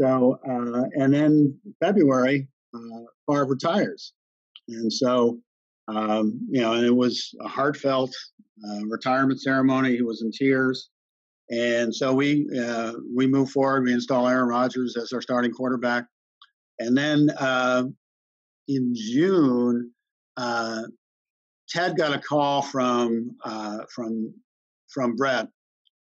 So, 0.00 0.38
uh, 0.48 0.84
and 0.94 1.12
then 1.12 1.58
February, 1.78 2.48
uh, 2.74 3.02
Favre 3.28 3.44
retires. 3.44 4.14
And 4.68 4.90
so, 4.90 5.40
um, 5.88 6.40
you 6.50 6.62
know, 6.62 6.72
and 6.72 6.86
it 6.86 6.96
was 6.96 7.34
a 7.42 7.48
heartfelt 7.48 8.14
uh, 8.66 8.86
retirement 8.86 9.42
ceremony. 9.42 9.96
He 9.96 10.02
was 10.02 10.22
in 10.22 10.30
tears. 10.32 10.88
And 11.50 11.94
so 11.94 12.14
we 12.14 12.46
uh, 12.58 12.92
we 13.14 13.26
move 13.26 13.50
forward. 13.50 13.84
We 13.84 13.92
install 13.92 14.28
Aaron 14.28 14.48
Rodgers 14.48 14.96
as 14.96 15.12
our 15.12 15.20
starting 15.20 15.50
quarterback, 15.50 16.06
and 16.80 16.96
then 16.96 17.30
uh, 17.38 17.84
in 18.66 18.94
June, 18.94 19.92
uh, 20.36 20.82
Ted 21.68 21.96
got 21.96 22.12
a 22.12 22.18
call 22.18 22.62
from 22.62 23.36
uh, 23.44 23.84
from 23.94 24.34
from 24.88 25.14
Brett, 25.14 25.46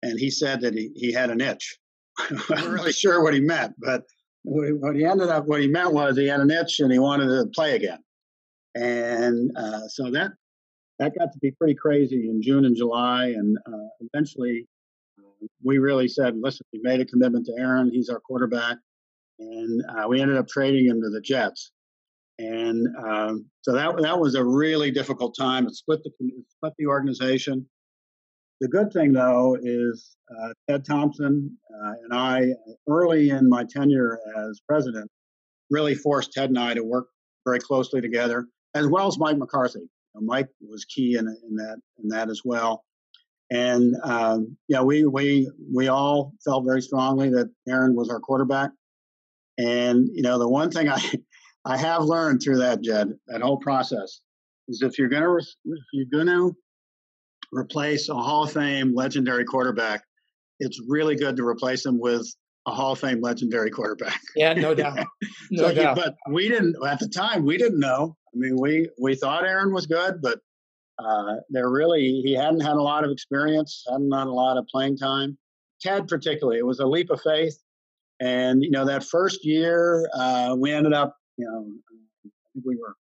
and 0.02 0.18
he 0.18 0.30
said 0.30 0.60
that 0.60 0.74
he, 0.74 0.92
he 0.94 1.12
had 1.12 1.30
an 1.30 1.40
itch, 1.40 1.78
I'm 2.30 2.40
not 2.50 2.68
really 2.68 2.92
sure 2.92 3.22
what 3.22 3.34
he 3.34 3.40
meant, 3.40 3.74
but 3.78 4.04
what 4.42 4.94
he 4.94 5.04
ended 5.04 5.28
up, 5.28 5.46
what 5.46 5.60
he 5.60 5.66
meant 5.66 5.92
was 5.92 6.16
he 6.16 6.26
had 6.26 6.40
an 6.40 6.50
itch 6.50 6.78
and 6.78 6.92
he 6.92 7.00
wanted 7.00 7.26
to 7.26 7.50
play 7.52 7.74
again. 7.74 7.98
And 8.76 9.50
uh, 9.56 9.88
so 9.88 10.10
that 10.12 10.32
that 10.98 11.18
got 11.18 11.32
to 11.32 11.38
be 11.40 11.50
pretty 11.50 11.74
crazy 11.74 12.28
in 12.28 12.40
June 12.40 12.64
and 12.64 12.76
July. 12.76 13.26
And 13.26 13.58
uh, 13.66 13.88
eventually, 14.00 14.66
uh, 15.18 15.46
we 15.64 15.78
really 15.78 16.08
said, 16.08 16.36
listen, 16.36 16.64
we 16.72 16.80
made 16.82 17.00
a 17.00 17.04
commitment 17.04 17.46
to 17.46 17.54
Aaron. 17.58 17.90
He's 17.90 18.08
our 18.08 18.20
quarterback. 18.20 18.78
And 19.38 19.82
uh, 19.88 20.08
we 20.08 20.20
ended 20.20 20.36
up 20.36 20.48
trading 20.48 20.86
him 20.86 21.00
to 21.02 21.10
the 21.10 21.20
Jets. 21.20 21.72
And 22.38 22.86
um, 23.02 23.46
so 23.62 23.72
that 23.72 23.96
that 24.02 24.18
was 24.18 24.34
a 24.34 24.44
really 24.44 24.90
difficult 24.90 25.34
time. 25.38 25.66
It 25.66 25.74
split 25.74 26.02
the 26.04 26.10
split 26.48 26.72
the 26.78 26.86
organization. 26.86 27.66
The 28.60 28.68
good 28.68 28.92
thing, 28.92 29.12
though, 29.12 29.56
is 29.60 30.16
uh, 30.30 30.52
Ted 30.68 30.84
Thompson 30.84 31.56
uh, 31.70 31.92
and 32.04 32.14
I, 32.14 32.52
early 32.88 33.30
in 33.30 33.48
my 33.48 33.64
tenure 33.64 34.18
as 34.38 34.60
president, 34.66 35.10
really 35.70 35.94
forced 35.94 36.32
Ted 36.32 36.48
and 36.48 36.58
I 36.58 36.72
to 36.74 36.82
work 36.82 37.08
very 37.44 37.58
closely 37.58 38.00
together, 38.00 38.46
as 38.74 38.86
well 38.86 39.06
as 39.06 39.18
Mike 39.18 39.36
McCarthy. 39.36 39.80
You 39.80 39.88
know, 40.14 40.20
Mike 40.22 40.48
was 40.66 40.84
key 40.86 41.16
in, 41.16 41.26
in 41.26 41.56
that 41.56 41.76
in 42.02 42.08
that 42.08 42.30
as 42.30 42.42
well. 42.44 42.84
And 43.50 43.94
um, 44.02 44.56
yeah, 44.68 44.82
we 44.82 45.04
we 45.04 45.50
we 45.72 45.88
all 45.88 46.32
felt 46.44 46.64
very 46.64 46.82
strongly 46.82 47.30
that 47.30 47.50
Aaron 47.68 47.94
was 47.94 48.10
our 48.10 48.20
quarterback. 48.20 48.70
And 49.58 50.08
you 50.12 50.22
know, 50.22 50.38
the 50.38 50.48
one 50.48 50.70
thing 50.70 50.88
I 50.88 51.00
I 51.64 51.76
have 51.76 52.04
learned 52.04 52.42
through 52.42 52.58
that, 52.58 52.80
Jed, 52.82 53.12
that 53.26 53.42
whole 53.42 53.58
process, 53.58 54.20
is 54.68 54.82
if 54.82 54.98
you're 54.98 55.08
gonna 55.08 55.34
if 55.36 55.84
you're 55.92 56.06
gonna 56.12 56.50
replace 57.52 58.08
a 58.08 58.14
Hall 58.14 58.44
of 58.44 58.52
Fame 58.52 58.94
legendary 58.94 59.44
quarterback, 59.44 60.02
it's 60.60 60.80
really 60.88 61.16
good 61.16 61.36
to 61.36 61.46
replace 61.46 61.84
him 61.84 61.98
with 61.98 62.26
a 62.66 62.72
Hall 62.72 62.92
of 62.92 62.98
Fame 62.98 63.20
legendary 63.20 63.70
quarterback. 63.70 64.20
Yeah, 64.34 64.52
no 64.54 64.74
doubt. 64.74 65.06
No 65.48 65.68
so, 65.68 65.74
doubt. 65.74 65.94
But 65.94 66.16
we 66.28 66.48
didn't 66.48 66.74
at 66.84 66.98
the 66.98 67.08
time. 67.08 67.44
We 67.44 67.56
didn't 67.56 67.78
know. 67.78 68.16
I 68.34 68.36
mean, 68.36 68.56
we 68.60 68.88
we 69.00 69.14
thought 69.14 69.44
Aaron 69.44 69.72
was 69.72 69.86
good, 69.86 70.20
but 70.20 70.40
uh, 70.98 71.36
there 71.50 71.70
really 71.70 72.20
he 72.24 72.34
hadn't 72.34 72.60
had 72.60 72.72
a 72.72 72.82
lot 72.82 73.04
of 73.04 73.12
experience, 73.12 73.84
hadn't 73.88 74.10
had 74.12 74.26
a 74.26 74.32
lot 74.32 74.56
of 74.56 74.66
playing 74.66 74.96
time. 74.96 75.38
Ted, 75.80 76.08
particularly, 76.08 76.58
it 76.58 76.66
was 76.66 76.80
a 76.80 76.86
leap 76.86 77.10
of 77.10 77.20
faith. 77.20 77.56
And 78.20 78.62
you 78.62 78.70
know 78.70 78.86
that 78.86 79.04
first 79.04 79.44
year, 79.44 80.08
uh, 80.14 80.56
we 80.58 80.72
ended 80.72 80.92
up, 80.92 81.16
you 81.36 81.46
know, 81.46 81.66
I 82.24 82.30
think 82.54 82.64
we 82.64 82.76
were 82.76 82.94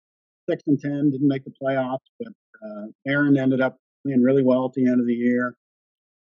six 0.49 0.63
and 0.67 0.79
ten, 0.81 1.11
didn't 1.11 1.29
make 1.29 1.45
the 1.45 1.53
playoffs, 1.63 1.99
but 2.19 2.33
uh, 2.65 2.87
Aaron 3.07 3.39
ended 3.39 3.61
up 3.61 3.77
playing 4.05 4.23
really 4.23 4.43
well 4.43 4.65
at 4.65 4.73
the 4.73 4.87
end 4.87 5.01
of 5.01 5.07
the 5.07 5.15
year. 5.15 5.57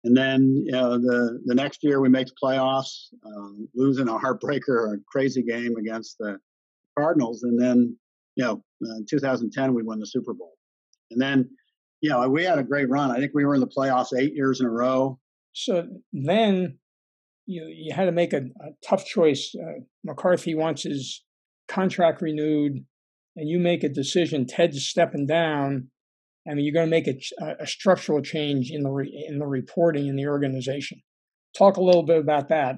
And 0.03 0.15
then 0.15 0.63
you 0.65 0.71
know, 0.71 0.97
the 0.97 1.39
the 1.45 1.55
next 1.55 1.83
year 1.83 1.99
we 1.99 2.09
make 2.09 2.27
the 2.27 2.33
playoffs, 2.41 3.07
um, 3.25 3.67
losing 3.75 4.07
a 4.07 4.17
heartbreaker, 4.17 4.93
a 4.93 4.97
crazy 5.11 5.43
game 5.43 5.75
against 5.75 6.17
the 6.19 6.39
Cardinals, 6.97 7.43
and 7.43 7.61
then 7.61 7.97
you 8.35 8.45
know, 8.45 8.63
in 8.81 9.05
2010 9.09 9.73
we 9.73 9.83
won 9.83 9.99
the 9.99 10.05
Super 10.05 10.33
Bowl, 10.33 10.55
and 11.11 11.21
then 11.21 11.49
you 12.01 12.09
know 12.09 12.27
we 12.29 12.45
had 12.45 12.59
a 12.59 12.63
great 12.63 12.89
run. 12.89 13.11
I 13.11 13.19
think 13.19 13.33
we 13.35 13.43
were 13.43 13.55
in 13.55 13.61
the 13.61 13.67
playoffs 13.67 14.17
eight 14.17 14.33
years 14.33 14.61
in 14.61 14.67
a 14.67 14.71
row. 14.71 15.19
So 15.53 15.85
then 16.13 16.77
you 17.49 17.65
you 17.67 17.93
had 17.93 18.05
to 18.05 18.11
make 18.11 18.33
a, 18.33 18.41
a 18.61 18.69
tough 18.87 19.05
choice. 19.05 19.53
Uh, 19.55 19.81
McCarthy 20.03 20.55
wants 20.55 20.83
his 20.83 21.23
contract 21.67 22.21
renewed, 22.21 22.85
and 23.35 23.49
you 23.49 23.59
make 23.59 23.83
a 23.83 23.89
decision. 23.89 24.45
Ted's 24.45 24.85
stepping 24.85 25.25
down 25.25 25.89
I 26.49 26.53
mean, 26.53 26.65
you're 26.65 26.73
going 26.73 26.87
to 26.87 26.89
make 26.89 27.07
a, 27.07 27.55
a 27.59 27.67
structural 27.67 28.21
change 28.21 28.71
in 28.71 28.83
the 28.83 28.89
re, 28.89 29.25
in 29.27 29.39
the 29.39 29.45
reporting 29.45 30.07
in 30.07 30.15
the 30.15 30.27
organization. 30.27 31.01
Talk 31.57 31.77
a 31.77 31.81
little 31.81 32.03
bit 32.03 32.17
about 32.17 32.49
that. 32.49 32.77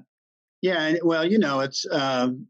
Yeah, 0.61 0.95
well, 1.03 1.25
you 1.25 1.39
know, 1.39 1.61
it's 1.61 1.85
um, 1.91 2.47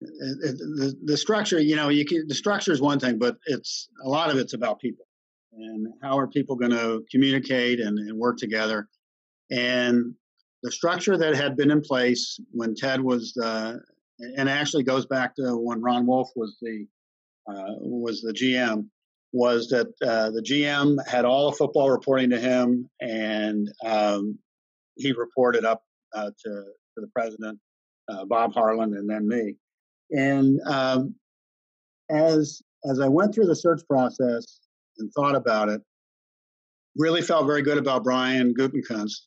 the 0.00 0.94
the 1.04 1.16
structure. 1.16 1.60
You 1.60 1.76
know, 1.76 1.88
you 1.88 2.04
can, 2.04 2.26
the 2.28 2.34
structure 2.34 2.72
is 2.72 2.80
one 2.80 3.00
thing, 3.00 3.18
but 3.18 3.36
it's 3.46 3.88
a 4.04 4.08
lot 4.08 4.30
of 4.30 4.36
it's 4.36 4.54
about 4.54 4.80
people 4.80 5.06
and 5.52 5.88
how 6.02 6.18
are 6.18 6.28
people 6.28 6.56
going 6.56 6.70
to 6.70 7.02
communicate 7.10 7.80
and, 7.80 7.98
and 7.98 8.18
work 8.18 8.36
together. 8.36 8.88
And 9.50 10.14
the 10.62 10.70
structure 10.70 11.16
that 11.16 11.34
had 11.34 11.56
been 11.56 11.70
in 11.70 11.80
place 11.80 12.38
when 12.50 12.74
Ted 12.74 13.00
was, 13.00 13.36
uh, 13.36 13.76
and 14.36 14.48
actually 14.48 14.82
goes 14.82 15.06
back 15.06 15.34
to 15.36 15.56
when 15.56 15.80
Ron 15.80 16.06
Wolf 16.06 16.30
was 16.36 16.58
the 16.60 16.86
uh, 17.48 17.74
was 17.78 18.20
the 18.20 18.32
GM 18.32 18.86
was 19.32 19.68
that 19.68 19.86
uh, 20.02 20.30
the 20.30 20.42
GM 20.42 20.96
had 21.06 21.24
all 21.24 21.50
the 21.50 21.56
football 21.56 21.90
reporting 21.90 22.30
to 22.30 22.38
him, 22.38 22.88
and 23.00 23.70
um, 23.84 24.38
he 24.96 25.12
reported 25.12 25.64
up 25.64 25.82
uh, 26.14 26.30
to, 26.44 26.50
to 26.50 26.96
the 26.96 27.06
president, 27.14 27.58
uh, 28.08 28.24
Bob 28.24 28.52
Harlan, 28.52 28.94
and 28.94 29.08
then 29.08 29.28
me. 29.28 29.54
And 30.10 30.60
um, 30.66 31.14
as 32.10 32.60
as 32.84 32.98
I 32.98 33.08
went 33.08 33.34
through 33.34 33.46
the 33.46 33.54
search 33.54 33.82
process 33.88 34.60
and 34.98 35.12
thought 35.12 35.36
about 35.36 35.68
it, 35.68 35.80
really 36.96 37.22
felt 37.22 37.46
very 37.46 37.62
good 37.62 37.78
about 37.78 38.02
Brian 38.02 38.54
Gutekunst. 38.54 39.20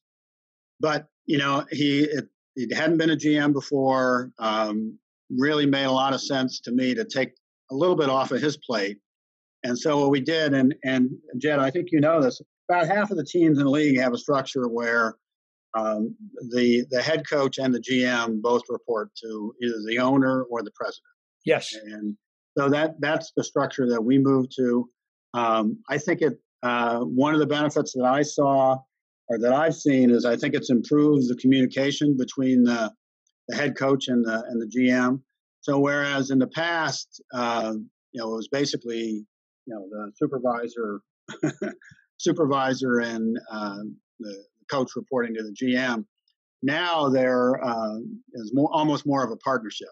But 0.79 1.07
you 1.25 1.37
know, 1.37 1.65
he 1.71 2.03
it, 2.03 2.27
he 2.55 2.67
hadn't 2.73 2.97
been 2.97 3.11
a 3.11 3.15
GM 3.15 3.53
before. 3.53 4.31
Um, 4.39 4.97
really 5.29 5.65
made 5.65 5.85
a 5.85 5.91
lot 5.91 6.13
of 6.13 6.21
sense 6.21 6.59
to 6.59 6.71
me 6.71 6.93
to 6.93 7.03
take 7.05 7.31
a 7.71 7.75
little 7.75 7.95
bit 7.95 8.09
off 8.09 8.31
of 8.31 8.41
his 8.41 8.57
plate 8.57 8.99
and 9.63 9.77
so 9.77 9.99
what 9.99 10.11
we 10.11 10.19
did, 10.19 10.53
and 10.53 10.75
and 10.83 11.11
Jed, 11.37 11.59
I 11.59 11.71
think 11.71 11.91
you 11.91 12.01
know 12.01 12.21
this, 12.21 12.41
about 12.69 12.87
half 12.87 13.11
of 13.11 13.17
the 13.17 13.23
teams 13.23 13.57
in 13.57 13.65
the 13.65 13.71
league 13.71 13.97
have 13.97 14.13
a 14.13 14.17
structure 14.17 14.67
where 14.67 15.15
um, 15.73 16.15
the 16.51 16.85
the 16.91 17.01
head 17.01 17.27
coach 17.27 17.57
and 17.57 17.73
the 17.73 17.79
GM 17.79 18.41
both 18.41 18.63
report 18.69 19.09
to 19.23 19.55
either 19.61 19.81
the 19.87 19.99
owner 19.99 20.43
or 20.43 20.63
the 20.63 20.71
president. 20.71 21.03
Yes. 21.45 21.73
And 21.73 22.15
so 22.57 22.69
that 22.69 22.99
that's 22.99 23.31
the 23.35 23.43
structure 23.43 23.87
that 23.89 24.03
we 24.03 24.17
moved 24.17 24.51
to. 24.57 24.89
Um, 25.33 25.79
I 25.89 25.97
think 25.97 26.21
it 26.21 26.39
uh, 26.61 26.99
one 26.99 27.33
of 27.33 27.39
the 27.39 27.47
benefits 27.47 27.93
that 27.93 28.05
I 28.05 28.21
saw 28.21 28.79
or 29.33 29.39
that 29.39 29.53
I've 29.53 29.75
seen 29.75 30.11
is 30.11 30.25
I 30.25 30.35
think 30.35 30.53
it's 30.53 30.69
improved 30.69 31.27
the 31.27 31.35
communication 31.35 32.15
between 32.15 32.63
the, 32.63 32.91
the 33.47 33.55
head 33.55 33.75
coach 33.75 34.07
and 34.07 34.23
the 34.23 34.43
and 34.47 34.61
the 34.61 34.67
GM. 34.67 35.21
So 35.61 35.79
whereas 35.79 36.29
in 36.29 36.39
the 36.39 36.47
past, 36.47 37.21
uh, 37.33 37.73
you 38.11 38.21
know, 38.21 38.33
it 38.33 38.35
was 38.35 38.47
basically 38.49 39.25
you 39.65 39.73
know 39.73 39.87
the 39.89 40.11
supervisor, 40.15 41.01
supervisor 42.17 42.99
and 42.99 43.37
uh, 43.51 43.79
the 44.19 44.43
coach 44.69 44.91
reporting 44.95 45.33
to 45.35 45.43
the 45.43 45.55
GM. 45.61 46.05
Now 46.61 47.09
there 47.09 47.63
uh, 47.63 47.97
is 48.35 48.51
more 48.53 48.69
almost 48.71 49.05
more 49.05 49.23
of 49.23 49.31
a 49.31 49.37
partnership. 49.37 49.89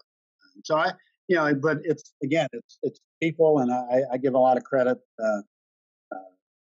So 0.64 0.76
I, 0.76 0.92
you 1.28 1.36
know, 1.36 1.52
but 1.54 1.78
it's 1.82 2.14
again, 2.22 2.48
it's 2.52 2.78
it's 2.82 3.00
people, 3.20 3.58
and 3.58 3.72
I, 3.72 4.02
I 4.12 4.18
give 4.18 4.34
a 4.34 4.38
lot 4.38 4.56
of 4.56 4.64
credit 4.64 4.98
uh, 5.22 5.40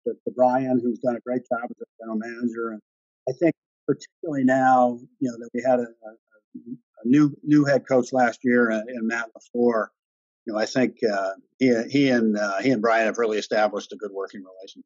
to, 0.05 0.13
to 0.13 0.31
Brian, 0.35 0.81
who's 0.83 0.99
done 0.99 1.17
a 1.17 1.21
great 1.21 1.43
job 1.51 1.65
as 1.71 1.77
a 1.81 2.03
general 2.03 2.19
manager, 2.19 2.71
and 2.71 2.81
I 3.29 3.33
think 3.33 3.55
particularly 3.87 4.45
now, 4.45 4.99
you 5.21 5.31
know, 5.31 5.37
that 5.39 5.51
we 5.55 5.63
had 5.63 5.79
a, 5.81 5.83
a, 5.83 6.11
a 6.57 7.07
new 7.07 7.35
new 7.43 7.65
head 7.65 7.85
coach 7.89 8.13
last 8.13 8.41
year 8.43 8.71
uh, 8.71 8.81
in 8.89 9.07
Matt 9.07 9.27
LaFleur. 9.37 9.89
You 10.47 10.53
know, 10.53 10.59
I 10.59 10.67
think 10.67 10.97
uh, 11.11 11.33
he 11.59 11.73
he 11.91 12.11
and 12.11 12.37
uh, 12.37 12.59
he 12.61 12.71
and 12.71 12.83
Brian 12.83 13.07
have 13.07 13.19
really 13.19 13.39
established 13.39 13.93
a 13.93 13.97
good 13.97 14.11
working 14.13 14.41
relationship. 14.41 14.85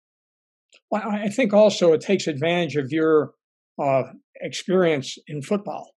Well, 0.91 1.03
I 1.05 1.29
think 1.29 1.53
also 1.53 1.93
it 1.93 2.01
takes 2.01 2.27
advantage 2.27 2.77
of 2.77 2.93
your 2.93 3.33
uh, 3.83 4.05
experience 4.41 5.19
in 5.27 5.43
football. 5.43 5.91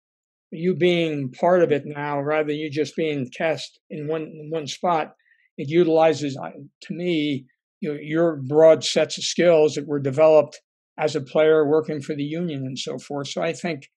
You 0.51 0.75
being 0.75 1.31
part 1.31 1.63
of 1.63 1.71
it 1.71 1.83
now, 1.85 2.19
rather 2.19 2.49
than 2.49 2.57
you 2.57 2.69
just 2.69 2.95
being 2.95 3.29
cast 3.29 3.79
in 3.89 4.07
one 4.07 4.23
in 4.23 4.49
one 4.49 4.67
spot, 4.67 5.13
it 5.57 5.69
utilizes, 5.69 6.37
to 6.81 6.93
me, 6.93 7.45
you 7.81 7.93
know, 7.93 7.99
your 7.99 8.37
broad 8.37 8.83
sets 8.83 9.17
of 9.17 9.23
skills 9.23 9.75
that 9.75 9.87
were 9.87 9.99
developed 9.99 10.61
as 10.99 11.15
a 11.15 11.21
player 11.21 11.67
working 11.67 11.99
for 11.99 12.15
the 12.15 12.23
union 12.23 12.65
and 12.65 12.77
so 12.77 12.97
forth. 12.97 13.27
So 13.27 13.41
I 13.41 13.53
think, 13.53 13.89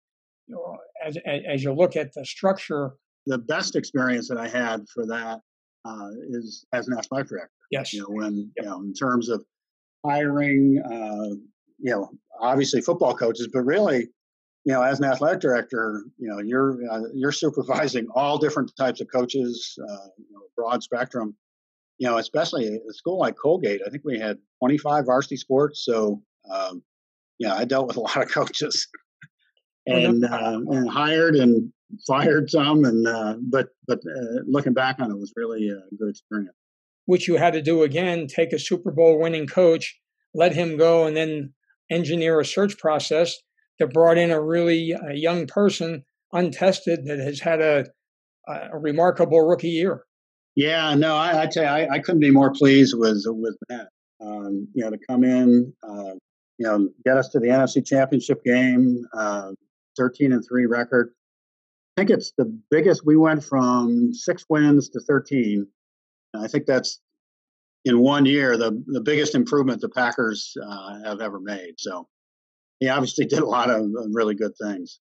you 0.49 0.55
know, 0.55 0.79
as 1.07 1.17
as 1.27 1.63
you 1.63 1.73
look 1.73 1.97
at 1.97 2.13
the 2.15 2.25
structure, 2.25 2.93
the 3.27 3.39
best 3.39 3.77
experience 3.77 4.29
that 4.29 4.39
I 4.39 4.49
had 4.49 4.85
for 4.93 5.07
that 5.07 5.41
uh, 5.85 6.09
is 6.31 6.65
as 6.73 6.89
an 6.89 6.99
athletic 6.99 7.29
director. 7.29 7.51
Yes, 7.71 7.93
you 7.93 8.01
know, 8.01 8.09
when 8.09 8.53
yep. 8.57 8.65
you 8.65 8.71
know, 8.71 8.81
in 8.81 8.95
terms 8.95 9.29
of 9.29 9.45
hiring, 10.05 10.83
uh, 10.85 11.35
you 11.79 11.91
know, 11.91 12.11
obviously 12.41 12.81
football 12.81 13.15
coaches, 13.15 13.49
but 13.53 13.63
really, 13.63 14.09
you 14.65 14.73
know, 14.73 14.83
as 14.83 14.99
an 14.99 15.05
athletic 15.05 15.41
director, 15.41 16.05
you 16.19 16.29
know, 16.29 16.41
you're 16.41 16.79
uh, 16.91 17.03
you're 17.13 17.33
supervising 17.33 18.07
all 18.15 18.39
different 18.39 18.73
types 18.79 19.01
of 19.01 19.09
coaches, 19.13 19.79
uh, 19.83 20.07
you 20.17 20.33
know, 20.33 20.41
broad 20.57 20.83
spectrum. 20.83 21.37
You 21.99 22.09
know, 22.09 22.19
especially 22.19 22.67
a 22.67 22.93
school 22.93 23.19
like 23.19 23.37
Colgate, 23.41 23.81
I 23.87 23.91
think 23.91 24.03
we 24.05 24.19
had 24.19 24.39
25 24.61 25.07
varsity 25.07 25.37
sports. 25.37 25.85
So, 25.85 26.23
um, 26.51 26.83
yeah, 27.39 27.55
I 27.55 27.65
dealt 27.65 27.87
with 27.87 27.97
a 27.97 28.01
lot 28.09 28.23
of 28.23 28.31
coaches, 28.31 28.89
and 29.87 30.25
uh, 30.25 30.61
and 30.69 30.91
hired 30.91 31.37
and 31.37 31.73
fired 32.07 32.51
some, 32.51 32.85
and 32.85 33.07
uh, 33.07 33.37
but 33.41 33.69
but 33.87 33.99
uh, 33.99 34.41
looking 34.47 34.75
back 34.75 34.97
on 34.99 35.11
it, 35.11 35.19
was 35.19 35.33
really 35.37 35.69
a 35.69 35.81
good 35.97 36.11
experience 36.11 36.57
which 37.07 37.29
you 37.29 37.37
had 37.37 37.53
to 37.53 37.63
do 37.63 37.83
again 37.83 38.27
take 38.27 38.53
a 38.53 38.59
Super 38.59 38.91
Bowl 38.91 39.21
winning 39.21 39.47
coach, 39.47 39.99
let 40.35 40.55
him 40.55 40.77
go, 40.77 41.07
and 41.07 41.17
then 41.17 41.53
engineer 41.91 42.41
a 42.41 42.45
search 42.45 42.79
process 42.79 43.35
that 43.79 43.93
brought 43.93 44.19
in 44.19 44.31
a 44.31 44.41
really 44.41 44.93
a 44.93 45.15
young 45.15 45.47
person, 45.47 46.05
untested, 46.33 47.05
that 47.07 47.19
has 47.19 47.41
had 47.41 47.61
a, 47.61 47.85
a 48.49 48.79
remarkable 48.79 49.43
rookie 49.43 49.69
year. 49.69 50.05
Yeah, 50.57 50.95
no, 50.95 51.17
I, 51.17 51.43
I 51.43 51.47
tell 51.47 51.65
you, 51.65 51.69
I, 51.69 51.95
I, 51.95 51.99
couldn't 51.99 52.21
be 52.21 52.31
more 52.31 52.53
pleased 52.53 52.95
with 52.97 53.25
with 53.27 53.57
that. 53.69 53.89
Um, 54.21 54.69
you 54.73 54.85
know, 54.85 54.91
to 54.91 54.99
come 55.09 55.25
in, 55.25 55.73
uh, 55.83 56.15
you 56.59 56.67
know, 56.67 56.89
get 57.05 57.17
us 57.17 57.29
to 57.31 57.41
the 57.41 57.49
NFC 57.49 57.85
Championship 57.85 58.45
game, 58.45 59.05
uh, 59.17 59.51
thirteen 59.97 60.33
and 60.33 60.45
three 60.49 60.67
record. 60.67 61.13
I 61.97 62.03
think 62.03 62.11
it's 62.11 62.33
the 62.39 62.57
biggest. 62.71 63.05
We 63.05 63.17
went 63.17 63.43
from 63.43 64.15
six 64.15 64.45
wins 64.49 64.91
to 64.91 65.01
thirteen 65.01 65.67
I 66.37 66.49
think 66.49 66.67
that's 66.67 67.01
in 67.85 68.01
one 68.01 68.27
year 68.27 68.57
the 68.57 68.83
the 68.87 69.01
biggest 69.01 69.35
improvement 69.35 69.81
the 69.81 69.89
Packers 69.89 70.57
uh, 70.63 71.03
have 71.05 71.21
ever 71.21 71.41
made. 71.41 71.75
So 71.79 72.09
he 72.81 72.89
obviously 72.89 73.27
did 73.27 73.41
a 73.41 73.47
lot 73.47 73.71
of 73.71 73.87
really 74.13 74.35
good 74.35 74.53
things. 74.61 75.01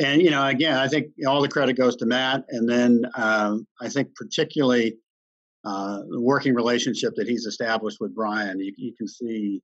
And 0.00 0.22
you 0.22 0.30
know, 0.30 0.46
again, 0.46 0.76
I 0.76 0.88
think 0.88 1.08
all 1.26 1.42
the 1.42 1.48
credit 1.48 1.74
goes 1.74 1.96
to 1.96 2.06
Matt, 2.06 2.44
and 2.48 2.68
then 2.68 3.04
um, 3.16 3.66
I 3.80 3.88
think 3.88 4.14
particularly 4.14 4.96
uh, 5.64 6.00
the 6.08 6.20
working 6.20 6.54
relationship 6.54 7.14
that 7.16 7.28
he's 7.28 7.44
established 7.44 7.98
with 8.00 8.14
Brian. 8.14 8.58
You, 8.58 8.72
you 8.76 8.94
can 8.96 9.06
see 9.06 9.60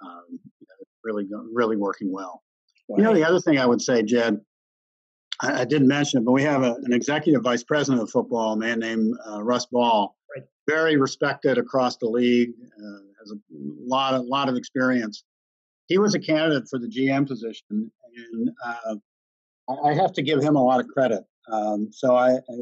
um, 0.00 0.22
you 0.30 0.66
know, 0.68 0.84
really 1.02 1.28
really 1.52 1.76
working 1.76 2.12
well. 2.12 2.42
Wow. 2.88 2.96
You 2.98 3.02
know, 3.04 3.14
the 3.14 3.24
other 3.24 3.40
thing 3.40 3.58
I 3.58 3.66
would 3.66 3.82
say, 3.82 4.02
Jed, 4.02 4.40
I, 5.40 5.62
I 5.62 5.64
didn't 5.64 5.88
mention 5.88 6.20
it, 6.20 6.24
but 6.24 6.32
we 6.32 6.42
have 6.42 6.62
a, 6.62 6.74
an 6.82 6.92
executive 6.92 7.42
vice 7.42 7.64
president 7.64 8.02
of 8.02 8.10
football, 8.10 8.52
a 8.52 8.56
man 8.56 8.78
named 8.78 9.14
uh, 9.28 9.42
Russ 9.42 9.66
Ball, 9.66 10.14
right. 10.36 10.44
very 10.68 10.96
respected 10.96 11.58
across 11.58 11.96
the 11.96 12.06
league, 12.06 12.50
uh, 12.78 12.98
has 13.18 13.32
a 13.32 13.36
lot 13.50 14.14
of 14.14 14.24
lot 14.26 14.48
of 14.48 14.54
experience. 14.54 15.24
He 15.88 15.98
was 15.98 16.14
a 16.14 16.20
candidate 16.20 16.68
for 16.68 16.78
the 16.78 16.86
GM 16.86 17.26
position, 17.26 17.90
and 18.34 18.50
uh, 18.64 18.94
I 19.84 19.94
have 19.94 20.12
to 20.14 20.22
give 20.22 20.42
him 20.42 20.56
a 20.56 20.62
lot 20.62 20.80
of 20.80 20.88
credit. 20.88 21.24
Um, 21.50 21.88
so 21.92 22.16
I, 22.16 22.32
I, 22.34 22.54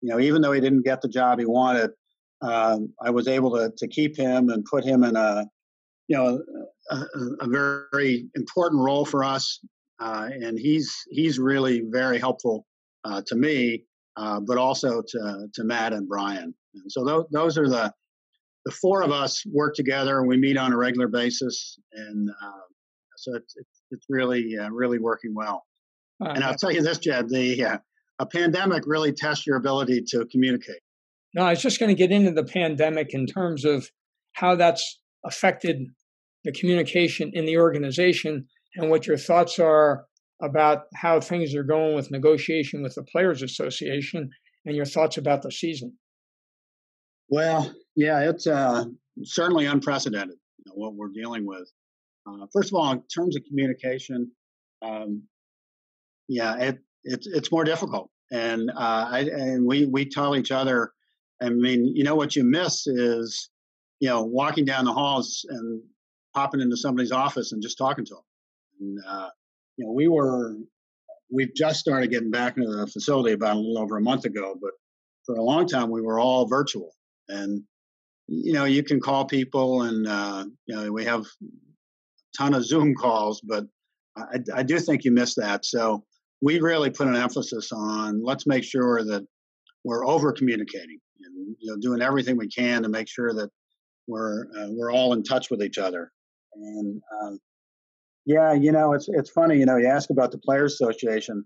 you 0.00 0.10
know, 0.10 0.20
even 0.20 0.42
though 0.42 0.52
he 0.52 0.60
didn't 0.60 0.84
get 0.84 1.00
the 1.00 1.08
job 1.08 1.38
he 1.38 1.46
wanted, 1.46 1.90
um, 2.42 2.92
I 3.02 3.10
was 3.10 3.28
able 3.28 3.50
to 3.52 3.72
to 3.76 3.88
keep 3.88 4.16
him 4.16 4.50
and 4.50 4.64
put 4.64 4.84
him 4.84 5.04
in 5.04 5.16
a, 5.16 5.46
you 6.08 6.16
know, 6.16 6.42
a, 6.90 7.04
a 7.40 7.48
very 7.48 8.28
important 8.34 8.82
role 8.82 9.04
for 9.04 9.24
us. 9.24 9.60
Uh, 9.98 10.28
and 10.30 10.58
he's 10.58 10.94
he's 11.10 11.38
really 11.38 11.82
very 11.90 12.18
helpful 12.18 12.66
uh, 13.04 13.22
to 13.26 13.34
me, 13.34 13.84
uh, 14.16 14.40
but 14.40 14.58
also 14.58 15.02
to 15.06 15.48
to 15.54 15.64
Matt 15.64 15.92
and 15.92 16.08
Brian. 16.08 16.54
And 16.74 16.92
so 16.92 17.04
th- 17.04 17.26
those 17.30 17.56
are 17.56 17.68
the 17.68 17.92
the 18.66 18.72
four 18.72 19.02
of 19.02 19.12
us 19.12 19.42
work 19.46 19.74
together 19.74 20.18
and 20.18 20.28
we 20.28 20.36
meet 20.36 20.58
on 20.58 20.72
a 20.72 20.76
regular 20.76 21.08
basis, 21.08 21.78
and 21.92 22.28
uh, 22.28 22.66
so 23.16 23.34
it's 23.34 23.54
it's, 23.56 23.82
it's 23.92 24.06
really 24.10 24.58
uh, 24.58 24.68
really 24.68 24.98
working 24.98 25.34
well. 25.34 25.64
And 26.20 26.44
I'll 26.44 26.54
tell 26.54 26.72
you 26.72 26.82
this, 26.82 26.98
Jed, 26.98 27.28
the 27.28 27.80
a 28.18 28.26
pandemic 28.26 28.84
really 28.86 29.12
tests 29.12 29.46
your 29.46 29.56
ability 29.56 30.02
to 30.08 30.24
communicate. 30.26 30.80
No, 31.34 31.42
I 31.42 31.50
was 31.50 31.62
just 31.62 31.78
going 31.78 31.94
to 31.94 31.94
get 31.94 32.12
into 32.12 32.32
the 32.32 32.44
pandemic 32.44 33.12
in 33.12 33.26
terms 33.26 33.64
of 33.64 33.90
how 34.32 34.54
that's 34.54 35.00
affected 35.24 35.86
the 36.44 36.52
communication 36.52 37.30
in 37.34 37.44
the 37.44 37.58
organization 37.58 38.46
and 38.76 38.90
what 38.90 39.06
your 39.06 39.18
thoughts 39.18 39.58
are 39.58 40.06
about 40.40 40.84
how 40.94 41.20
things 41.20 41.54
are 41.54 41.62
going 41.62 41.94
with 41.94 42.10
negotiation 42.10 42.82
with 42.82 42.94
the 42.94 43.02
Players 43.02 43.42
Association 43.42 44.30
and 44.64 44.76
your 44.76 44.84
thoughts 44.84 45.16
about 45.16 45.42
the 45.42 45.50
season. 45.50 45.92
Well, 47.28 47.72
yeah, 47.96 48.28
it's 48.28 48.46
uh, 48.46 48.84
certainly 49.24 49.66
unprecedented 49.66 50.36
you 50.58 50.64
know, 50.66 50.74
what 50.74 50.94
we're 50.94 51.08
dealing 51.08 51.46
with. 51.46 51.70
Uh, 52.26 52.46
first 52.52 52.70
of 52.70 52.74
all, 52.74 52.92
in 52.92 53.02
terms 53.14 53.36
of 53.36 53.42
communication, 53.44 54.30
um, 54.82 55.22
yeah, 56.28 56.56
it, 56.58 56.78
it's 57.04 57.26
it's 57.26 57.52
more 57.52 57.64
difficult, 57.64 58.10
and 58.30 58.70
uh, 58.70 59.08
I, 59.10 59.18
and 59.20 59.66
we 59.66 59.86
we 59.86 60.08
tell 60.08 60.36
each 60.36 60.50
other. 60.50 60.92
I 61.42 61.50
mean, 61.50 61.94
you 61.94 62.02
know 62.02 62.14
what 62.14 62.34
you 62.34 62.44
miss 62.44 62.86
is, 62.86 63.50
you 64.00 64.08
know, 64.08 64.22
walking 64.22 64.64
down 64.64 64.86
the 64.86 64.92
halls 64.92 65.44
and 65.48 65.82
popping 66.34 66.62
into 66.62 66.76
somebody's 66.78 67.12
office 67.12 67.52
and 67.52 67.62
just 67.62 67.76
talking 67.76 68.06
to 68.06 68.14
them. 68.14 68.22
And, 68.80 68.98
uh, 69.06 69.28
you 69.76 69.84
know, 69.84 69.92
we 69.92 70.08
were, 70.08 70.54
we've 71.30 71.54
just 71.54 71.80
started 71.80 72.10
getting 72.10 72.30
back 72.30 72.56
into 72.56 72.70
the 72.70 72.86
facility 72.86 73.32
about 73.34 73.56
a 73.56 73.58
little 73.58 73.78
over 73.78 73.98
a 73.98 74.02
month 74.02 74.24
ago, 74.24 74.54
but 74.60 74.70
for 75.26 75.34
a 75.34 75.42
long 75.42 75.66
time 75.66 75.90
we 75.90 76.00
were 76.00 76.18
all 76.18 76.46
virtual. 76.46 76.92
And, 77.28 77.62
you 78.28 78.52
know, 78.54 78.64
you 78.64 78.82
can 78.82 78.98
call 78.98 79.26
people 79.26 79.82
and, 79.82 80.06
uh, 80.06 80.46
you 80.66 80.74
know, 80.74 80.92
we 80.92 81.04
have 81.04 81.20
a 81.20 81.26
ton 82.36 82.54
of 82.54 82.64
Zoom 82.64 82.94
calls, 82.94 83.42
but 83.42 83.64
I, 84.16 84.38
I 84.54 84.62
do 84.62 84.78
think 84.78 85.04
you 85.04 85.12
miss 85.12 85.34
that. 85.34 85.66
So 85.66 86.04
we 86.40 86.60
really 86.60 86.90
put 86.90 87.08
an 87.08 87.16
emphasis 87.16 87.72
on 87.72 88.22
let's 88.22 88.46
make 88.46 88.64
sure 88.64 89.04
that 89.04 89.26
we're 89.84 90.06
over 90.06 90.32
communicating 90.32 90.98
and, 91.24 91.56
you 91.58 91.70
know, 91.70 91.76
doing 91.80 92.02
everything 92.02 92.36
we 92.36 92.48
can 92.48 92.82
to 92.82 92.88
make 92.88 93.08
sure 93.08 93.32
that 93.32 93.48
we're, 94.06 94.46
uh, 94.58 94.66
we're 94.70 94.92
all 94.92 95.12
in 95.12 95.22
touch 95.22 95.50
with 95.50 95.62
each 95.62 95.78
other. 95.78 96.10
And, 96.54 97.00
um, 97.22 97.38
yeah, 98.26 98.52
you 98.52 98.72
know, 98.72 98.92
it's 98.92 99.08
it's 99.08 99.30
funny. 99.30 99.56
You 99.56 99.66
know, 99.66 99.76
you 99.76 99.86
ask 99.86 100.10
about 100.10 100.32
the 100.32 100.38
Players 100.38 100.74
Association. 100.74 101.44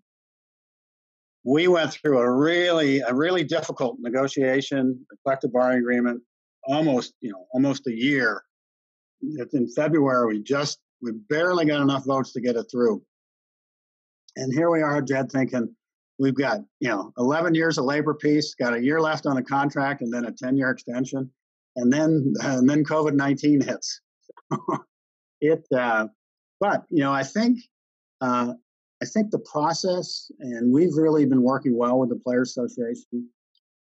We 1.44 1.68
went 1.68 1.92
through 1.92 2.18
a 2.18 2.30
really 2.30 3.00
a 3.00 3.14
really 3.14 3.44
difficult 3.44 3.98
negotiation, 4.00 5.06
collective 5.22 5.52
bargaining 5.52 5.82
agreement, 5.82 6.22
almost 6.64 7.12
you 7.20 7.30
know 7.30 7.46
almost 7.52 7.86
a 7.86 7.92
year. 7.92 8.42
It's 9.20 9.54
in 9.54 9.68
February. 9.68 10.26
We 10.38 10.42
just 10.42 10.78
we 11.02 11.12
barely 11.28 11.66
got 11.66 11.82
enough 11.82 12.06
votes 12.06 12.32
to 12.32 12.40
get 12.40 12.56
it 12.56 12.66
through. 12.72 13.02
And 14.36 14.52
here 14.52 14.70
we 14.70 14.82
are, 14.82 15.02
Jed, 15.02 15.30
thinking 15.30 15.74
we've 16.18 16.34
got 16.34 16.60
you 16.80 16.88
know 16.88 17.12
11 17.18 17.54
years 17.54 17.78
of 17.78 17.84
labor 17.84 18.14
peace, 18.14 18.54
got 18.54 18.74
a 18.74 18.82
year 18.82 19.00
left 19.00 19.26
on 19.26 19.36
the 19.36 19.42
contract, 19.42 20.02
and 20.02 20.12
then 20.12 20.26
a 20.26 20.32
10 20.32 20.56
year 20.56 20.70
extension, 20.70 21.30
and 21.76 21.92
then 21.92 22.34
and 22.42 22.68
then 22.68 22.84
COVID 22.84 23.14
19 23.14 23.62
hits. 23.62 24.00
it 25.40 25.66
uh, 25.76 26.06
but 26.60 26.84
you 26.90 27.00
know, 27.00 27.12
I 27.12 27.22
think 27.22 27.58
uh, 28.20 28.54
I 29.02 29.06
think 29.06 29.30
the 29.30 29.38
process, 29.40 30.30
and 30.40 30.72
we've 30.72 30.94
really 30.94 31.24
been 31.24 31.42
working 31.42 31.76
well 31.76 31.98
with 31.98 32.10
the 32.10 32.16
Players 32.16 32.50
Association. 32.50 33.28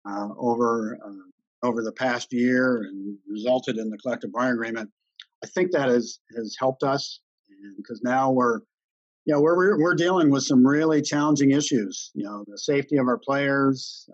uh, 0.08 0.30
over 0.38 1.00
uh, 1.04 1.68
over 1.68 1.82
the 1.82 1.92
past 1.92 2.32
year 2.32 2.84
and 2.84 3.18
resulted 3.28 3.78
in 3.78 3.90
the 3.90 3.98
collective 3.98 4.32
bargaining 4.32 4.54
agreement. 4.56 4.90
I 5.44 5.48
think 5.48 5.72
that 5.72 5.90
has 5.90 6.20
has 6.36 6.56
helped 6.60 6.84
us 6.84 7.22
because 7.78 8.02
now 8.04 8.32
we're 8.32 8.60
you 9.26 9.34
know 9.34 9.42
we're 9.42 9.80
we're 9.80 9.96
dealing 9.96 10.30
with 10.30 10.44
some 10.44 10.66
really 10.66 11.02
challenging 11.02 11.52
issues. 11.52 12.12
You 12.14 12.26
know, 12.26 12.44
the 12.48 12.58
safety 12.58 12.98
of 12.98 13.08
our 13.08 13.18
players, 13.18 14.08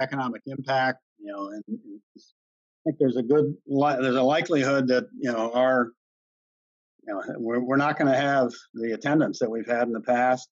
economic 0.00 0.42
impact. 0.46 0.98
You 1.18 1.32
know, 1.32 1.48
and, 1.48 1.62
and 1.68 2.00
I 2.16 2.80
think 2.84 2.96
there's 2.98 3.16
a 3.16 3.22
good 3.22 3.54
there's 3.66 4.16
a 4.16 4.22
likelihood 4.22 4.88
that 4.88 5.04
you 5.18 5.32
know 5.32 5.50
our 5.52 5.92
you 7.06 7.14
know 7.14 7.22
we're 7.38 7.60
we're 7.60 7.76
not 7.76 7.98
going 7.98 8.12
to 8.12 8.18
have 8.18 8.52
the 8.74 8.92
attendance 8.92 9.38
that 9.38 9.50
we've 9.50 9.66
had 9.66 9.86
in 9.86 9.92
the 9.92 10.00
past. 10.00 10.48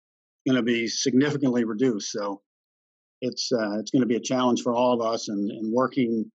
Going 0.46 0.56
to 0.56 0.62
be 0.62 0.88
significantly 0.88 1.64
reduced. 1.64 2.10
So 2.10 2.42
it's 3.20 3.50
uh, 3.52 3.78
it's 3.78 3.90
going 3.90 4.02
to 4.02 4.08
be 4.08 4.16
a 4.16 4.20
challenge 4.20 4.62
for 4.62 4.74
all 4.74 4.94
of 4.94 5.06
us, 5.06 5.28
and, 5.28 5.50
and 5.50 5.72
working 5.72 6.30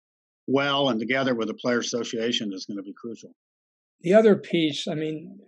well 0.49 0.89
and 0.89 1.01
together 1.01 1.35
with 1.35 1.49
the 1.49 1.55
player 1.55 1.79
association 1.79 2.53
is 2.53 2.67
going 2.67 2.77
to 2.77 2.83
be 2.83 2.95
crucial. 3.01 3.31
The 4.03 4.15
other 4.15 4.37
piece, 4.37 4.87
I 4.87 4.95
mean, 4.95 5.39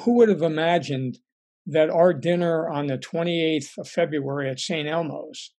who 0.00 0.14
would 0.14 0.28
have 0.28 0.42
imagined 0.42 1.18
that 1.66 1.90
our 1.90 2.12
dinner 2.12 2.68
on 2.68 2.86
the 2.86 2.98
28th 2.98 3.78
of 3.78 3.88
February 3.88 4.50
at 4.50 4.60
St. 4.60 4.88
Elmo's, 4.88 5.52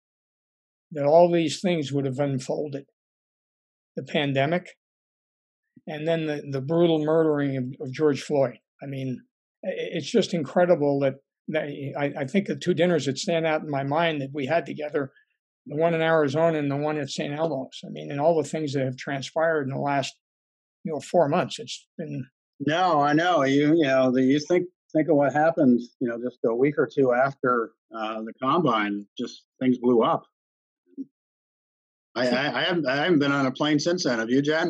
that 0.93 1.07
all 1.07 1.31
these 1.31 1.61
things 1.61 1.93
would 1.93 2.05
have 2.05 2.19
unfolded? 2.19 2.85
The 3.97 4.03
pandemic, 4.03 4.71
and 5.87 6.07
then 6.07 6.27
the, 6.27 6.43
the 6.51 6.61
brutal 6.61 6.99
murdering 7.05 7.57
of, 7.57 7.65
of 7.81 7.93
George 7.93 8.23
Floyd. 8.23 8.59
I 8.83 8.87
mean, 8.87 9.21
it's 9.63 10.11
just 10.11 10.35
incredible 10.35 10.99
that, 11.01 11.15
that 11.49 11.65
I, 11.99 12.13
I, 12.23 12.27
think 12.27 12.47
the 12.47 12.57
two 12.57 12.75
dinners 12.75 13.07
that 13.07 13.19
stand 13.19 13.47
out 13.47 13.63
in 13.63 13.71
my 13.71 13.85
mind 13.85 14.21
that 14.21 14.31
we 14.35 14.47
had 14.47 14.67
together, 14.67 15.13
the 15.67 15.77
one 15.77 15.95
in 15.95 16.03
Arizona 16.03 16.59
and 16.59 16.71
the 16.71 16.77
one 16.77 16.99
at 16.99 17.09
St. 17.09 17.33
Elmo's. 17.33 17.81
I 17.85 17.91
mean, 17.91 18.11
and 18.11 18.21
all 18.21 18.41
the 18.41 18.49
things 18.49 18.73
that 18.73 18.85
have 18.85 18.97
transpired 18.97 19.63
in 19.63 19.75
the 19.75 19.81
last, 19.81 20.15
you 20.83 20.93
know, 20.93 21.01
four 21.01 21.29
months. 21.29 21.59
It's 21.59 21.87
been 21.97 22.27
no, 22.61 23.01
I 23.01 23.13
know 23.13 23.45
you. 23.45 23.75
You 23.75 23.85
know, 23.85 24.11
the, 24.11 24.23
you 24.23 24.41
think 24.41 24.67
think 24.95 25.09
of 25.09 25.17
what 25.17 25.33
happened. 25.33 25.81
You 26.01 26.09
know, 26.09 26.19
just 26.19 26.39
a 26.45 26.55
week 26.55 26.79
or 26.79 26.89
two 26.93 27.13
after 27.13 27.73
uh, 27.95 28.23
the 28.23 28.33
combine, 28.43 29.07
just 29.19 29.45
things 29.61 29.79
blew 29.79 30.03
up. 30.03 30.25
I, 32.17 32.29
I, 32.29 32.61
I, 32.61 32.65
haven't 32.65 32.87
I 32.87 32.97
haven't 32.97 33.19
been 33.19 33.33
on 33.33 33.47
a 33.47 33.51
plane 33.51 33.79
since 33.79 34.05
then. 34.05 34.19
Have 34.19 34.31
you, 34.31 34.41
Jed? 34.41 34.69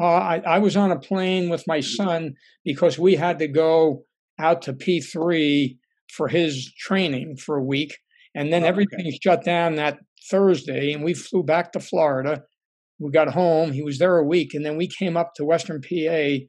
Uh, 0.00 0.04
I, 0.04 0.42
I 0.46 0.58
was 0.58 0.76
on 0.76 0.90
a 0.90 0.98
plane 0.98 1.48
with 1.48 1.64
my 1.66 1.78
mm-hmm. 1.78 2.02
son 2.02 2.34
because 2.64 2.98
we 2.98 3.14
had 3.14 3.38
to 3.38 3.48
go 3.48 4.04
out 4.38 4.62
to 4.62 4.72
P 4.72 5.00
three 5.00 5.78
for 6.12 6.28
his 6.28 6.72
training 6.78 7.36
for 7.36 7.56
a 7.56 7.64
week, 7.64 7.96
and 8.34 8.52
then 8.52 8.64
oh, 8.64 8.66
everything 8.66 9.00
okay. 9.00 9.18
shut 9.22 9.44
down 9.44 9.76
that 9.76 9.98
Thursday, 10.30 10.92
and 10.92 11.04
we 11.04 11.14
flew 11.14 11.42
back 11.42 11.72
to 11.72 11.80
Florida. 11.80 12.42
We 12.98 13.10
got 13.10 13.32
home. 13.32 13.72
He 13.72 13.82
was 13.82 13.98
there 13.98 14.18
a 14.18 14.24
week, 14.24 14.54
and 14.54 14.64
then 14.64 14.76
we 14.76 14.86
came 14.86 15.16
up 15.16 15.34
to 15.34 15.44
Western 15.44 15.80
PA 15.80 16.44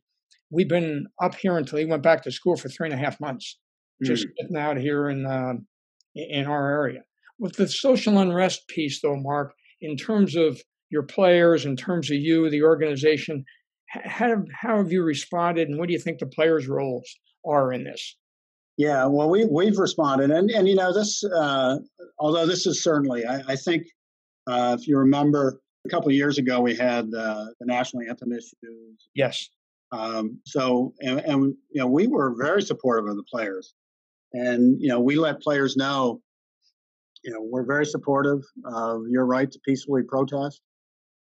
we've 0.54 0.70
been 0.70 1.08
up 1.22 1.36
here 1.36 1.58
until 1.58 1.80
he 1.80 1.86
went 1.86 2.04
back 2.04 2.22
to 2.24 2.32
school 2.32 2.56
for 2.56 2.70
three 2.70 2.88
and 2.90 2.94
a 2.94 3.04
half 3.04 3.20
months, 3.20 3.58
just 4.04 4.28
mm. 4.28 4.32
getting 4.40 4.58
out 4.58 4.78
here 4.78 5.10
in 5.10 5.26
uh, 5.26 5.54
in 6.16 6.46
our 6.46 6.72
area. 6.72 7.02
With 7.40 7.56
the 7.56 7.68
social 7.68 8.20
unrest 8.20 8.68
piece, 8.68 9.02
though, 9.02 9.18
Mark, 9.18 9.54
in 9.82 9.98
terms 9.98 10.36
of 10.36 10.62
your 10.90 11.04
players, 11.04 11.66
in 11.66 11.76
terms 11.76 12.12
of 12.12 12.18
you, 12.18 12.50
the 12.50 12.62
organization, 12.64 13.44
how, 13.88 14.36
how 14.54 14.78
have 14.78 14.92
you 14.92 15.04
responded, 15.04 15.68
and 15.68 15.80
what 15.80 15.88
do 15.88 15.94
you 15.94 16.00
think 16.00 16.20
the 16.20 16.28
players' 16.28 16.68
roles 16.68 17.10
are 17.46 17.74
in 17.74 17.84
this? 17.84 18.16
Yeah, 18.78 19.06
well, 19.06 19.30
we 19.30 19.46
we've 19.46 19.78
responded, 19.78 20.32
and 20.32 20.50
and 20.52 20.68
you 20.68 20.76
know 20.76 20.94
this, 20.94 21.24
uh, 21.24 21.78
although 22.20 22.46
this 22.46 22.66
is 22.66 22.84
certainly, 22.84 23.26
I, 23.26 23.42
I 23.50 23.56
think, 23.56 23.84
uh, 24.48 24.78
if 24.80 24.88
you 24.88 24.98
remember, 24.98 25.60
a 25.86 25.90
couple 25.90 26.10
of 26.10 26.16
years 26.16 26.38
ago 26.38 26.62
we 26.62 26.76
had 26.76 27.06
uh, 27.14 27.46
the 27.60 27.66
national 27.66 28.04
anthem 28.08 28.32
issues. 28.32 29.10
Yes. 29.16 29.50
Um, 29.94 30.40
so, 30.46 30.94
and, 31.02 31.20
and, 31.20 31.56
you 31.70 31.82
know, 31.82 31.88
we 31.88 32.08
were 32.08 32.36
very 32.36 32.64
supportive 32.64 33.08
of 33.08 33.16
the 33.16 33.24
players, 33.24 33.76
and 34.34 34.82
you 34.82 34.88
know, 34.88 35.00
we 35.00 35.16
let 35.16 35.40
players 35.40 35.78
know, 35.78 36.20
you 37.24 37.32
know, 37.32 37.42
we're 37.42 37.66
very 37.66 37.86
supportive 37.86 38.42
of 38.66 39.04
your 39.08 39.28
right 39.28 39.52
to 39.52 39.60
peacefully 39.64 40.02
protest. 40.02 40.62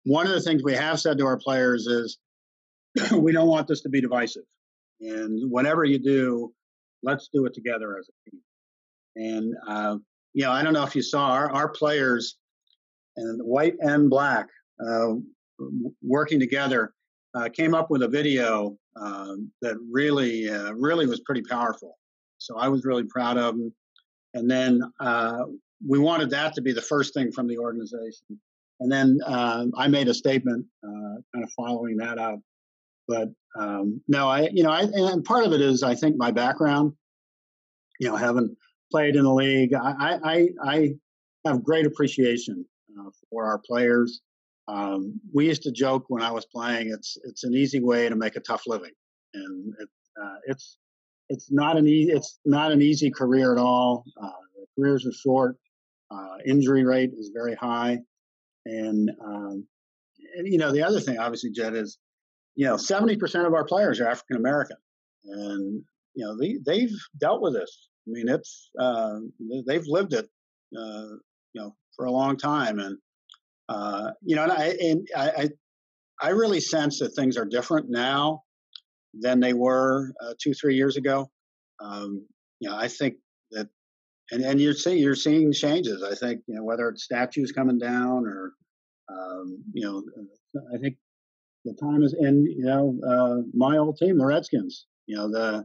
One 0.05 0.27
of 0.27 0.33
the 0.33 0.41
things 0.41 0.63
we 0.63 0.75
have 0.75 1.01
said 1.01 1.19
to 1.19 1.27
our 1.27 1.37
players 1.37 1.89
is, 1.89 2.19
we 3.13 3.33
don't 3.33 3.49
want 3.49 3.67
this 3.67 3.81
to 3.81 3.89
be 3.89 4.01
divisive, 4.01 4.45
and 5.01 5.51
whatever 5.51 5.85
you 5.85 5.99
do, 5.99 6.53
let's 7.03 7.29
do 7.33 7.47
it 7.47 7.55
together 7.55 7.99
as 7.99 8.09
a 8.09 8.31
team. 8.31 8.41
And 9.17 9.55
uh, 9.67 9.97
you 10.33 10.45
know, 10.45 10.53
I 10.53 10.63
don't 10.63 10.75
know 10.75 10.85
if 10.85 10.95
you 10.95 11.03
saw 11.03 11.31
our, 11.33 11.51
our 11.51 11.69
players 11.69 12.37
and 13.17 13.43
white 13.43 13.75
and 13.81 14.09
black 14.09 14.47
uh, 14.81 15.15
working 16.03 16.39
together 16.39 16.95
uh, 17.35 17.49
came 17.49 17.75
up 17.75 17.91
with 17.91 18.03
a 18.03 18.09
video 18.09 18.77
um, 18.97 19.51
that 19.63 19.77
really, 19.91 20.51
uh, 20.51 20.73
really 20.73 21.07
was 21.07 21.21
pretty 21.21 21.43
powerful. 21.43 21.97
So 22.39 22.57
I 22.57 22.69
was 22.69 22.85
really 22.85 23.05
proud 23.05 23.39
of 23.39 23.57
them. 23.57 23.73
And 24.35 24.51
then 24.51 24.83
uh, 25.01 25.45
we 25.87 25.99
wanted 25.99 26.31
that 26.31 26.55
to 26.55 26.63
be 26.63 26.73
the 26.73 26.83
first 26.83 27.15
thing 27.15 27.33
from 27.33 27.47
the 27.47 27.59
organization. 27.59 28.41
And 28.81 28.91
then 28.91 29.19
uh, 29.27 29.67
I 29.77 29.89
made 29.89 30.09
a 30.09 30.15
statement 30.15 30.65
uh, 30.85 31.21
kind 31.33 31.45
of 31.45 31.51
following 31.53 31.97
that 31.99 32.19
up. 32.19 32.41
But 33.07 33.29
um, 33.59 34.01
no, 34.09 34.29
I, 34.29 34.49
you 34.53 34.63
know, 34.63 34.71
I, 34.71 34.83
and 34.83 35.25
part 35.25 35.45
of 35.45 35.53
it 35.53 35.61
is 35.61 35.83
I 35.83 35.95
think 35.95 36.17
my 36.17 36.31
background, 36.31 36.93
you 37.99 38.09
know, 38.09 38.17
having 38.17 38.57
played 38.91 39.17
in 39.17 39.25
the 39.25 39.33
league, 39.33 39.75
I, 39.75 40.19
I, 40.25 40.49
I 40.65 40.95
have 41.45 41.65
great 41.65 41.87
appreciation 41.87 42.65
uh, 42.99 43.11
for 43.29 43.47
our 43.47 43.59
players 43.59 44.21
um, 44.71 45.21
we 45.33 45.47
used 45.47 45.63
to 45.63 45.73
joke 45.73 46.05
when 46.09 46.23
I 46.23 46.31
was 46.31 46.47
playing. 46.47 46.91
It's 46.91 47.17
it's 47.25 47.45
an 47.45 47.55
easy 47.55 47.81
way 47.81 48.09
to 48.09 48.15
make 48.15 48.37
a 48.37 48.41
tough 48.41 48.63
living, 48.67 48.93
and 49.35 49.75
it, 49.81 49.89
uh, 50.23 50.37
it's 50.47 50.79
it's 51.29 51.51
not 51.51 51.77
an 51.77 51.89
easy 51.89 52.13
it's 52.13 52.39
not 52.45 52.71
an 52.71 52.81
easy 52.81 53.11
career 53.11 53.53
at 53.53 53.59
all. 53.59 54.05
Uh, 54.23 54.31
careers 54.79 55.07
are 55.07 55.13
short. 55.13 55.57
Uh, 56.11 56.37
injury 56.47 56.85
rate 56.85 57.11
is 57.17 57.31
very 57.33 57.55
high, 57.55 57.99
and, 58.65 59.11
um, 59.25 59.67
and 60.37 60.47
you 60.47 60.59
know 60.59 60.73
the 60.73 60.83
other 60.83 61.01
thing, 61.01 61.19
obviously, 61.19 61.51
Jed 61.51 61.75
is 61.75 61.99
you 62.55 62.67
know 62.67 62.77
seventy 62.77 63.17
percent 63.17 63.47
of 63.47 63.55
our 63.55 63.65
players 63.65 64.01
are 64.01 64.09
African 64.09 64.37
American, 64.37 64.77
and 65.25 65.83
you 66.15 66.25
know 66.25 66.37
they 66.37 66.59
they've 66.65 66.97
dealt 67.19 67.43
with 67.43 67.55
this. 67.55 67.89
I 68.07 68.11
mean, 68.13 68.29
it's 68.29 68.71
uh, 68.79 69.19
they've 69.67 69.87
lived 69.87 70.15
it, 70.15 70.29
uh, 70.77 71.17
you 71.55 71.61
know, 71.61 71.75
for 71.97 72.05
a 72.07 72.13
long 72.13 72.37
time, 72.37 72.79
and 72.79 72.99
uh, 73.71 74.11
you 74.23 74.35
know, 74.35 74.43
and 74.43 74.53
I, 74.53 74.65
and 74.81 75.09
I, 75.17 75.49
I 76.21 76.31
really 76.31 76.61
sense 76.61 76.99
that 76.99 77.11
things 77.11 77.37
are 77.37 77.45
different 77.45 77.89
now 77.89 78.43
than 79.15 79.39
they 79.39 79.53
were 79.53 80.13
uh, 80.21 80.35
two, 80.43 80.53
three 80.53 80.75
years 80.75 80.97
ago. 80.97 81.31
Um, 81.81 82.27
you 82.59 82.69
know, 82.69 82.77
I 82.77 82.89
think 82.89 83.15
that, 83.53 83.69
and, 84.33 84.45
and 84.45 84.61
you're 84.61 84.75
seeing 84.75 84.99
you're 84.99 85.15
seeing 85.15 85.53
changes. 85.53 86.03
I 86.03 86.15
think 86.17 86.43
you 86.47 86.57
know 86.57 86.65
whether 86.65 86.89
it's 86.89 87.05
statues 87.05 87.53
coming 87.53 87.79
down 87.79 88.27
or, 88.27 88.53
um, 89.09 89.63
you 89.73 89.87
know, 89.87 90.03
I 90.75 90.79
think 90.79 90.97
the 91.65 91.75
time 91.81 92.03
is, 92.03 92.13
and 92.13 92.47
you 92.47 92.65
know, 92.65 92.99
uh, 93.09 93.43
my 93.55 93.77
old 93.77 93.97
team, 93.97 94.19
the 94.19 94.27
Redskins. 94.27 94.87
You 95.07 95.17
know, 95.17 95.31
the 95.31 95.65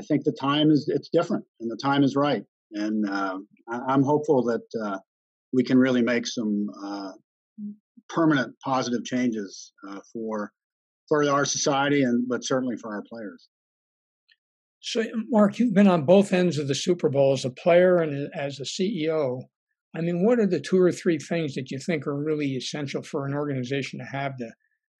I 0.00 0.02
think 0.04 0.24
the 0.24 0.32
time 0.32 0.70
is 0.70 0.88
it's 0.88 1.10
different, 1.10 1.44
and 1.60 1.70
the 1.70 1.78
time 1.82 2.02
is 2.02 2.16
right, 2.16 2.44
and 2.72 3.08
uh, 3.08 3.38
I, 3.68 3.94
am 3.94 4.02
hopeful 4.02 4.42
that 4.44 4.84
uh, 4.84 4.98
we 5.52 5.62
can 5.62 5.78
really 5.78 6.02
make 6.02 6.26
some 6.26 6.66
uh, 6.84 7.12
permanent 8.08 8.54
positive 8.64 9.04
changes 9.04 9.72
uh, 9.88 10.00
for 10.12 10.52
for 11.08 11.28
our 11.28 11.44
society 11.44 12.02
and 12.02 12.28
but 12.28 12.44
certainly 12.44 12.76
for 12.76 12.94
our 12.94 13.02
players. 13.02 13.48
So, 14.80 15.04
Mark, 15.28 15.58
you've 15.58 15.74
been 15.74 15.86
on 15.86 16.04
both 16.04 16.32
ends 16.32 16.58
of 16.58 16.66
the 16.66 16.74
Super 16.74 17.08
Bowl 17.08 17.32
as 17.32 17.44
a 17.44 17.50
player 17.50 17.98
and 17.98 18.28
as 18.34 18.58
a 18.58 18.64
CEO. 18.64 19.42
I 19.94 20.00
mean, 20.00 20.24
what 20.24 20.40
are 20.40 20.46
the 20.46 20.58
two 20.58 20.80
or 20.80 20.90
three 20.90 21.18
things 21.18 21.54
that 21.54 21.70
you 21.70 21.78
think 21.78 22.06
are 22.06 22.16
really 22.16 22.56
essential 22.56 23.02
for 23.02 23.24
an 23.26 23.34
organization 23.34 24.00
to 24.00 24.04
have 24.06 24.36
to 24.38 24.50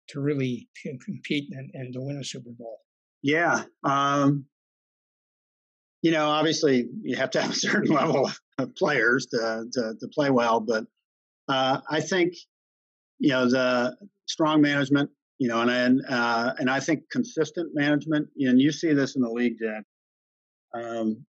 to 0.09 0.20
really 0.20 0.68
compete 0.82 1.48
and, 1.53 1.70
and 1.74 1.92
to 1.94 2.00
win 2.00 2.18
a 2.18 2.24
Super 2.24 2.50
Bowl? 2.57 2.78
Yeah, 3.22 3.64
um, 3.84 4.44
you 6.03 6.11
know, 6.11 6.28
obviously 6.28 6.88
you 7.03 7.16
have 7.16 7.30
to 7.30 7.40
have 7.40 7.50
a 7.50 7.55
certain 7.55 7.90
level 7.94 8.30
of 8.59 8.74
players 8.76 9.26
to 9.26 9.64
to, 9.72 9.94
to 9.98 10.09
play 10.09 10.30
well, 10.30 10.61
but 10.61 10.84
uh, 11.48 11.80
I 11.90 12.00
think 12.00 12.34
you 13.22 13.28
know 13.28 13.48
the 13.48 13.96
strong 14.26 14.60
management 14.60 15.08
you 15.38 15.48
know 15.48 15.60
and 15.60 15.70
and, 15.70 16.02
uh, 16.08 16.52
and 16.58 16.68
i 16.68 16.80
think 16.80 17.02
consistent 17.10 17.70
management 17.72 18.28
and 18.36 18.60
you 18.60 18.72
see 18.72 18.92
this 18.92 19.16
in 19.16 19.22
the 19.22 19.30
league 19.30 19.56
Jack. 19.62 19.84
Um, 20.74 21.24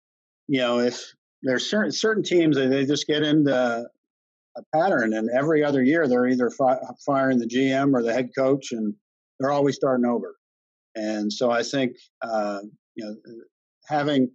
you 0.48 0.60
know 0.60 0.80
if 0.80 1.12
there's 1.42 1.68
certain 1.68 1.92
certain 1.92 2.22
teams 2.22 2.56
that 2.56 2.68
they 2.68 2.86
just 2.86 3.06
get 3.06 3.22
into 3.22 3.54
a 3.54 4.62
pattern 4.74 5.12
and 5.12 5.28
every 5.30 5.62
other 5.62 5.82
year 5.82 6.08
they're 6.08 6.28
either 6.28 6.50
fi- 6.50 6.80
firing 7.04 7.38
the 7.38 7.46
gm 7.46 7.94
or 7.94 8.02
the 8.02 8.12
head 8.12 8.30
coach 8.36 8.72
and 8.72 8.94
they're 9.38 9.52
always 9.52 9.76
starting 9.76 10.06
over 10.06 10.36
and 10.96 11.32
so 11.32 11.50
i 11.50 11.62
think 11.62 11.92
uh, 12.22 12.60
you 12.94 13.04
know 13.04 13.14
having 13.86 14.30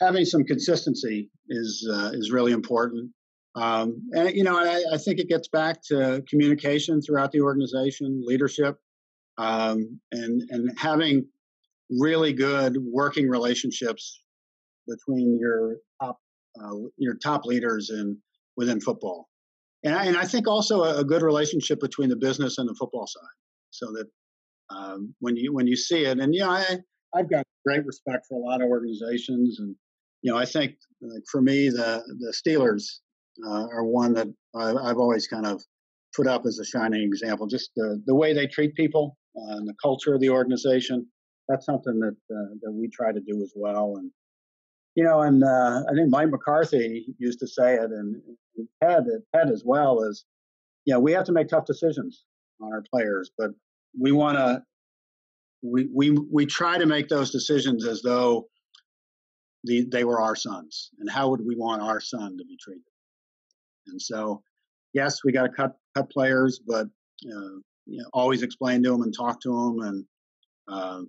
having 0.00 0.24
some 0.24 0.44
consistency 0.44 1.30
is 1.48 1.86
uh, 1.92 2.10
is 2.14 2.30
really 2.30 2.52
important 2.52 3.10
Um, 3.54 4.08
and 4.12 4.34
you 4.34 4.42
know, 4.42 4.58
I, 4.58 4.82
I, 4.94 4.98
think 4.98 5.20
it 5.20 5.28
gets 5.28 5.46
back 5.46 5.80
to 5.84 6.24
communication 6.28 7.00
throughout 7.00 7.30
the 7.30 7.40
organization, 7.40 8.22
leadership, 8.26 8.76
um, 9.38 10.00
and 10.10 10.42
and 10.50 10.76
having 10.76 11.26
really 11.88 12.32
good 12.32 12.76
working 12.80 13.28
relationships 13.28 14.22
between 14.88 15.38
your 15.38 15.76
top 16.00 16.18
uh, 16.60 16.74
your 16.96 17.14
top 17.14 17.44
leaders 17.44 17.90
in 17.90 18.18
within 18.56 18.80
football, 18.80 19.28
and 19.84 19.94
I, 19.94 20.06
and 20.06 20.16
I 20.16 20.24
think 20.24 20.48
also 20.48 20.82
a, 20.82 20.98
a, 20.98 21.04
good 21.04 21.22
relationship 21.22 21.78
between 21.78 22.08
the 22.08 22.16
business 22.16 22.58
and 22.58 22.68
the 22.68 22.74
football 22.74 23.06
side, 23.06 23.22
so 23.70 23.92
that 23.92 24.06
um, 24.70 25.14
when 25.20 25.36
you 25.36 25.52
when 25.52 25.68
you 25.68 25.76
see 25.76 26.06
it, 26.06 26.18
and 26.18 26.34
you 26.34 26.40
know, 26.40 26.50
I 26.50 26.78
I've 27.14 27.30
got 27.30 27.44
great 27.64 27.86
respect 27.86 28.26
for 28.28 28.34
a 28.34 28.44
lot 28.44 28.62
of 28.62 28.68
organizations, 28.68 29.60
and 29.60 29.76
you 30.22 30.32
know, 30.32 30.38
I 30.38 30.44
think 30.44 30.74
for 31.30 31.40
me 31.40 31.68
the 31.68 32.02
the 32.18 32.34
Steelers 32.34 32.98
uh, 33.46 33.66
are 33.72 33.84
one 33.84 34.14
that 34.14 34.28
I, 34.54 34.70
I've 34.70 34.98
always 34.98 35.26
kind 35.26 35.46
of 35.46 35.62
put 36.14 36.26
up 36.26 36.46
as 36.46 36.58
a 36.58 36.64
shining 36.64 37.02
example. 37.02 37.46
Just 37.46 37.70
the 37.76 38.02
the 38.06 38.14
way 38.14 38.32
they 38.32 38.46
treat 38.46 38.74
people 38.74 39.16
uh, 39.36 39.56
and 39.56 39.68
the 39.68 39.74
culture 39.82 40.14
of 40.14 40.20
the 40.20 40.30
organization. 40.30 41.06
That's 41.48 41.66
something 41.66 41.98
that 42.00 42.16
uh, 42.34 42.54
that 42.62 42.72
we 42.72 42.88
try 42.88 43.12
to 43.12 43.20
do 43.20 43.42
as 43.42 43.52
well. 43.54 43.96
And 43.96 44.10
you 44.94 45.04
know, 45.04 45.22
and 45.22 45.42
uh, 45.42 45.82
I 45.90 45.94
think 45.94 46.10
Mike 46.10 46.30
McCarthy 46.30 47.06
used 47.18 47.40
to 47.40 47.48
say 47.48 47.74
it, 47.74 47.90
and, 47.90 48.22
and 48.56 48.68
Ted 48.82 49.04
Ted 49.34 49.50
as 49.50 49.62
well 49.64 50.02
is, 50.02 50.24
you 50.84 50.94
know, 50.94 51.00
we 51.00 51.12
have 51.12 51.24
to 51.24 51.32
make 51.32 51.48
tough 51.48 51.66
decisions 51.66 52.24
on 52.60 52.72
our 52.72 52.82
players, 52.92 53.30
but 53.36 53.50
we 53.98 54.12
want 54.12 54.38
to 54.38 54.62
we 55.62 55.88
we 55.92 56.10
we 56.10 56.46
try 56.46 56.78
to 56.78 56.86
make 56.86 57.08
those 57.08 57.30
decisions 57.30 57.86
as 57.86 58.02
though 58.02 58.48
the, 59.64 59.86
they 59.90 60.04
were 60.04 60.20
our 60.20 60.36
sons, 60.36 60.90
and 61.00 61.10
how 61.10 61.30
would 61.30 61.44
we 61.44 61.56
want 61.56 61.82
our 61.82 62.00
son 62.00 62.36
to 62.38 62.44
be 62.44 62.56
treated? 62.60 62.84
And 63.86 64.00
so, 64.00 64.42
yes, 64.92 65.20
we 65.24 65.32
got 65.32 65.44
to 65.44 65.52
cut 65.52 65.76
cut 65.94 66.10
players, 66.10 66.60
but 66.66 66.86
uh, 67.26 67.56
you 67.86 67.98
know, 67.98 68.06
always 68.12 68.42
explain 68.42 68.82
to 68.82 68.90
them 68.90 69.02
and 69.02 69.14
talk 69.14 69.40
to 69.42 69.50
them, 69.50 69.86
and 69.86 70.04
uh, 70.68 71.00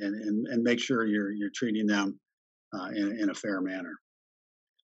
and, 0.00 0.14
and 0.14 0.46
and 0.46 0.62
make 0.62 0.80
sure 0.80 1.06
you're 1.06 1.32
you're 1.32 1.50
treating 1.54 1.86
them 1.86 2.18
uh, 2.74 2.88
in, 2.94 3.18
in 3.18 3.30
a 3.30 3.34
fair 3.34 3.60
manner. 3.60 3.98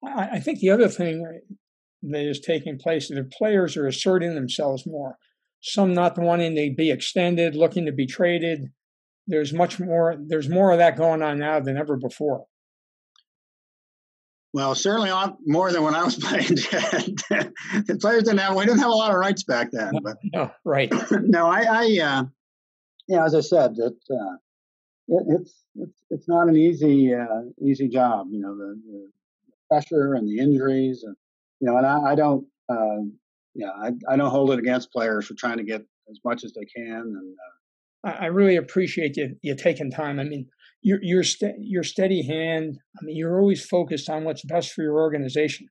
I, 0.05 0.29
I 0.33 0.41
think 0.41 0.61
the 0.61 0.71
other 0.71 0.89
thing 0.89 1.41
that 2.03 2.25
is 2.25 2.41
taking 2.41 2.79
place 2.79 3.11
is 3.11 3.17
the 3.17 3.25
players 3.25 3.77
are 3.77 3.87
asserting 3.87 4.35
themselves 4.35 4.87
more. 4.87 5.17
Some 5.61 5.95
not 5.95 6.19
wanting 6.19 6.57
to 6.57 6.75
be 6.77 6.91
extended, 6.91 7.55
looking 7.55 7.87
to 7.87 7.93
be 7.93 8.07
traded. 8.07 8.71
There's 9.29 9.53
much 9.53 9.79
more. 9.79 10.17
There's 10.27 10.49
more 10.49 10.73
of 10.73 10.79
that 10.79 10.97
going 10.97 11.23
on 11.23 11.39
now 11.39 11.61
than 11.61 11.77
ever 11.77 11.97
before. 11.97 12.47
Well, 14.55 14.75
certainly 14.75 15.11
more 15.47 15.73
than 15.73 15.83
when 15.83 15.95
I 15.95 16.05
was 16.05 16.17
playing. 16.23 16.55
the 16.55 17.99
players 18.01 18.25
didn't 18.25 18.41
have 18.41 18.55
we 18.55 18.67
didn't 18.67 18.81
have 18.81 18.91
a 18.91 18.95
lot 18.95 19.11
of 19.11 19.17
rights 19.17 19.45
back 19.45 19.71
then. 19.73 19.93
But 20.03 20.19
no, 20.33 20.51
right. 20.65 20.93
no, 21.11 21.47
I, 21.47 21.63
I 21.63 21.99
uh, 22.03 22.25
yeah, 23.09 23.25
as 23.25 23.35
I 23.35 23.41
said, 23.41 23.77
that 23.77 23.97
uh, 24.11 24.37
it, 25.09 25.25
it's 25.29 25.55
it's 25.77 26.03
it's 26.11 26.29
not 26.29 26.49
an 26.49 26.57
easy 26.57 27.15
uh, 27.15 27.43
easy 27.61 27.89
job. 27.89 28.29
You 28.31 28.41
know, 28.41 28.57
the, 28.57 28.81
the, 28.87 29.09
pressure 29.71 30.13
and 30.13 30.29
the 30.29 30.39
injuries, 30.39 31.03
and 31.03 31.17
you 31.61 31.67
know, 31.67 31.79
and 31.79 31.87
I, 31.87 32.11
I 32.11 32.15
don't, 32.15 32.47
uh, 32.69 32.99
yeah, 33.55 33.71
I, 33.71 33.93
I 34.07 34.17
don't 34.17 34.29
hold 34.29 34.51
it 34.51 34.59
against 34.59 34.93
players 34.93 35.27
for 35.27 35.33
trying 35.33 35.57
to 35.57 35.65
get 35.65 35.81
as 36.11 36.21
much 36.27 36.45
as 36.45 36.53
they 36.53 36.67
can. 36.67 37.01
And 37.01 37.35
uh, 38.07 38.11
I, 38.11 38.25
I 38.25 38.27
really 38.27 38.57
appreciate 38.57 39.17
you 39.17 39.35
you 39.41 39.57
taking 39.57 39.91
time. 39.91 40.21
I 40.21 40.25
mean, 40.25 40.47
your 40.83 40.99
your 41.03 41.23
your 41.59 41.83
steady 41.83 42.27
hand. 42.27 42.79
I 43.01 43.05
mean, 43.05 43.17
you're 43.17 43.41
always 43.41 43.65
focused 43.65 44.11
on 44.11 44.25
what's 44.25 44.45
best 44.45 44.73
for 44.73 44.83
your 44.83 44.99
organization. 44.99 45.69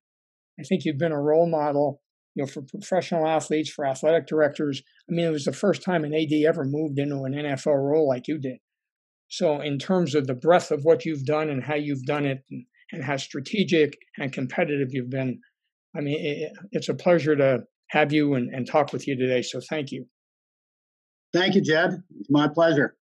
I 0.59 0.64
think 0.64 0.86
you've 0.86 0.97
been 0.97 1.12
a 1.12 1.22
role 1.22 1.49
model, 1.49 2.01
you 2.36 2.43
know, 2.43 2.47
for 2.47 2.62
professional 2.62 3.28
athletes, 3.28 3.70
for 3.70 3.86
athletic 3.86 4.28
directors. 4.28 4.82
I 5.09 5.14
mean, 5.14 5.26
it 5.26 5.32
was 5.32 5.45
the 5.45 5.53
first 5.53 5.84
time 5.84 6.03
an 6.03 6.14
AD 6.14 6.32
ever 6.47 6.64
moved 6.66 6.99
into 6.99 7.24
an 7.24 7.34
NFL 7.34 7.78
role 7.78 8.07
like 8.07 8.28
you 8.28 8.38
did. 8.39 8.57
So, 9.28 9.62
in 9.62 9.80
terms 9.80 10.16
of 10.16 10.28
the 10.28 10.34
breadth 10.34 10.72
of 10.72 10.84
what 10.84 11.05
you've 11.05 11.26
done 11.26 11.49
and 11.49 11.64
how 11.64 11.76
you've 11.76 12.05
done 12.05 12.26
it, 12.26 12.43
and, 12.49 12.66
and 12.91 13.03
how 13.03 13.18
strategic 13.18 13.97
and 14.18 14.32
competitive 14.32 14.89
you've 14.91 15.09
been, 15.09 15.39
I 15.95 16.01
mean, 16.01 16.18
it, 16.20 16.51
it's 16.72 16.89
a 16.89 16.93
pleasure 16.93 17.36
to 17.36 17.64
have 17.91 18.12
you 18.12 18.34
and, 18.34 18.53
and 18.53 18.68
talk 18.68 18.91
with 18.91 19.07
you 19.07 19.18
today. 19.18 19.41
So, 19.41 19.62
thank 19.70 19.91
you. 19.91 20.05
Thank 21.34 21.55
you, 21.55 21.62
Jed. 21.62 21.91
It's 22.20 22.30
my 22.30 22.49
pleasure. 22.53 22.95